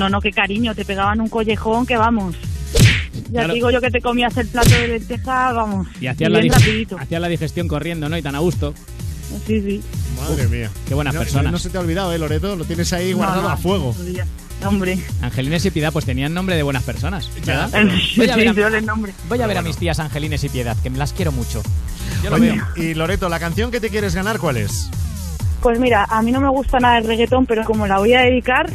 [0.00, 2.34] No, no, qué cariño, te pegaban un collejón que vamos.
[3.12, 3.48] Ya Claro.
[3.48, 5.86] te digo yo que te comías el plato de lenteja, vamos.
[6.00, 6.96] Y hacías la, rapidito.
[6.98, 8.16] hacías la digestión corriendo, ¿no?
[8.16, 8.72] Y tan a gusto.
[9.46, 9.82] Sí, sí.
[10.18, 10.70] Madre mía.
[10.88, 11.52] Qué buenas No- personas.
[11.52, 12.56] No, se te ha olvidado, ¿eh, Loreto?
[12.56, 13.94] Lo tienes ahí guardado No, no, a fuego.
[14.66, 14.98] Hombre.
[15.22, 17.30] Angelines y Piedad, pues tenían nombre de buenas personas.
[17.44, 17.68] ¿verdad?
[18.14, 19.12] Sí, Voy a ver, a, sí, el nombre.
[19.28, 21.62] voy a, ver a mis tías Angelines y Piedad, que me las quiero mucho.
[22.24, 22.64] Yo lo Oye, veo.
[22.90, 24.88] y Loreto, ¿la canción que te quieres ganar cuál es?
[25.62, 28.22] Pues mira, a mí no me gusta nada el reggaetón, pero como la voy a
[28.22, 28.70] dedicar,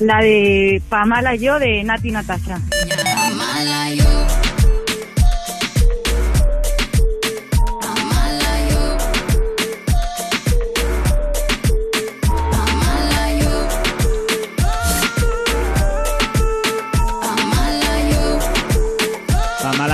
[0.00, 2.58] la de Pamala yo de Nati Natasha.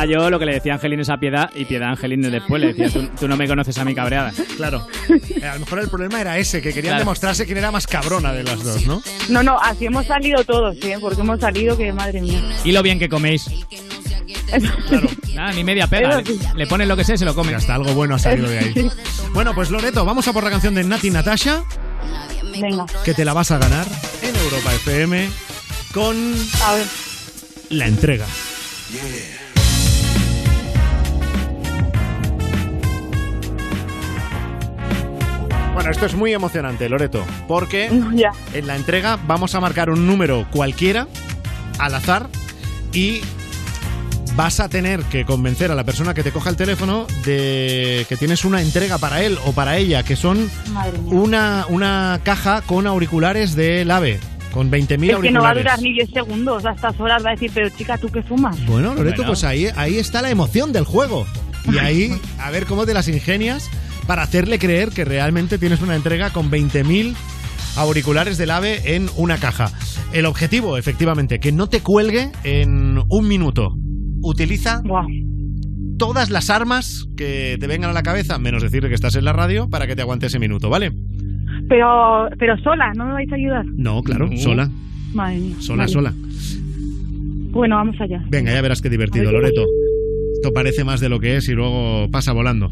[0.06, 2.90] Yo lo que le decía Angelines a Piedad y Piedad a Angelines después le decía,
[2.90, 4.32] tú, tú no me conoces a mi cabreada.
[4.56, 4.86] Claro.
[5.08, 7.00] Eh, A lo mejor el problema era ese, que querían Claro.
[7.00, 9.02] demostrarse quién era más cabrona de las dos, ¿no?
[9.28, 10.96] No, no, así hemos salido todos, ¿eh?
[11.00, 12.40] Porque hemos salido que, madre mía.
[12.64, 13.46] Y lo bien que coméis.
[15.34, 16.20] Nada, ni media pega.
[16.22, 17.54] Le, le ponen lo que sea y se lo comen.
[17.54, 18.90] Hasta algo bueno ha salido de ahí.
[19.32, 21.62] Bueno, pues Loreto, vamos a por la canción de Nati Natasha,
[22.58, 23.86] Venga, que te la vas a ganar
[24.22, 25.28] en Europa FM
[25.92, 26.16] con
[26.64, 26.86] a ver.
[27.70, 28.26] la entrega.
[35.76, 38.30] Bueno, esto es muy emocionante, Loreto, porque Ya.
[38.54, 41.06] en la entrega vamos a marcar un número cualquiera,
[41.78, 42.28] al azar,
[42.94, 43.20] y
[44.36, 48.16] vas a tener que convencer a la persona que te coja el teléfono de que
[48.16, 50.50] tienes una entrega para él o para ella, que son
[51.04, 54.18] una, una caja con auriculares del AVE,
[54.52, 55.32] con 20.000 Es que auriculares.
[55.34, 56.64] no va a durar ni 10 segundos.
[56.64, 58.56] A estas horas va a decir, pero chica, ¿tú qué fumas?
[58.64, 59.28] Bueno, Loreto, Bueno.
[59.32, 61.26] pues ahí, ahí está la emoción del juego.
[61.70, 63.68] Y ahí, a ver cómo te las ingenias
[64.06, 67.14] para hacerle creer que realmente tienes una entrega con 20.000
[67.76, 69.70] auriculares del AVE en una caja.
[70.12, 73.74] El objetivo, efectivamente, que no te cuelgue en un minuto.
[74.22, 74.82] Utiliza
[75.98, 79.32] todas las armas que te vengan a la cabeza, menos decirle que estás en la
[79.32, 80.92] radio, para que te aguante ese minuto, ¿vale?
[81.68, 83.64] Pero, pero sola, ¿no me vais a ayudar?
[83.76, 84.70] No, claro, sola,
[85.14, 85.56] Madre mía.
[85.60, 85.92] sola, Vale.
[85.92, 86.14] sola.
[87.50, 88.22] Bueno, vamos allá.
[88.28, 89.64] Venga, ya verás qué divertido, Loreto.
[90.34, 92.70] Esto parece más de lo que es y luego pasa volando.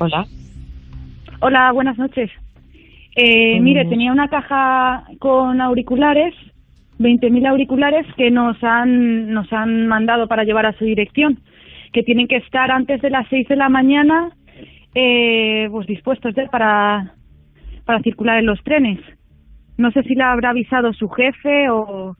[0.00, 0.26] Hola.
[1.40, 2.30] Hola, buenas noches.
[3.16, 6.34] Eh, mire, tenía una caja con auriculares,
[6.98, 11.40] 20.000 auriculares que nos han, nos han mandado para llevar a su dirección,
[11.92, 14.30] que tienen que estar antes de las 6 de la mañana
[14.94, 17.14] eh, pues dispuestos ya para,
[17.84, 19.00] para circular en los trenes.
[19.76, 22.16] No sé si le habrá avisado su jefe o...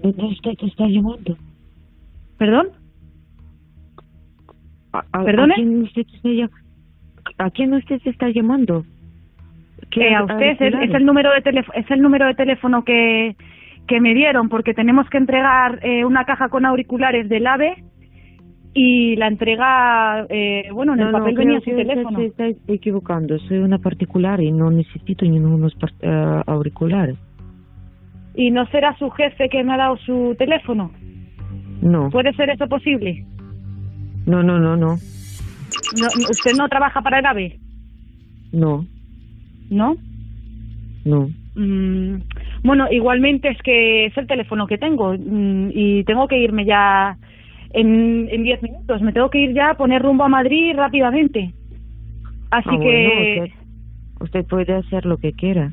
[0.00, 1.36] ¿Dónde usted te está llamando?
[2.38, 2.68] ¿Perdón?
[5.12, 5.52] ¿A, a- ¿Perdone?
[5.54, 6.50] ¿A quién usted llam-
[7.38, 8.84] ¿A quién usted se está llamando?
[9.90, 12.82] que a usted es el, es el número de teléfono es el número de teléfono
[12.84, 13.36] que,
[13.86, 17.84] que me dieron porque tenemos que entregar eh, una caja con auriculares del AVE
[18.74, 22.26] y la entrega eh, bueno en el No, no, papel creo venía su teléfono se
[22.26, 23.38] está equivocando.
[23.40, 27.16] Soy una particular y no necesito ningunos par- eh, auriculares.
[28.34, 30.90] y no será su jefe que me ha dado su teléfono
[31.80, 33.24] No, puede ser eso posible
[34.26, 34.96] no, no, no, no.
[36.00, 37.58] No, usted no trabaja para el AVE
[38.52, 38.84] No,
[39.70, 39.96] no
[41.04, 41.28] no.
[41.54, 42.16] Mm,
[42.64, 47.16] bueno, igualmente es que es el teléfono que tengo mm, y tengo que irme ya
[47.72, 49.00] en en 10 minutos.
[49.02, 51.52] Me tengo que ir ya a poner rumbo a Madrid rápidamente.
[52.50, 53.50] Así Ah, que bueno, usted,
[54.20, 55.72] usted puede hacer lo que quiera.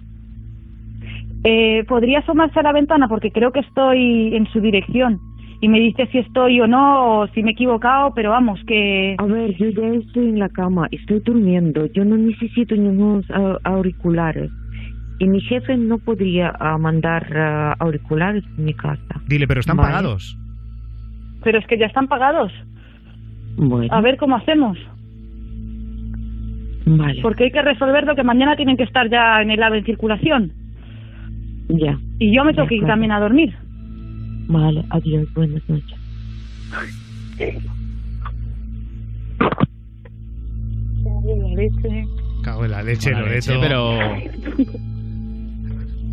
[1.43, 5.19] eh, podría asomarse a la ventana porque creo que estoy en su dirección
[5.64, 9.15] y me dice si estoy o no o si me he equivocado, pero vamos, que...
[9.18, 13.60] A ver, yo ya estoy en la cama, estoy durmiendo, yo no necesito ningunos au-
[13.64, 14.52] auriculares.
[15.19, 19.22] Y mi jefe no podría ah, mandar ah, auriculares en mi casa.
[19.27, 19.90] Dile, pero están Vale.
[19.94, 20.38] pagados.
[21.45, 22.52] Pero es que ya están pagados.
[23.56, 24.77] Bueno, A ver cómo hacemos.
[26.85, 29.85] vale, Porque hay que resolverlo que mañana tienen que estar ya en el AVE en
[29.85, 30.52] circulación.
[31.69, 31.98] ya.
[32.19, 33.53] Y yo me tengo que ir también a dormir.
[34.48, 35.98] Vale, adiós, buenas noches.
[42.44, 43.52] Cago en la leche, Con la Loreto.
[43.53, 43.99] leche, pero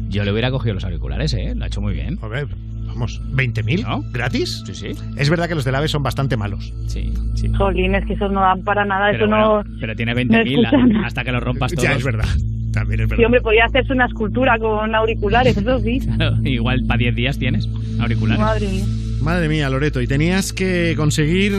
[0.09, 1.55] yo le hubiera cogido los auriculares, ¿eh?
[1.57, 2.19] Lo ha hecho muy bien.
[2.23, 2.47] A ver,
[2.87, 4.13] vamos, ¿20.000?
[4.13, 4.63] ¿Gratis?
[4.67, 4.89] Sí, sí.
[5.17, 6.73] Es verdad que los del AVE son bastante malos.
[6.87, 7.49] Sí, sí.
[7.57, 9.77] Jolín, es que esos no dan para nada, Pero, eso bueno, no...
[9.81, 10.97] pero tiene no 20.000 escuchan.
[10.97, 11.85] a- hasta que lo rompas todos.
[11.85, 12.29] Ya, es verdad.
[12.73, 16.01] También es Sí, hombre, podría hacerse una escultura con auriculares, eso sí.
[16.17, 17.69] Claro, Igual para 10 días tienes
[18.01, 18.41] auriculares.
[18.41, 18.85] Madre mía.
[19.23, 21.53] Madre mía, Loreto, y tenías que conseguir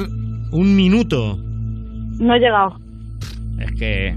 [0.51, 1.38] un minuto.
[1.38, 2.79] No he llegado.
[3.59, 4.15] Es que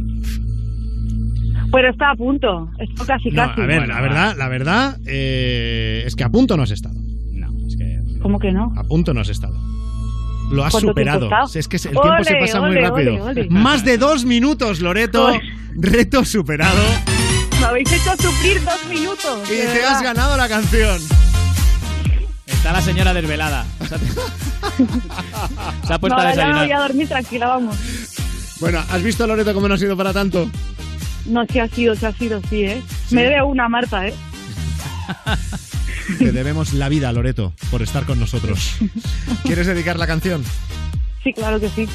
[1.73, 2.71] Pero está a punto.
[2.79, 3.61] Está casi, No, casi.
[3.61, 6.99] a ver, la verdad, la verdad eh, es que a punto no has estado.
[8.25, 8.73] ¿Cómo que no?
[8.75, 9.55] A punto no has estado.
[10.51, 11.29] Lo has ¿Cuánto superado.
[11.55, 13.15] Es que el tiempo se Ole, pasa muy rápido.
[13.15, 13.49] ole, ole.
[13.51, 15.27] Más de dos minutos, Loreto.
[15.27, 15.41] Ole.
[15.75, 16.83] Reto superado.
[17.61, 19.39] Me habéis hecho sufrir dos minutos.
[19.45, 19.93] Y te verdad.
[19.95, 21.01] has ganado la canción.
[22.47, 23.65] Está la señora desvelada.
[25.87, 26.65] Se ha, puesto no, a ya desayunar.
[26.67, 27.77] voy a dormir tranquila, vamos.
[28.61, 30.49] Bueno, ¿has visto, Loreto, cómo no ha sido para tanto?
[31.27, 32.83] No, si ha sido, si ha sido, sí, ¿eh?
[33.11, 34.15] Me debe una, Marta, ¿eh?
[36.19, 38.77] Te debemos la vida, Loreto, por estar con nosotros.
[39.45, 40.45] ¿Quieres dedicar la canción?
[41.23, 41.89] Sí, claro que sí.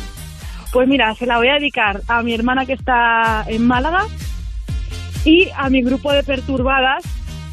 [0.72, 4.06] Pues mira, se la voy a dedicar a mi hermana que está en Málaga
[5.26, 7.04] y a mi grupo de perturbadas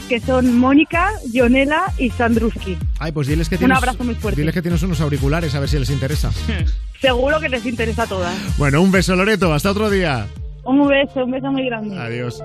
[0.09, 2.79] que son Mónica, Jonela y Sandruski.
[2.99, 4.41] Ay, pues diles que Un abrazo muy fuerte.
[4.41, 6.31] Diles que tienes unos auriculares, a ver si les interesa.
[7.01, 8.35] Seguro que les interesa a todas.
[8.57, 9.53] Bueno, un beso, Loreto.
[9.53, 10.27] Hasta otro día.
[10.65, 11.99] Un beso, un beso muy grande.
[11.99, 12.43] Adiós.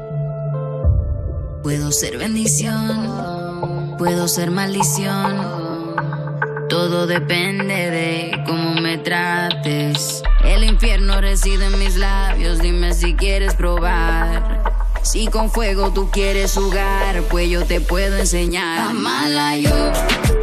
[1.64, 3.06] Puedo ser bendición,
[4.02, 5.96] puedo ser maldición.
[6.70, 10.24] Todo depende de cómo me trates.
[10.44, 14.64] El infierno reside en mis labios, dime si quieres probar.
[15.04, 18.90] Si con fuego tú quieres jugar, pues yo te puedo enseñar.
[18.90, 20.41] Amala yo.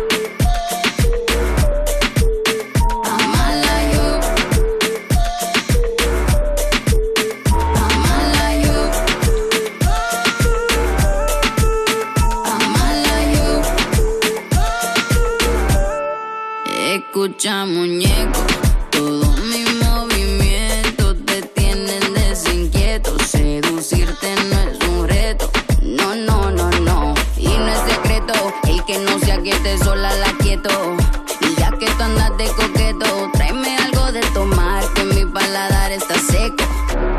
[17.28, 18.40] Escucha, muñeco,
[18.90, 23.18] todos mis movimientos te tienen desinquieto.
[23.18, 25.50] Seducirte no es un reto,
[25.82, 27.14] no, no, no, no.
[27.36, 28.32] Y no es secreto,
[28.66, 30.70] el que no se aquiete sola la quieto.
[31.42, 36.14] Y ya que tú andas de coqueto, tráeme algo de tomar, que mi paladar está
[36.14, 36.64] seco.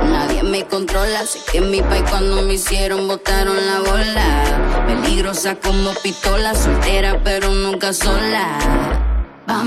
[0.05, 4.85] Nadie me controla, sé que en mi país cuando me hicieron botaron la bola.
[4.87, 9.08] Peligrosa como pistola, soltera pero nunca sola.
[9.49, 9.63] Pa'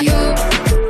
[0.00, 0.87] yo.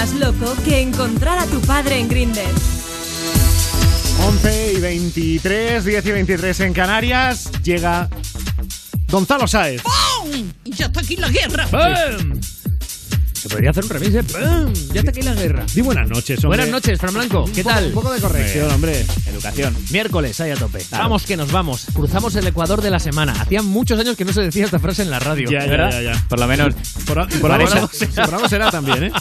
[0.00, 2.46] Más loco que encontrar a tu padre en Grinder.
[4.26, 7.50] 11 y 23, 10 y 23 en Canarias.
[7.62, 8.08] Llega
[9.10, 9.82] Gonzalo Sáez.
[9.82, 10.50] ¡Pum!
[10.64, 11.66] Ya está aquí la guerra.
[11.70, 12.40] ¡Bum!
[13.34, 14.22] Se podría hacer un remix, ¿eh?
[14.22, 14.72] ¡Bum!
[14.94, 15.66] Ya está aquí la guerra.
[15.74, 16.56] Di buenas noches, hombre.
[16.60, 17.44] Buenas noches, Fran Blanco.
[17.54, 17.86] ¿Qué Un poco- tal?
[17.88, 19.04] un poco de corrección, hombre.
[19.26, 19.76] Educación.
[19.90, 20.82] Miércoles, ahí a tope.
[20.92, 21.84] Vamos que nos vamos.
[21.92, 23.32] Cruzamos el Ecuador de la semana.
[23.38, 25.50] Hacía muchos años que no se decía esta frase en la radio.
[25.50, 25.90] Ya, ya, ¿verdad?
[25.92, 26.24] ya, ya.
[26.26, 26.74] Por lo menos.
[27.04, 27.52] Por, por por
[28.34, 29.12] algo será también, ¿eh?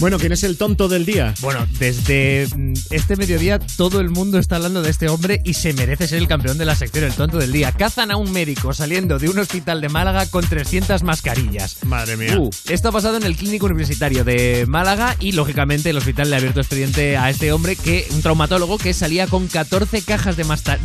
[0.00, 1.34] Bueno, ¿quién es el tonto del día?
[1.42, 5.74] Bueno, desde mm, este mediodía todo el mundo está hablando de este hombre y se
[5.74, 7.70] merece ser el campeón de la sección El Tonto del Día.
[7.72, 11.84] Cazan a un médico saliendo de un hospital de Málaga con 300 mascarillas.
[11.84, 12.38] Madre mía.
[12.38, 16.36] Uh, esto ha pasado en el Clínico Universitario de Málaga y, lógicamente, el hospital le
[16.36, 20.44] ha abierto expediente a este hombre, que un traumatólogo que salía con 14 cajas de,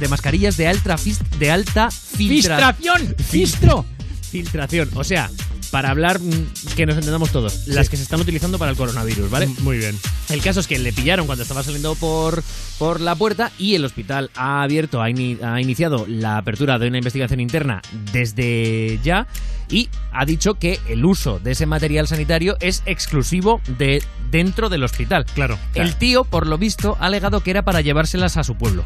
[0.09, 0.97] mascarillas de alta,
[1.39, 3.15] de alta filtra- ¡Filtración!
[3.29, 3.85] ¡Filtro!
[4.29, 4.89] Filtración.
[4.95, 5.29] O sea,
[5.76, 9.30] para hablar mm, que nos entendamos todos, las que se están utilizando para el coronavirus,
[9.30, 9.47] ¿vale?
[9.60, 9.99] Muy bien.
[10.30, 12.41] El caso es que le pillaron cuando estaba saliendo por,
[12.80, 16.99] por la puerta y el hospital ha abierto, ha, ha iniciado la apertura de una
[16.99, 17.81] investigación interna
[18.14, 19.27] desde ya
[19.69, 24.81] y ha dicho que el uso de ese material sanitario es exclusivo de dentro del
[24.81, 25.26] hospital.
[25.35, 25.60] Claro.
[25.73, 28.85] El tío, por lo visto, ha alegado que era para llevárselas a su pueblo,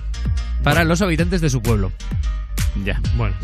[0.63, 1.91] para los habitantes de su pueblo.
[2.83, 2.99] Ya.
[3.15, 3.35] Bueno.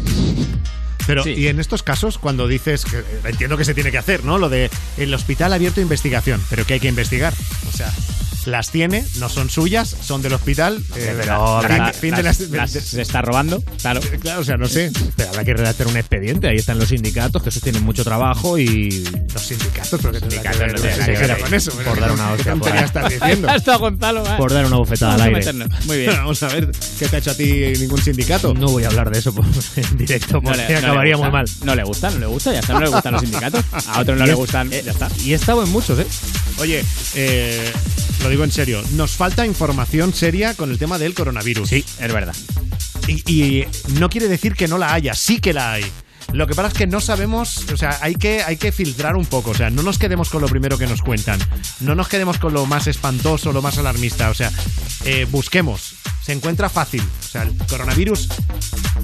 [1.08, 1.32] Pero, Sí.
[1.32, 4.38] y en estos casos, cuando dices que entiendo que se tiene que hacer, ¿no?
[4.38, 7.34] Lo de el hospital abierto investigación, pero que hay que investigar.
[7.68, 7.92] O sea,
[8.46, 10.82] las tiene, no son suyas, son del hospital.
[10.96, 12.74] eh, Pero fin, la- fin de las- las.
[12.74, 14.02] las- se está robando, claro.
[14.22, 14.92] Claro, o sea, no sé.
[15.16, 16.48] Pero habrá que redactar un expediente.
[16.48, 19.04] Ahí están los sindicatos, que esos tienen mucho trabajo y.
[19.34, 21.40] Los sindicatos, pero que Sindicatos no ver.
[21.42, 21.72] con eso.
[21.72, 23.50] Por dar una ¿Qué hostia, tontería por- estás diciendo?
[23.56, 24.36] Hasta Gonzalo, ¿eh?
[24.38, 25.54] Por dar una bofetada al aire.
[25.86, 26.12] Muy bien.
[26.18, 28.54] Vamos a ver qué te ha hecho a ti ningún sindicato.
[28.54, 29.46] No voy a hablar de eso por-
[29.76, 31.46] en directo, porque acabaría muy mal.
[31.64, 32.74] No le gusta, no le gusta, ya está.
[32.74, 33.64] No le gustan los sindicatos.
[33.88, 35.10] A otros no le gustan, eh, ya está.
[35.24, 36.06] Y he estado en muchos, ¿eh?
[36.60, 36.84] Oye,
[37.16, 37.72] eh,
[38.24, 41.70] lo digo en serio, nos falta información seria con el tema del coronavirus.
[41.70, 42.36] Sí, es verdad.
[43.08, 43.68] Y, y
[44.00, 45.86] no quiere decir que no la haya, sí que la hay.
[46.34, 49.26] Lo que pasa es que no sabemos, o sea, hay que, hay que filtrar un
[49.26, 51.40] poco, o sea, no nos quedemos con lo primero que nos cuentan,
[51.82, 54.52] no nos quedemos con lo más espantoso, lo más alarmista, o sea,
[55.06, 55.94] eh, busquemos,
[56.26, 58.28] se encuentra fácil, o sea, el coronavirus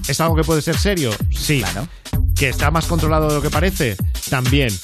[0.07, 1.87] es algo que puede ser serio, sí, Claro.
[2.35, 3.95] que está más controlado de lo que parece,
[4.29, 4.75] también.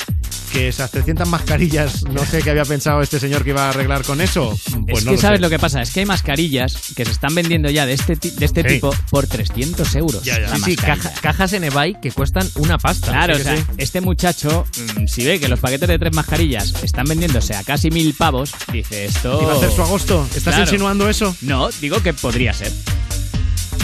[0.51, 4.03] Que esas 300 mascarillas, no sé qué había pensado este señor que iba a arreglar
[4.03, 4.57] con eso.
[4.87, 5.41] Pues es no que lo sabes sé.
[5.41, 8.45] lo que pasa, es que hay mascarillas que se están vendiendo ya de este, de
[8.45, 8.67] este Sí.
[8.75, 10.23] tipo por 300 euros.
[10.23, 10.47] Ya, ya.
[10.49, 13.11] la Sí, sí, caja- cajas en eBay que cuestan una pasta.
[13.11, 13.63] Claro, Sí o sea, sí.
[13.77, 14.65] este muchacho,
[14.99, 18.51] mm, si ve que los paquetes de tres mascarillas están vendiéndose a casi mil pavos,
[18.71, 19.39] dice esto.
[19.41, 20.25] ¿Iba a hacer su agosto?
[20.29, 20.61] ¿Estás Claro.
[20.63, 21.35] insinuando eso?
[21.41, 22.71] No, digo que podría ser.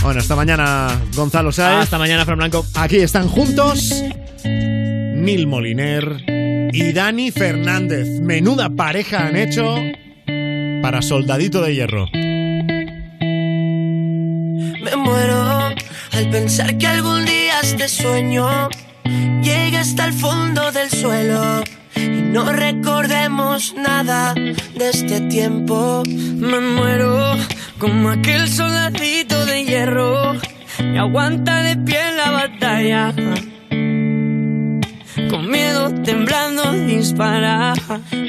[0.01, 1.83] Bueno, esta mañana Gonzalo Sáez.
[1.83, 2.65] Hasta mañana, Fran Blanco.
[2.73, 3.89] Aquí están juntos
[4.45, 6.23] Nil Moliner
[6.73, 8.19] y Dani Fernández.
[8.19, 9.75] Menuda pareja han hecho
[10.81, 12.07] para Soldadito de Hierro.
[14.81, 15.69] Me muero
[16.11, 18.69] al pensar que algún día este sueño
[19.41, 21.63] llegue hasta el fondo del suelo
[21.95, 26.03] y no recordemos nada de este tiempo.
[26.07, 27.35] Me muero
[27.77, 30.33] como aquel soldadito de hierro
[30.77, 33.13] que aguanta de pie en la batalla.
[35.33, 37.73] Con miedo, temblando, dispara.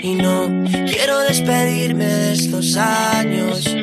[0.02, 3.76] Y no quiero despedirme de estos años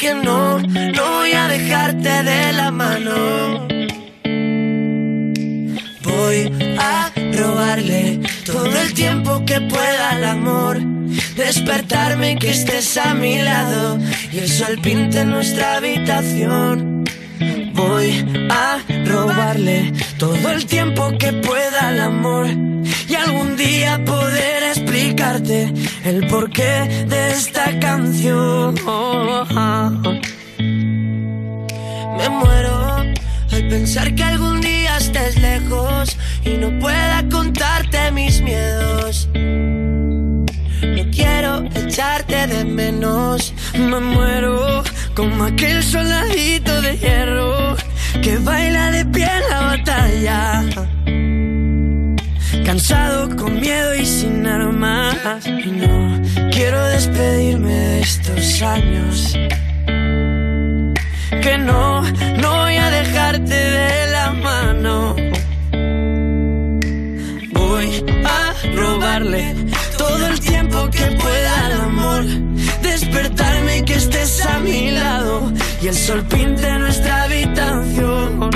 [0.00, 3.68] que no, no voy a dejarte de la mano.
[6.02, 10.80] Voy a robarle todo el tiempo que pueda al amor.
[11.36, 13.96] Despertarme y que estés a mi lado
[14.32, 16.91] y el sol pinte nuestra habitación.
[17.88, 22.46] Voy a robarle todo el tiempo que pueda al amor
[23.08, 25.72] y algún día poder explicarte
[26.04, 28.76] el porqué de esta canción.
[32.18, 32.96] Me muero
[33.52, 39.28] al pensar que algún día estés lejos y no pueda contarte mis miedos.
[39.34, 43.52] No quiero echarte de menos.
[43.74, 44.84] Me muero
[45.14, 47.76] como aquel soldadito de hierro
[48.22, 50.64] que baila de pie en la batalla.
[52.64, 55.46] Cansado, con miedo y sin armas.
[55.46, 56.20] Y no
[56.50, 59.34] quiero despedirme de estos años.
[61.42, 62.02] Que no,
[62.40, 65.16] no voy a dejarte de la mano.
[67.52, 69.54] Voy a robarle
[69.98, 72.51] todo el tiempo que pueda al amor.
[73.12, 75.52] Despertarme y que estés a mi lado.
[75.82, 78.50] Y el sol pinte nuestra habitación.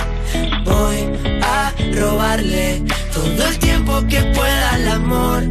[0.65, 0.99] Voy
[1.43, 5.43] a robarle todo el tiempo que pueda al amor.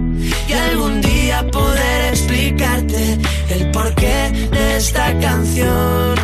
[0.50, 3.20] Y algún día poder explicarte
[3.50, 6.16] el porqué de esta canción.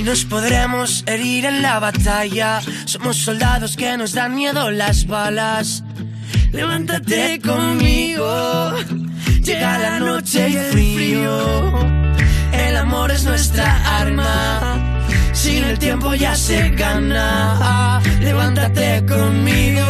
[0.00, 2.62] Y nos podremos herir en la batalla.
[2.86, 5.84] Somos soldados que nos dan miedo las balas.
[6.52, 8.72] Levántate conmigo.
[9.42, 11.72] Llega la noche y el frío.
[12.50, 15.04] El amor es nuestra arma.
[15.34, 18.00] Sin el tiempo ya se gana.
[18.22, 19.84] Levántate conmigo.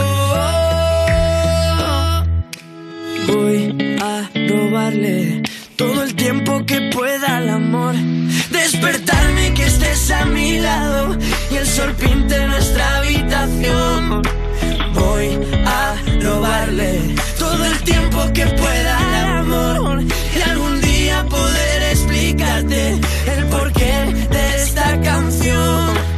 [3.28, 5.42] Voy a robarle
[5.76, 7.94] todo el tiempo que pueda al amor.
[8.50, 8.99] Despertarme
[9.38, 11.16] y que estés a mi lado
[11.50, 14.22] y el sol pinte nuestra habitación.
[14.94, 23.00] Voy a robarle todo el tiempo que pueda al amor y algún día poder explicarte
[23.34, 23.94] el porqué
[24.30, 26.09] de esta canción.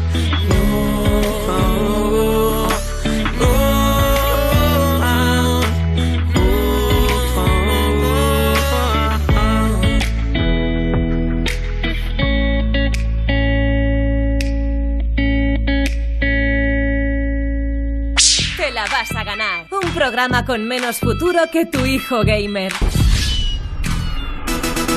[20.03, 22.73] Programa con menos futuro que tu hijo gamer.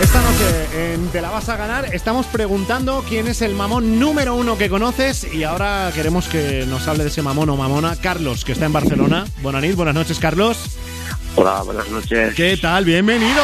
[0.02, 4.34] Esta noche en Te la vas a ganar estamos preguntando quién es el mamón número
[4.34, 8.44] uno que conoces y ahora queremos que nos hable de ese mamón o mamona, Carlos,
[8.44, 9.26] que está en Barcelona.
[9.44, 10.76] Buenas noches, buenas noches, Carlos.
[11.36, 12.34] Hola, buenas noches.
[12.34, 12.84] ¿Qué tal?
[12.84, 13.44] Bienvenido.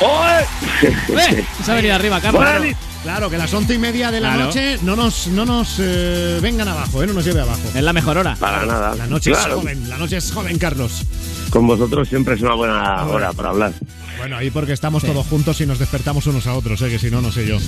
[0.00, 1.44] ¡Eh!
[1.64, 2.42] Se ha venido arriba, Carlos.
[2.42, 2.64] Claro,
[3.02, 4.46] claro, que las once y media de la Claro.
[4.46, 7.06] noche no nos, no nos eh, vengan abajo, ¿eh?
[7.06, 7.60] no nos lleve abajo.
[7.74, 8.36] Es la mejor hora.
[8.36, 8.94] Para nada.
[8.94, 9.54] La noche Claro.
[9.56, 11.04] es joven, la noche es joven, Carlos.
[11.50, 13.12] Con vosotros siempre es una buena bueno.
[13.12, 13.72] hora para hablar.
[14.18, 16.88] Bueno, ahí porque estamos todos juntos y nos despertamos unos a otros, ¿eh?
[16.90, 17.58] que si no, no sé yo.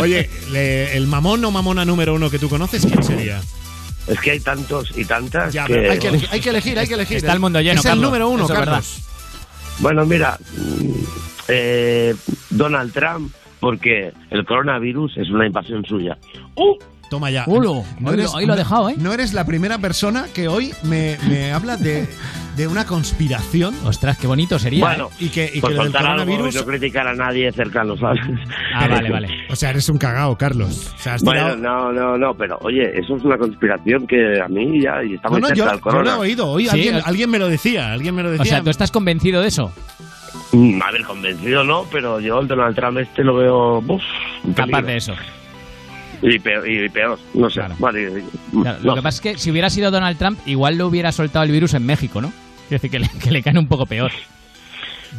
[0.00, 3.40] Oye, le- el mamón o mamona número uno que tú conoces, ¿quién sería?
[4.06, 5.74] Es que hay tantos y tantas Ya, que...
[5.74, 7.16] pero hay que elegir, hay que elegir, hay que elegir.
[7.18, 9.00] Está el mundo lleno, Es el número uno, Eso Carlos.
[9.80, 10.92] Bueno, mira, mm,
[11.48, 12.14] eh,
[12.48, 16.16] Donald Trump, porque el coronavirus es una invasión suya.
[17.10, 17.44] Toma ya.
[17.46, 18.94] Ulo, ahí lo- ahí lo ha dejado, ¿eh?
[18.98, 22.06] No eres la primera persona que hoy me, me habla de,
[22.54, 23.74] de una conspiración.
[23.86, 24.84] Ostras, qué bonito sería.
[24.84, 25.24] Bueno, ¿eh?
[25.24, 26.54] Y que, y por que lo del algo, coronavirus.
[26.56, 28.20] no criticar a nadie cercano, ¿sabes?
[28.74, 29.28] Ah, vale, vale.
[29.48, 30.92] O sea, eres un cagao, Carlos.
[30.94, 34.38] O sea, has Bueno, tirado- no, no, no, pero oye, eso es una conspiración que
[34.44, 36.46] a mí ya y está No, muy no, cerca yo, del yo lo he oído.
[36.50, 37.02] Hoy Sí, alguien, eh.
[37.06, 37.90] alguien me lo decía.
[37.90, 38.42] Alguien me lo decía.
[38.42, 39.72] O sea, ¿tú estás convencido de eso?
[40.52, 44.02] Mm, A ver, convencido no, pero yo el Donald Trump este lo veo uf,
[44.54, 45.14] Capaz de eso.
[46.22, 47.60] Y peor, y peor, no sé.
[47.78, 48.24] Vale,
[48.62, 51.12] Claro, no Lo que pasa es que si hubiera sido Donald Trump, igual lo hubiera
[51.12, 52.32] soltado el virus en México, ¿no?
[52.68, 54.10] Quiero decir que le, que le caen un poco peor.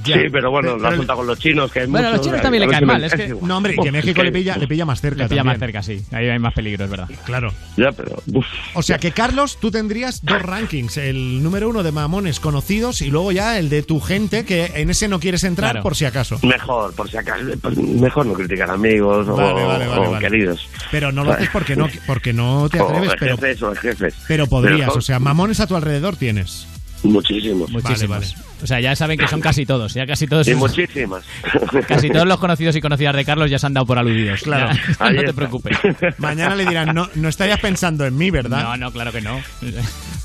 [0.06, 2.44] Sí, pero bueno, ha soltado con los chinos, que hay Bueno, muchos, los chinos a
[2.44, 3.36] también le caen mal, es que-.
[3.42, 5.24] No, hombre, que México le pilla, le pilla más cerca.
[5.24, 6.02] Le pilla más cerca, sí.
[6.12, 7.10] Ahí hay más peligro, es verdad.
[7.26, 7.52] Claro.
[7.78, 8.22] Ya, pero.
[8.34, 8.46] uf.
[8.76, 13.10] O sea que, Carlos, tú tendrías dos rankings: el número uno de mamones conocidos y
[13.12, 15.84] luego ya el de tu gente, que en ese no quieres entrar Claro.
[15.84, 16.40] por si acaso.
[16.44, 20.20] Mejor, por si acaso, pues, mejor no criticar amigos o, Vale, o vale.
[20.20, 20.68] queridos.
[20.92, 24.16] Pero no lo haces porque no, porque no te O atreves, pero, jefes o jefes.
[24.28, 24.96] pero podrías.
[24.96, 26.68] O sea, mamones a tu alrededor tienes.
[27.04, 27.70] Muchísimos.
[27.72, 28.36] Muchísimos.
[28.62, 29.94] O sea, ya saben que son casi todos.
[29.94, 30.48] Ya casi todos.
[30.48, 31.24] Y muchísimas.
[31.88, 34.42] Casi todos los conocidos y conocidas de Carlos ya se han dado por aludidos.
[34.42, 34.76] Claro.
[35.00, 35.78] Ya, no te preocupes.
[36.18, 38.64] Mañana le dirán, no, no estarías pensando en mí, ¿verdad?
[38.64, 39.40] No, no, claro que no.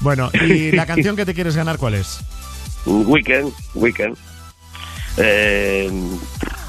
[0.00, 2.20] Bueno, ¿y la canción que te quieres ganar cuál es?
[2.86, 4.16] Weekend, Weekend.
[5.16, 5.88] Eh,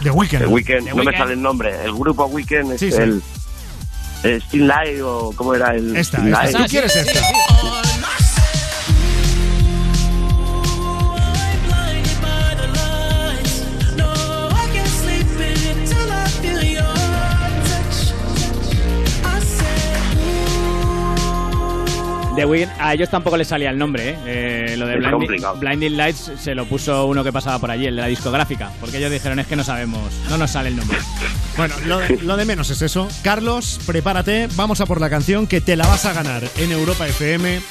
[0.03, 0.39] The Weeknd.
[0.39, 1.73] The Weeknd, The no me sale el nombre.
[1.83, 2.97] El grupo Weekend es Sí, sí.
[3.01, 3.21] el.
[4.23, 5.95] Still Live o cómo era el.
[5.95, 6.59] Esta, esta.
[6.59, 7.19] ¿Tú quieres esta?
[22.35, 24.17] The Weeknd, a ellos tampoco les salía el nombre, ¿eh?
[24.25, 25.41] Eh, lo de Blinding.
[25.57, 28.97] Blinding Lights se lo puso uno que pasaba por allí, el de la discográfica, porque
[28.97, 30.97] ellos dijeron es que no sabemos, no nos sale el nombre.
[31.55, 33.07] Bueno, lo de, lo de menos es eso.
[33.23, 37.07] Carlos, prepárate, vamos a por la canción que te la vas a ganar en Europa
[37.07, 37.61] FM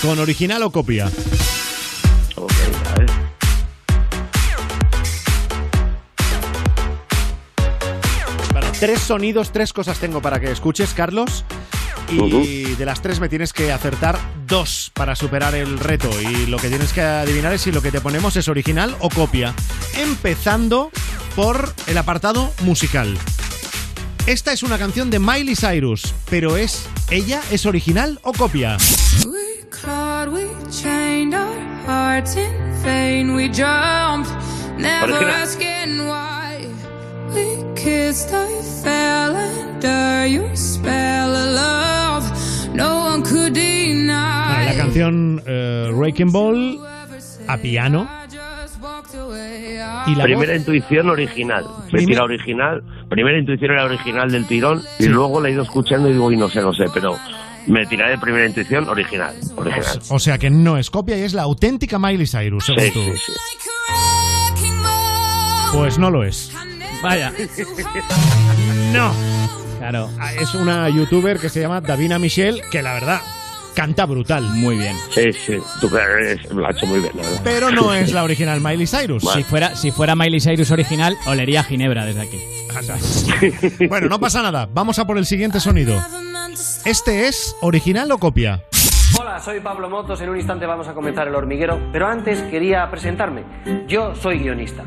[0.00, 1.10] con original o copia.
[8.78, 11.44] Tres sonidos, tres cosas tengo para que escuches, Carlos.
[12.10, 16.10] Y de las tres me tienes que acertar dos para superar el reto.
[16.20, 19.08] Y lo que tienes que adivinar es si lo que te ponemos es original o
[19.08, 19.54] copia.
[19.96, 20.90] Empezando
[21.34, 23.16] por el apartado musical.
[24.26, 28.78] Esta es una canción de Miley Cyrus, pero es ella es original o copia.
[29.26, 32.50] We clawed, we chained our hearts in
[32.82, 33.34] vain.
[33.34, 34.30] We jumped,
[34.78, 35.34] never Original.
[35.42, 36.33] asking why.
[37.34, 42.74] We kissed, I fell under your spell of love.
[42.74, 44.14] No one could deny.
[44.66, 46.78] Vale, la canción eh, Wrecking Ball
[47.48, 48.08] a piano.
[50.06, 51.64] Y la Primera voz- intuición original.
[51.92, 52.82] Me Primer- original.
[53.08, 56.36] Primera intuición era original del tirón y luego la he ido escuchando y digo, y
[56.36, 57.16] no sé, no sé, pero
[57.66, 59.34] me tiraré de primera intuición original.
[59.56, 60.00] original.
[60.10, 63.00] O sea que no es copia y es la auténtica Miley Cyrus, según Sí, tú.
[63.02, 63.32] sí, sí.
[65.72, 66.52] Pues no lo es.
[67.04, 67.32] Vaya.
[68.92, 69.12] No.
[69.78, 70.10] Claro.
[70.18, 73.20] Ah, Es una youtuber que se llama Davina Michelle, que la verdad
[73.74, 74.42] canta brutal.
[74.44, 74.96] Muy bien.
[75.14, 77.40] Sí, sí, tú lo ha hecho muy bien, la verdad.
[77.44, 79.24] Pero no es la original Miley Cyrus.
[79.34, 82.40] Si fuera, si fuera Miley Cyrus original, olería a Ginebra desde aquí.
[83.88, 84.68] Bueno, no pasa nada.
[84.72, 86.02] Vamos a por el siguiente sonido.
[86.84, 88.62] ¿Este es original o copia?
[89.18, 90.20] Hola, soy Pablo Motos.
[90.20, 93.42] En un instante vamos a comenzar el hormiguero, pero antes quería presentarme.
[93.86, 94.82] Yo soy guionista.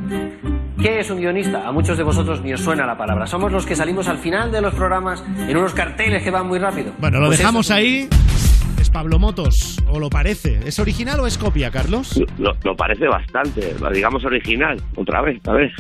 [0.81, 1.67] ¿Qué es un guionista?
[1.67, 3.25] A muchos de vosotros ni os suena la palabra.
[3.25, 6.59] Somos los que salimos al final de los programas en unos carteles que van muy
[6.59, 6.91] rápido.
[6.99, 7.75] Bueno, lo Pues dejamos eso.
[7.75, 8.09] ahí.
[8.79, 10.59] Es Pablo Motos, o lo parece.
[10.65, 12.21] ¿Es original o es copia, Carlos?
[12.37, 15.71] Lo, lo parece bastante, lo digamos original, otra vez, a ver.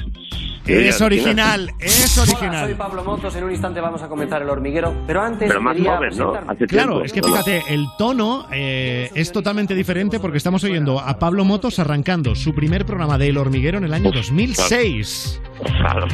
[0.67, 2.65] Es original, es Hola, original.
[2.65, 3.35] soy Pablo Motos.
[3.35, 4.93] En un instante vamos a comenzar el hormiguero.
[5.07, 6.33] Pero antes Pero más quería joven, ¿no?
[6.33, 10.99] Hace Claro, tiempo, es que fíjate, el tono eh, es totalmente diferente porque estamos oyendo
[10.99, 15.41] a Pablo Motos arrancando su primer programa de El Hormiguero en el año 2006.
[15.79, 16.07] Claro.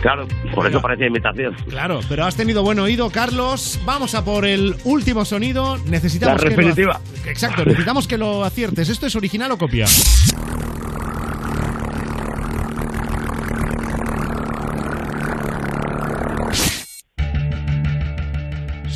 [0.00, 1.54] Claro, por eso parece imitación.
[1.68, 3.80] Claro, pero has tenido buen oído, Carlos.
[3.84, 5.76] Vamos a por el último sonido.
[5.88, 7.00] Necesitamos La que lo repetitiva.
[7.00, 8.88] ac- Exacto, necesitamos que lo aciertes.
[8.88, 9.86] ¿Esto es original o copia?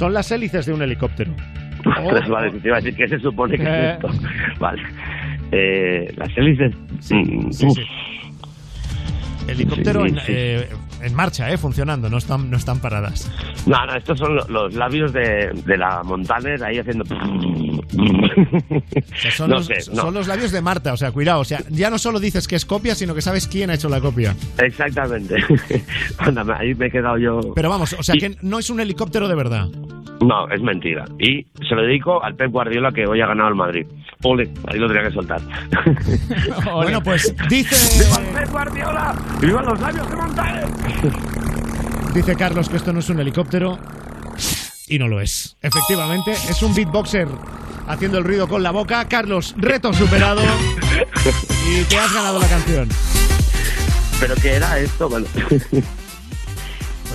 [0.02, 1.32] Son las hélices de un helicóptero.
[2.02, 3.90] Ostras, vale, te iba a decir que se supone que Eh.
[3.90, 4.08] es esto.
[4.58, 4.82] Vale.
[5.52, 6.74] Eh, las hélices.
[7.12, 7.82] Mm, sí, sí.
[9.46, 10.24] Helicóptero Sí, en, sí.
[10.26, 10.68] eh,
[11.02, 13.30] en marcha, eh, funcionando, no están, no están paradas.
[13.66, 17.04] No, no, estos son lo- los labios de, de la Montaner ahí haciendo.
[17.04, 17.08] O
[19.20, 20.02] sea, son, no los, sé, no.
[20.02, 22.56] son los labios de Marta, o sea, cuidado, o sea, ya no solo dices que
[22.56, 24.34] es copia, sino que sabes quién ha hecho la copia.
[24.58, 25.36] Exactamente.
[26.18, 27.40] Anda, ahí me he quedado yo.
[27.54, 29.68] Pero vamos, o sea, Y- que no es un helicóptero de verdad.
[30.20, 31.04] No, es mentira.
[31.18, 33.86] Y se lo dedico al Pep Guardiola que hoy ha ganado el Madrid.
[34.22, 35.40] Ole, ahí lo tenía que soltar.
[36.72, 39.14] Bueno, pues dice, ¡Pep Guardiola!
[39.40, 40.66] ¡Y vivan los labios de Montaner!
[42.14, 43.78] dice Carlos que esto no es un helicóptero
[44.88, 45.56] y no lo es.
[45.62, 47.28] Efectivamente, es un beatboxer
[47.86, 49.06] haciendo el ruido con la boca.
[49.08, 50.42] Carlos, reto superado
[51.66, 52.88] y te has ganado la canción.
[54.20, 55.08] ¿Pero qué era esto?
[55.08, 55.26] Bueno.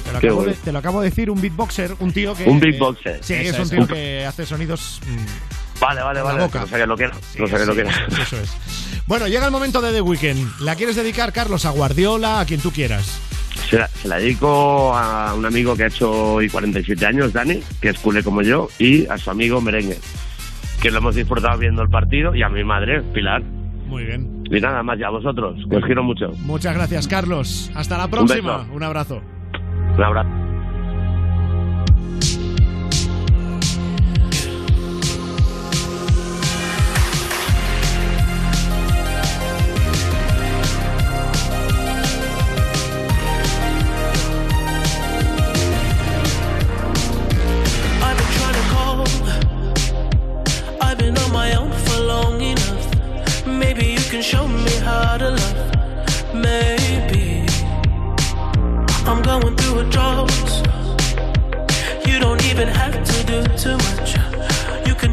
[0.07, 0.51] Te lo, Qué acabo bueno.
[0.53, 2.45] de, te lo acabo de decir, un beatboxer, un tío que...
[2.45, 3.19] Un beatboxer.
[3.21, 5.01] Sí, es un tío que hace sonidos...
[5.05, 6.39] mm, Vale, vale, vale.
[6.43, 6.61] boca.
[6.61, 7.13] No sabía lo que era.
[7.37, 7.91] No sabía sí, lo que era.
[8.21, 8.57] Eso es.
[9.05, 10.61] Bueno, llega el momento de The Weeknd.
[10.61, 13.19] ¿La quieres dedicar, Carlos, a Guardiola, a quien tú quieras?
[13.69, 17.61] Se la, se la dedico a un amigo que ha hecho hoy 47 años, Dani,
[17.81, 19.99] que es culé como yo, y a su amigo Merengue,
[20.81, 23.43] que lo hemos disfrutado viendo el partido, y a mi madre, Pilar.
[23.87, 24.43] Muy bien.
[24.49, 26.31] Y nada más, y a vosotros, que os quiero mucho.
[26.39, 27.69] Muchas gracias, Carlos.
[27.75, 28.59] Hasta la próxima.
[28.59, 28.73] beso.
[28.73, 29.21] un abrazo.
[29.97, 30.29] Un abrazo.
[30.29, 30.46] I've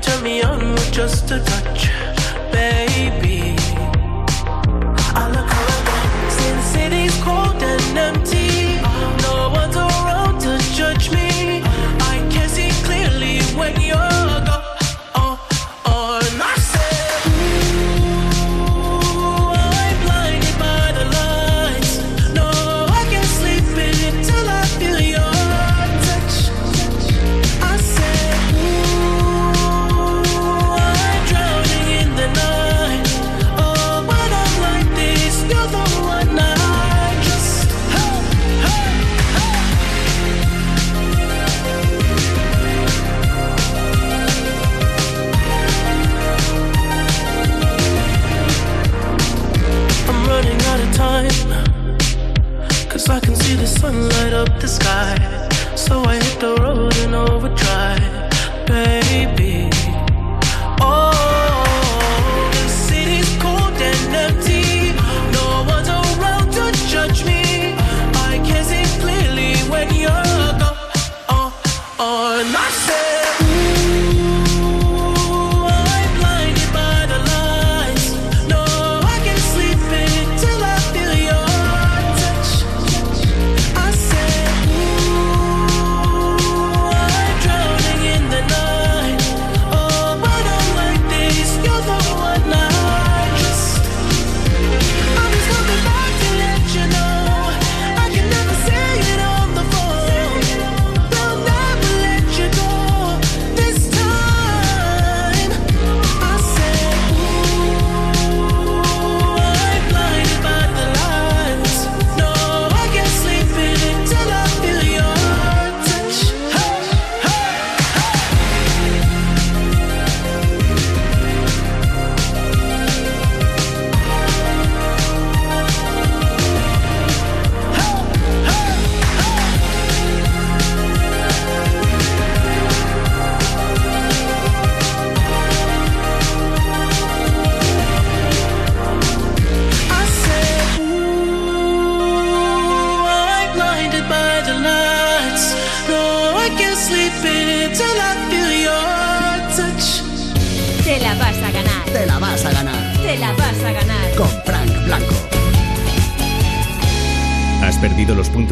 [0.05, 1.89] turn me on with just a touch,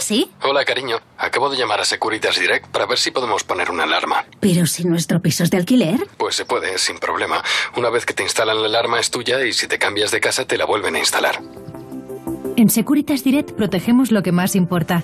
[0.00, 0.30] ¿Sí?
[0.42, 0.98] Hola, cariño.
[1.18, 4.24] Acabo de llamar a Securitas Direct para ver si podemos poner una alarma.
[4.40, 6.06] Pero si nuestro piso es de alquiler.
[6.16, 7.42] Pues se puede, sin problema.
[7.76, 10.46] Una vez que te instalan la alarma es tuya y si te cambias de casa
[10.46, 11.40] te la vuelven a instalar.
[12.56, 15.02] En Securitas Direct protegemos lo que más importa.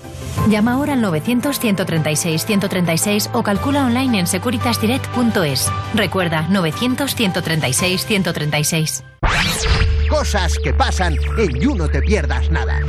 [0.48, 5.70] Llama ahora al 900-136-136 o calcula online en securitasdirect.es.
[5.94, 9.02] Recuerda, 900-136-136.
[10.08, 12.80] Cosas que pasan en You No Te Pierdas Nada.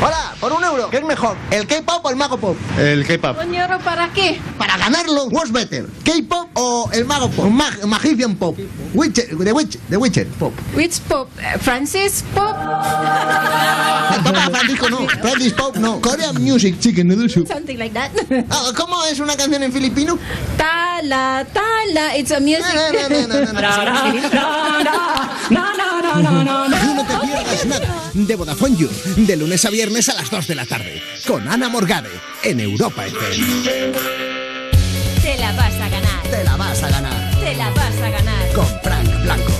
[0.00, 1.36] Hola, por un euro, ¿qué es mejor?
[1.50, 2.56] ¿El K-pop o el Mago Pop?
[2.78, 3.38] El K-pop.
[3.40, 4.40] ¿Un euro para qué?
[4.58, 5.86] Para ganarlo, what's better?
[6.04, 7.46] ¿K-pop o el Mago Pop?
[7.46, 8.58] Mag Magician Pop.
[8.92, 10.52] Witcher, The Witcher, The Witcher Pop.
[10.74, 11.28] Which pop?
[11.38, 12.56] Eh, Francis pop?
[12.56, 16.00] Papá Francisco no, Francis Pop no.
[16.00, 17.46] Korean Music Chicken Noodle Soup.
[17.46, 18.10] Something like that.
[18.50, 20.18] Ah, ¿Cómo es una canción en filipino?
[20.56, 22.64] Tala, tala, it's a music.
[23.10, 23.28] You
[25.50, 25.63] No
[27.06, 28.10] Te Pierdas Nada.
[28.12, 28.88] De Vodafone You.
[29.16, 31.02] De lunes a viernes a las 2 de la tarde.
[31.26, 32.10] Con Ana Morgade.
[32.42, 33.92] En Europa FM.
[35.22, 36.22] Te la vas a ganar.
[36.30, 37.40] Te la vas a ganar.
[37.40, 38.52] Te la vas a ganar.
[38.54, 39.52] Con Frank Blanco.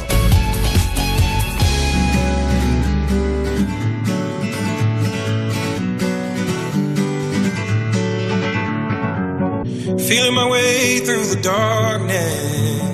[10.08, 12.93] Feeling my way through the darkness,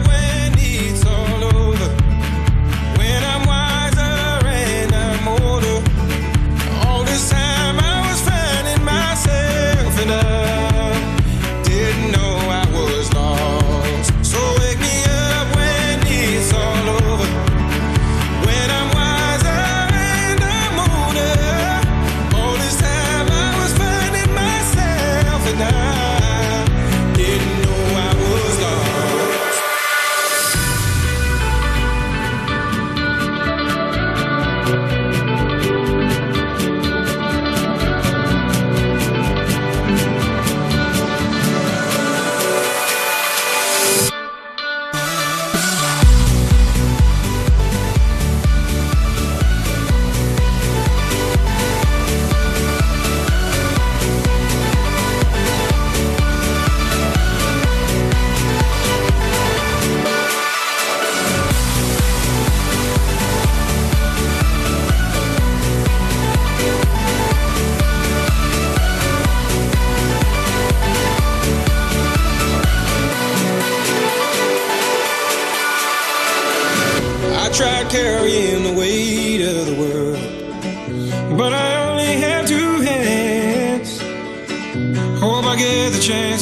[10.01, 10.50] tonight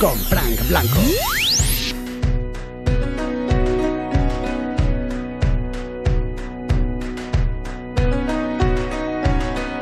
[0.00, 1.00] Con Frank Blanco.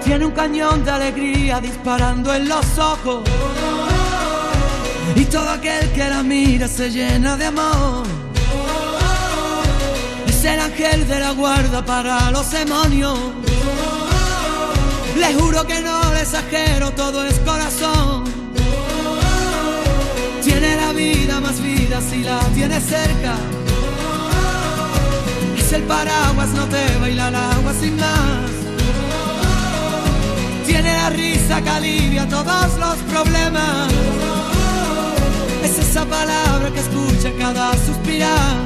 [0.04, 3.24] Tiene un cañón de alegría disparando en los ojos.
[5.16, 8.06] Y todo aquel que la mira se llena de amor.
[10.28, 13.18] Es el ángel de la guarda para los demonios.
[15.16, 17.93] Le juro que no le exagero, todo es corazón.
[21.84, 23.34] Si la tiene cerca.
[25.56, 28.50] Es el paraguas, no te baila el agua sin más.
[30.66, 33.92] Tiene la risa que alivia todos los problemas.
[35.62, 38.56] Es esa palabra que escucha cada suspirar.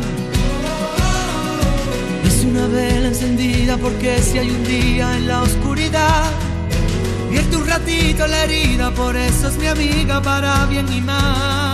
[2.24, 6.30] Es una vela encendida porque si hay un día en la oscuridad,
[7.30, 11.67] vierte un ratito la herida, por eso es mi amiga para bien y mal.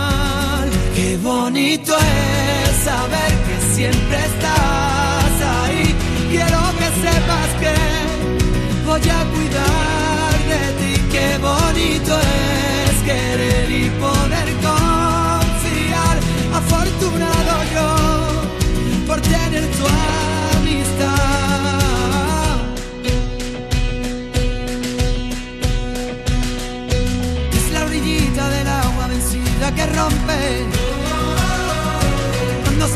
[0.95, 5.93] Qué bonito es saber que siempre estás ahí.
[6.29, 7.75] Quiero que sepas que
[8.85, 10.93] voy a cuidar de ti.
[11.11, 16.15] Qué bonito es querer y poder confiar.
[16.53, 19.85] Afortunado yo por tener tu
[20.57, 21.34] amistad.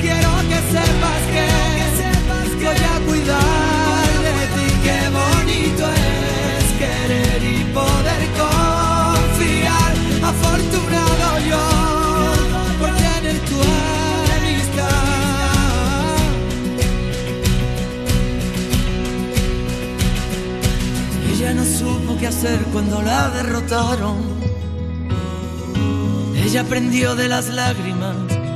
[0.00, 1.46] Quiero que sepas que,
[2.64, 4.66] voy a cuidar de ti.
[4.84, 9.92] Qué bonito es querer y poder confiar.
[10.30, 11.64] Afortunado yo
[12.78, 13.58] por tener tu
[14.38, 15.04] amistad.
[21.32, 24.34] Ella no supo qué hacer cuando la derrotaron.
[26.36, 28.14] Ella aprendió de las lágrimas,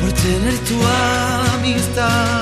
[0.00, 0.76] por tener tu
[1.54, 2.37] amistad.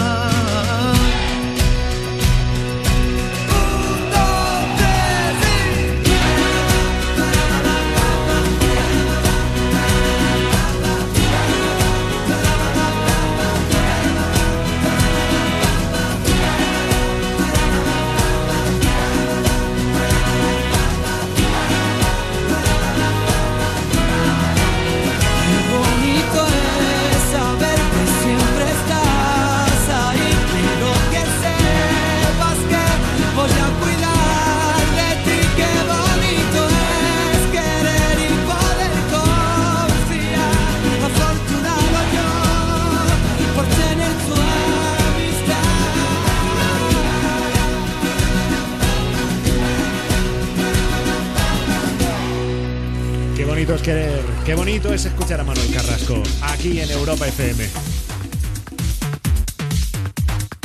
[54.44, 57.66] Qué bonito es escuchar a Manuel Carrasco aquí en Europa FM.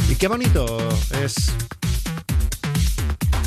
[0.09, 0.77] Y qué bonito
[1.23, 1.53] es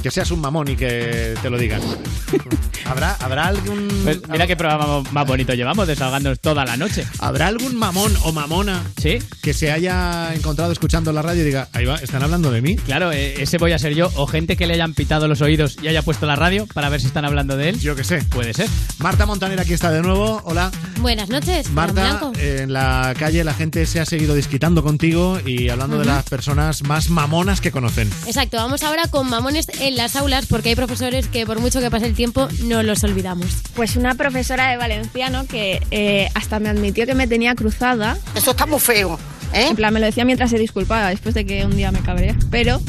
[0.02, 1.82] que seas un mamón y que te lo digan.
[2.86, 3.88] ¿Habrá, ¿Habrá algún...
[4.04, 7.06] Pues mira qué programa más bonito llevamos, desahogándonos toda la noche.
[7.18, 9.18] ¿Habrá algún mamón o mamona ¿Sí?
[9.42, 12.76] que se haya encontrado escuchando la radio y diga, ahí va, están hablando de mí?
[12.76, 14.10] Claro, eh, ese voy a ser yo.
[14.16, 17.00] O gente que le hayan pitado los oídos y haya puesto la radio para ver
[17.00, 17.80] si están hablando de él.
[17.80, 18.22] Yo que sé.
[18.30, 18.68] Puede ser.
[18.98, 20.42] Marta Montaner aquí está de nuevo.
[20.44, 20.70] Hola.
[21.00, 22.32] Buenas noches, Marta, Blanco.
[22.38, 26.82] en la calle la gente se ha seguido disquitando contigo y hablando de las personas
[26.82, 28.10] más mamonas que conocen.
[28.26, 31.90] Exacto, vamos ahora con mamones en las aulas porque hay profesores que por mucho que
[31.90, 33.46] pase el tiempo no los olvidamos.
[33.74, 38.16] Pues una profesora de valenciano que eh, hasta me admitió que me tenía cruzada.
[38.34, 39.18] Eso está muy feo.
[39.52, 42.36] En plan, me lo decía mientras se disculpaba, después de que un día me cabrea.
[42.50, 42.80] Pero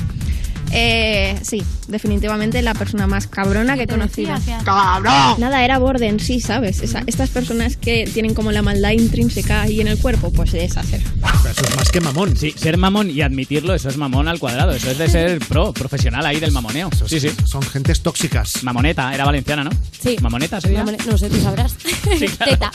[0.77, 4.35] Eh, sí, definitivamente la persona más cabrona que he conocido.
[4.65, 5.35] ¡Cabrón!
[5.39, 6.81] Nada, era borde en sí, ¿sabes?
[6.81, 10.91] Esa- estas personas que tienen como la maldad intrínseca ahí en el cuerpo, pues esas
[10.91, 11.03] era.
[11.49, 12.35] Eso es más que mamón.
[12.35, 14.73] Sí, ser mamón y admitirlo, eso es mamón al cuadrado.
[14.73, 16.89] Eso es de ser pro, profesional ahí del mamoneo.
[17.07, 17.29] Sí, sí.
[17.45, 18.61] Son gentes tóxicas.
[18.63, 19.69] Mamoneta, era valenciana, ¿no?
[19.97, 20.17] Sí.
[20.21, 20.83] Mamoneta sería.
[20.83, 21.73] Mamone- No sé, tú sabrás.
[22.45, 22.71] Teta.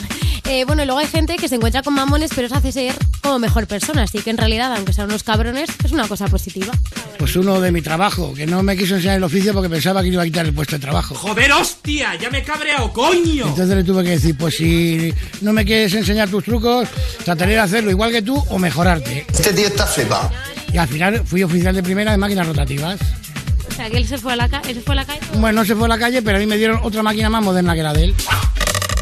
[0.48, 2.94] Eh, bueno, y luego hay gente que se encuentra con mamones, pero se hace ser
[3.20, 4.05] como mejor persona.
[4.05, 6.72] Así que en realidad, aunque sean unos cabrones, es una cosa positiva.
[7.18, 10.06] Pues uno de mi trabajo, que no me quiso enseñar el oficio porque pensaba que
[10.06, 11.12] le iba a quitar el puesto de trabajo.
[11.16, 13.48] Joder, hostia, ya me he cabreado, coño.
[13.48, 16.88] Entonces le tuve que decir, pues si no me quieres enseñar tus trucos,
[17.24, 19.26] trataré de hacerlo igual que tú o mejorarte.
[19.32, 20.30] Este tío está flipado.
[20.72, 23.00] Y al final fui oficial de primera de máquinas rotativas.
[23.68, 25.18] O sea, que él se fue a la, ca- él se fue a la calle.
[25.38, 27.42] Bueno, no se fue a la calle, pero a mí me dieron otra máquina más
[27.42, 28.14] moderna que la de él.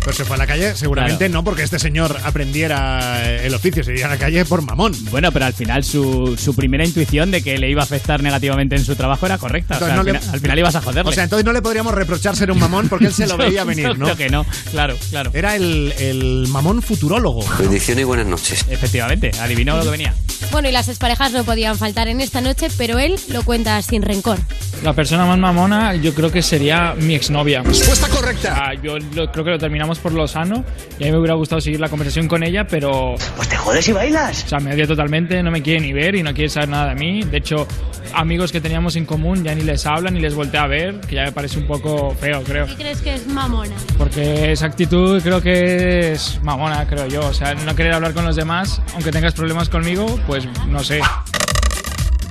[0.08, 3.92] Pero se fue a la calle, seguramente no porque este señor aprendiera el oficio, se
[3.92, 4.92] iría a la calle por mamón.
[5.10, 8.74] Bueno, pero al final su, su primera intuición de que le iba a afectar negativamente
[8.74, 9.76] en su trabajo era correcta.
[9.76, 11.10] O sea, Entonces al, le- final, al final ibas a joderle.
[11.10, 13.44] O sea, entonces no le podríamos reprochar ser un mamón porque él se lo Yo-
[13.44, 14.04] veía venir, yo ¿no?
[14.06, 15.30] creo que no, claro, claro.
[15.34, 17.44] Era el, el mamón futurólogo.
[17.58, 18.64] Bendiciones y buenas noches.
[18.70, 20.14] Efectivamente, adivinó lo que venía.
[20.52, 24.00] Bueno, y las exparejas no podían faltar en esta noche, pero él lo cuenta sin
[24.02, 24.38] rencor.
[24.82, 27.62] La persona más mamona yo creo que sería mi exnovia.
[27.62, 28.54] Respuesta correcta.
[28.56, 30.64] Ah, yo lo- creo que lo terminamos por lo sano
[30.98, 33.16] y a mí me hubiera gustado seguir la conversación con ella, pero...
[33.36, 34.44] Pues te jodes y bailas.
[34.44, 36.90] O sea, me odia totalmente, no me quiere ni ver y no quiere saber nada
[36.90, 37.22] de mí.
[37.24, 37.66] De hecho,
[38.14, 41.16] amigos que teníamos en común ya ni les hablan ni les voltea a ver, que
[41.16, 42.66] ya me parece un poco feo, creo.
[42.66, 43.74] ¿Qué crees que es mamona?
[43.98, 47.26] Porque esa actitud creo que es mamona, creo yo.
[47.26, 51.00] O sea, no querer hablar con los demás, aunque tengas problemas conmigo, pues no sé.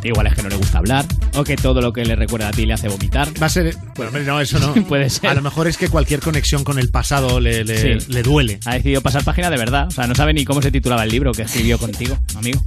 [0.04, 1.06] Igual es que no le gusta hablar,
[1.36, 3.30] o que todo lo que le recuerda a ti le hace vomitar.
[3.42, 3.76] Va a ser.
[3.96, 4.74] Bueno, hombre, no, eso no.
[4.88, 5.30] Puede ser.
[5.30, 8.12] A lo mejor es que cualquier conexión con el pasado le, le- Sí.
[8.12, 8.60] le duele.
[8.66, 9.88] Ha decidido pasar página de verdad.
[9.88, 12.64] O sea, no sabe ni cómo se titulaba el libro que escribió contigo, amigo.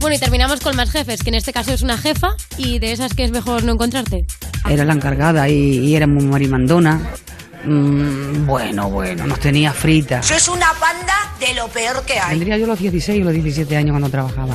[0.00, 2.92] Bueno, y terminamos con más jefes, que en este caso es una jefa y de
[2.92, 4.26] esas que es mejor no encontrarte.
[4.68, 7.00] Era la encargada y, y era muy marimandona.
[7.66, 10.26] Mm, bueno, bueno, nos tenía fritas.
[10.26, 12.30] Sois una banda de lo peor que hay.
[12.30, 14.54] Tendría yo los 16 o los 17 años cuando trabajaba.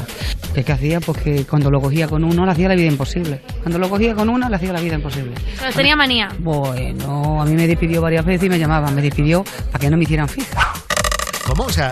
[0.53, 0.99] ¿Qué, qué hacía?
[0.99, 3.41] Pues que cuando lo cogía con uno le hacía la vida imposible.
[3.61, 5.33] Cuando lo cogía con una le hacía la vida imposible.
[5.59, 6.29] Pero tenía manía.
[6.39, 8.93] Bueno, a mí me despidió varias veces y me llamaban.
[8.95, 10.73] Me despidió para que no me hicieran fija.
[11.45, 11.63] ¿Cómo?
[11.65, 11.91] O sea.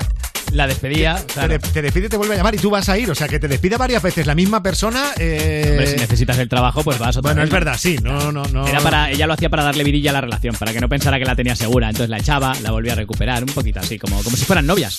[0.53, 1.15] La despedía.
[1.33, 3.11] Te, de- te despide y te vuelve a llamar y tú vas a ir.
[3.11, 5.11] O sea, que te despide varias veces la misma persona.
[5.17, 7.97] eh, Hombre, si necesitas el trabajo, pues vas otra Bueno, vez, es verdad, sí.
[8.01, 8.65] No, no, no.
[8.67, 11.19] Era para, ella lo hacía para darle vidilla a la relación, para que no pensara
[11.19, 11.89] que la tenía segura.
[11.89, 14.97] Entonces la echaba, la volvía a recuperar, un poquito así, como, como si fueran novias.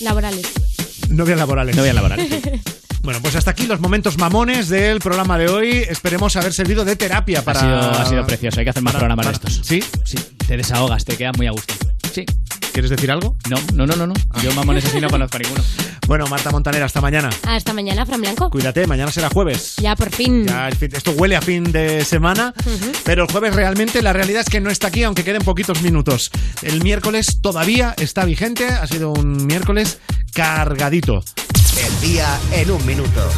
[0.00, 0.46] Laborales.
[1.10, 1.76] Novias laborales.
[1.76, 2.28] Novias laborales.
[3.00, 5.70] Bueno, pues hasta aquí los momentos mamones del programa de hoy.
[5.88, 7.60] Esperemos haber servido de terapia para.
[7.60, 9.60] Ha, sido, ha sido precioso, hay que hacer más para- programas de estos.
[9.66, 9.82] ¿Sí?
[10.04, 11.72] Sí, te desahogas, te quedas muy a gusto.
[12.12, 12.26] Sí.
[12.78, 13.34] ¿Quieres decir algo?
[13.50, 14.06] No, no, no, no.
[14.06, 14.14] no.
[14.40, 15.62] Yo mamones así no conozco a ninguno.
[16.06, 17.28] Bueno, Marta Montanera, hasta mañana.
[17.42, 18.48] Hasta mañana, Fran Blanco.
[18.48, 19.74] Cuídate, mañana será jueves.
[19.76, 20.46] Ya por fin.
[20.46, 22.54] Ya el fin- esto huele a fin de semana,
[23.04, 26.30] pero el jueves realmente la realidad es que no está aquí, aunque queden poquitos minutos.
[26.62, 29.98] El miércoles todavía está vigente, ha sido un miércoles
[30.32, 31.22] cargadito.
[31.84, 33.28] El día en un minuto.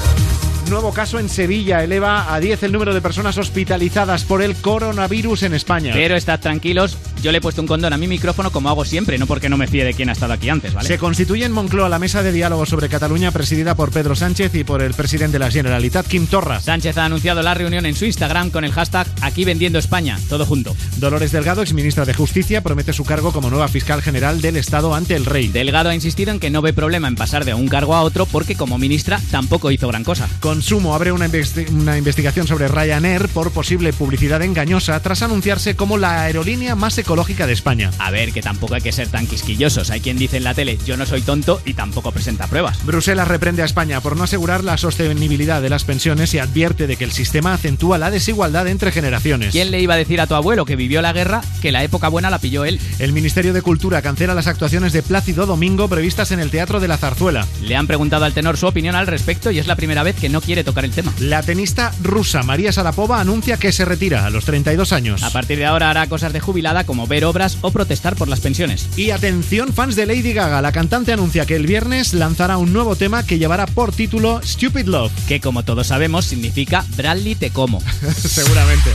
[0.71, 5.43] Nuevo caso en Sevilla eleva a 10 el número de personas hospitalizadas por el coronavirus
[5.43, 5.93] en España.
[5.93, 9.19] Pero estad tranquilos, yo le he puesto un condón a mi micrófono como hago siempre,
[9.19, 10.87] no porque no me fíe de quién ha estado aquí antes, ¿vale?
[10.87, 14.63] Se constituye en Moncloa la mesa de diálogo sobre Cataluña presidida por Pedro Sánchez y
[14.63, 16.61] por el presidente de la Generalitat, Quim Torra.
[16.61, 20.47] Sánchez ha anunciado la reunión en su Instagram con el hashtag Aquí vendiendo España, todo
[20.47, 20.77] junto.
[20.99, 25.17] Dolores Delgado, exministra de Justicia, promete su cargo como nueva fiscal general del Estado ante
[25.17, 25.49] el rey.
[25.49, 28.25] Delgado ha insistido en que no ve problema en pasar de un cargo a otro
[28.27, 30.29] porque como ministra tampoco hizo gran cosa.
[30.61, 35.97] Consumo abre una, investi- una investigación sobre Ryanair por posible publicidad engañosa tras anunciarse como
[35.97, 37.91] la aerolínea más ecológica de España.
[37.99, 39.89] A ver, que tampoco hay que ser tan quisquillosos.
[39.89, 42.85] Hay quien dice en la tele, yo no soy tonto y tampoco presenta pruebas.
[42.85, 46.97] Bruselas reprende a España por no asegurar la sostenibilidad de las pensiones y advierte de
[46.97, 49.53] que el sistema acentúa la desigualdad entre generaciones.
[49.53, 52.09] ¿Quién le iba a decir a tu abuelo que vivió la guerra que la época
[52.09, 52.79] buena la pilló él?
[52.99, 56.89] El Ministerio de Cultura cancela las actuaciones de Plácido Domingo previstas en el Teatro de
[56.89, 57.47] la Zarzuela.
[57.63, 60.29] Le han preguntado al tenor su opinión al respecto y es la primera vez que
[60.29, 61.13] no quiere tocar el tema.
[61.19, 65.23] La tenista rusa María Sarapova anuncia que se retira a los 32 años.
[65.23, 68.41] A partir de ahora hará cosas de jubilada como ver obras o protestar por las
[68.41, 68.89] pensiones.
[68.97, 72.97] Y atención fans de Lady Gaga, la cantante anuncia que el viernes lanzará un nuevo
[72.97, 75.13] tema que llevará por título Stupid Love.
[75.27, 77.81] Que como todos sabemos significa Bradley te como.
[78.17, 78.91] Seguramente.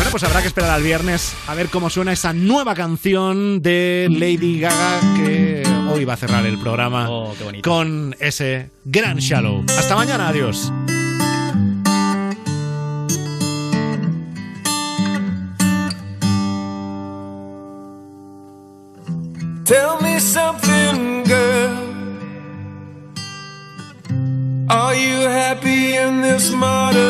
[0.00, 4.06] Bueno, pues habrá que esperar al viernes a ver cómo suena esa nueva canción de
[4.10, 5.62] Lady Gaga que
[5.92, 7.68] hoy va a cerrar el programa Oh, qué bonito.
[7.70, 9.62] con ese gran shallow.
[9.68, 10.72] Hasta mañana, adiós.
[19.64, 21.76] Tell me something, girl.
[24.68, 27.09] Are you happy in this modern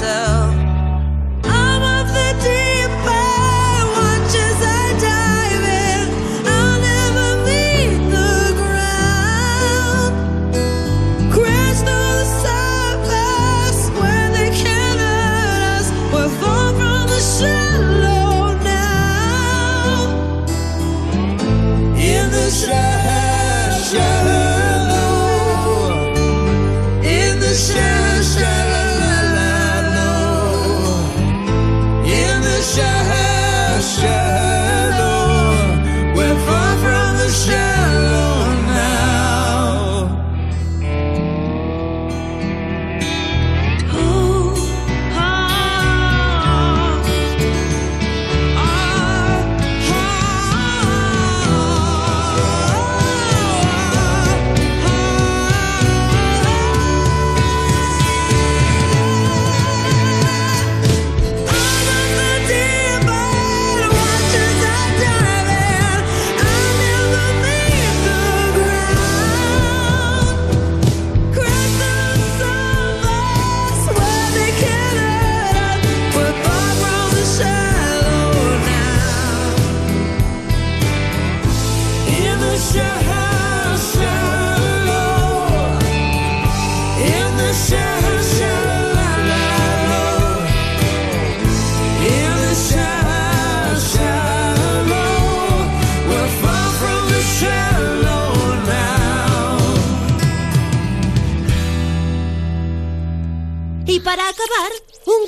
[0.00, 0.49] Myself.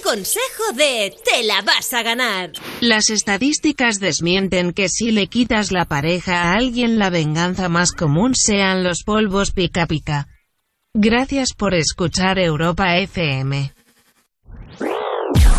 [0.03, 2.53] Consejo de Te la vas a ganar.
[2.81, 8.35] Las estadísticas desmienten que si le quitas la pareja a alguien la venganza más común
[8.35, 10.29] sean los polvos pica pica.
[10.95, 13.73] Gracias por escuchar Europa FM.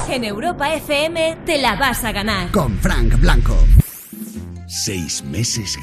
[0.09, 2.51] En Europa FM te la vas a ganar.
[2.51, 3.57] Con Frank Blanco.
[4.67, 5.71] Seis meses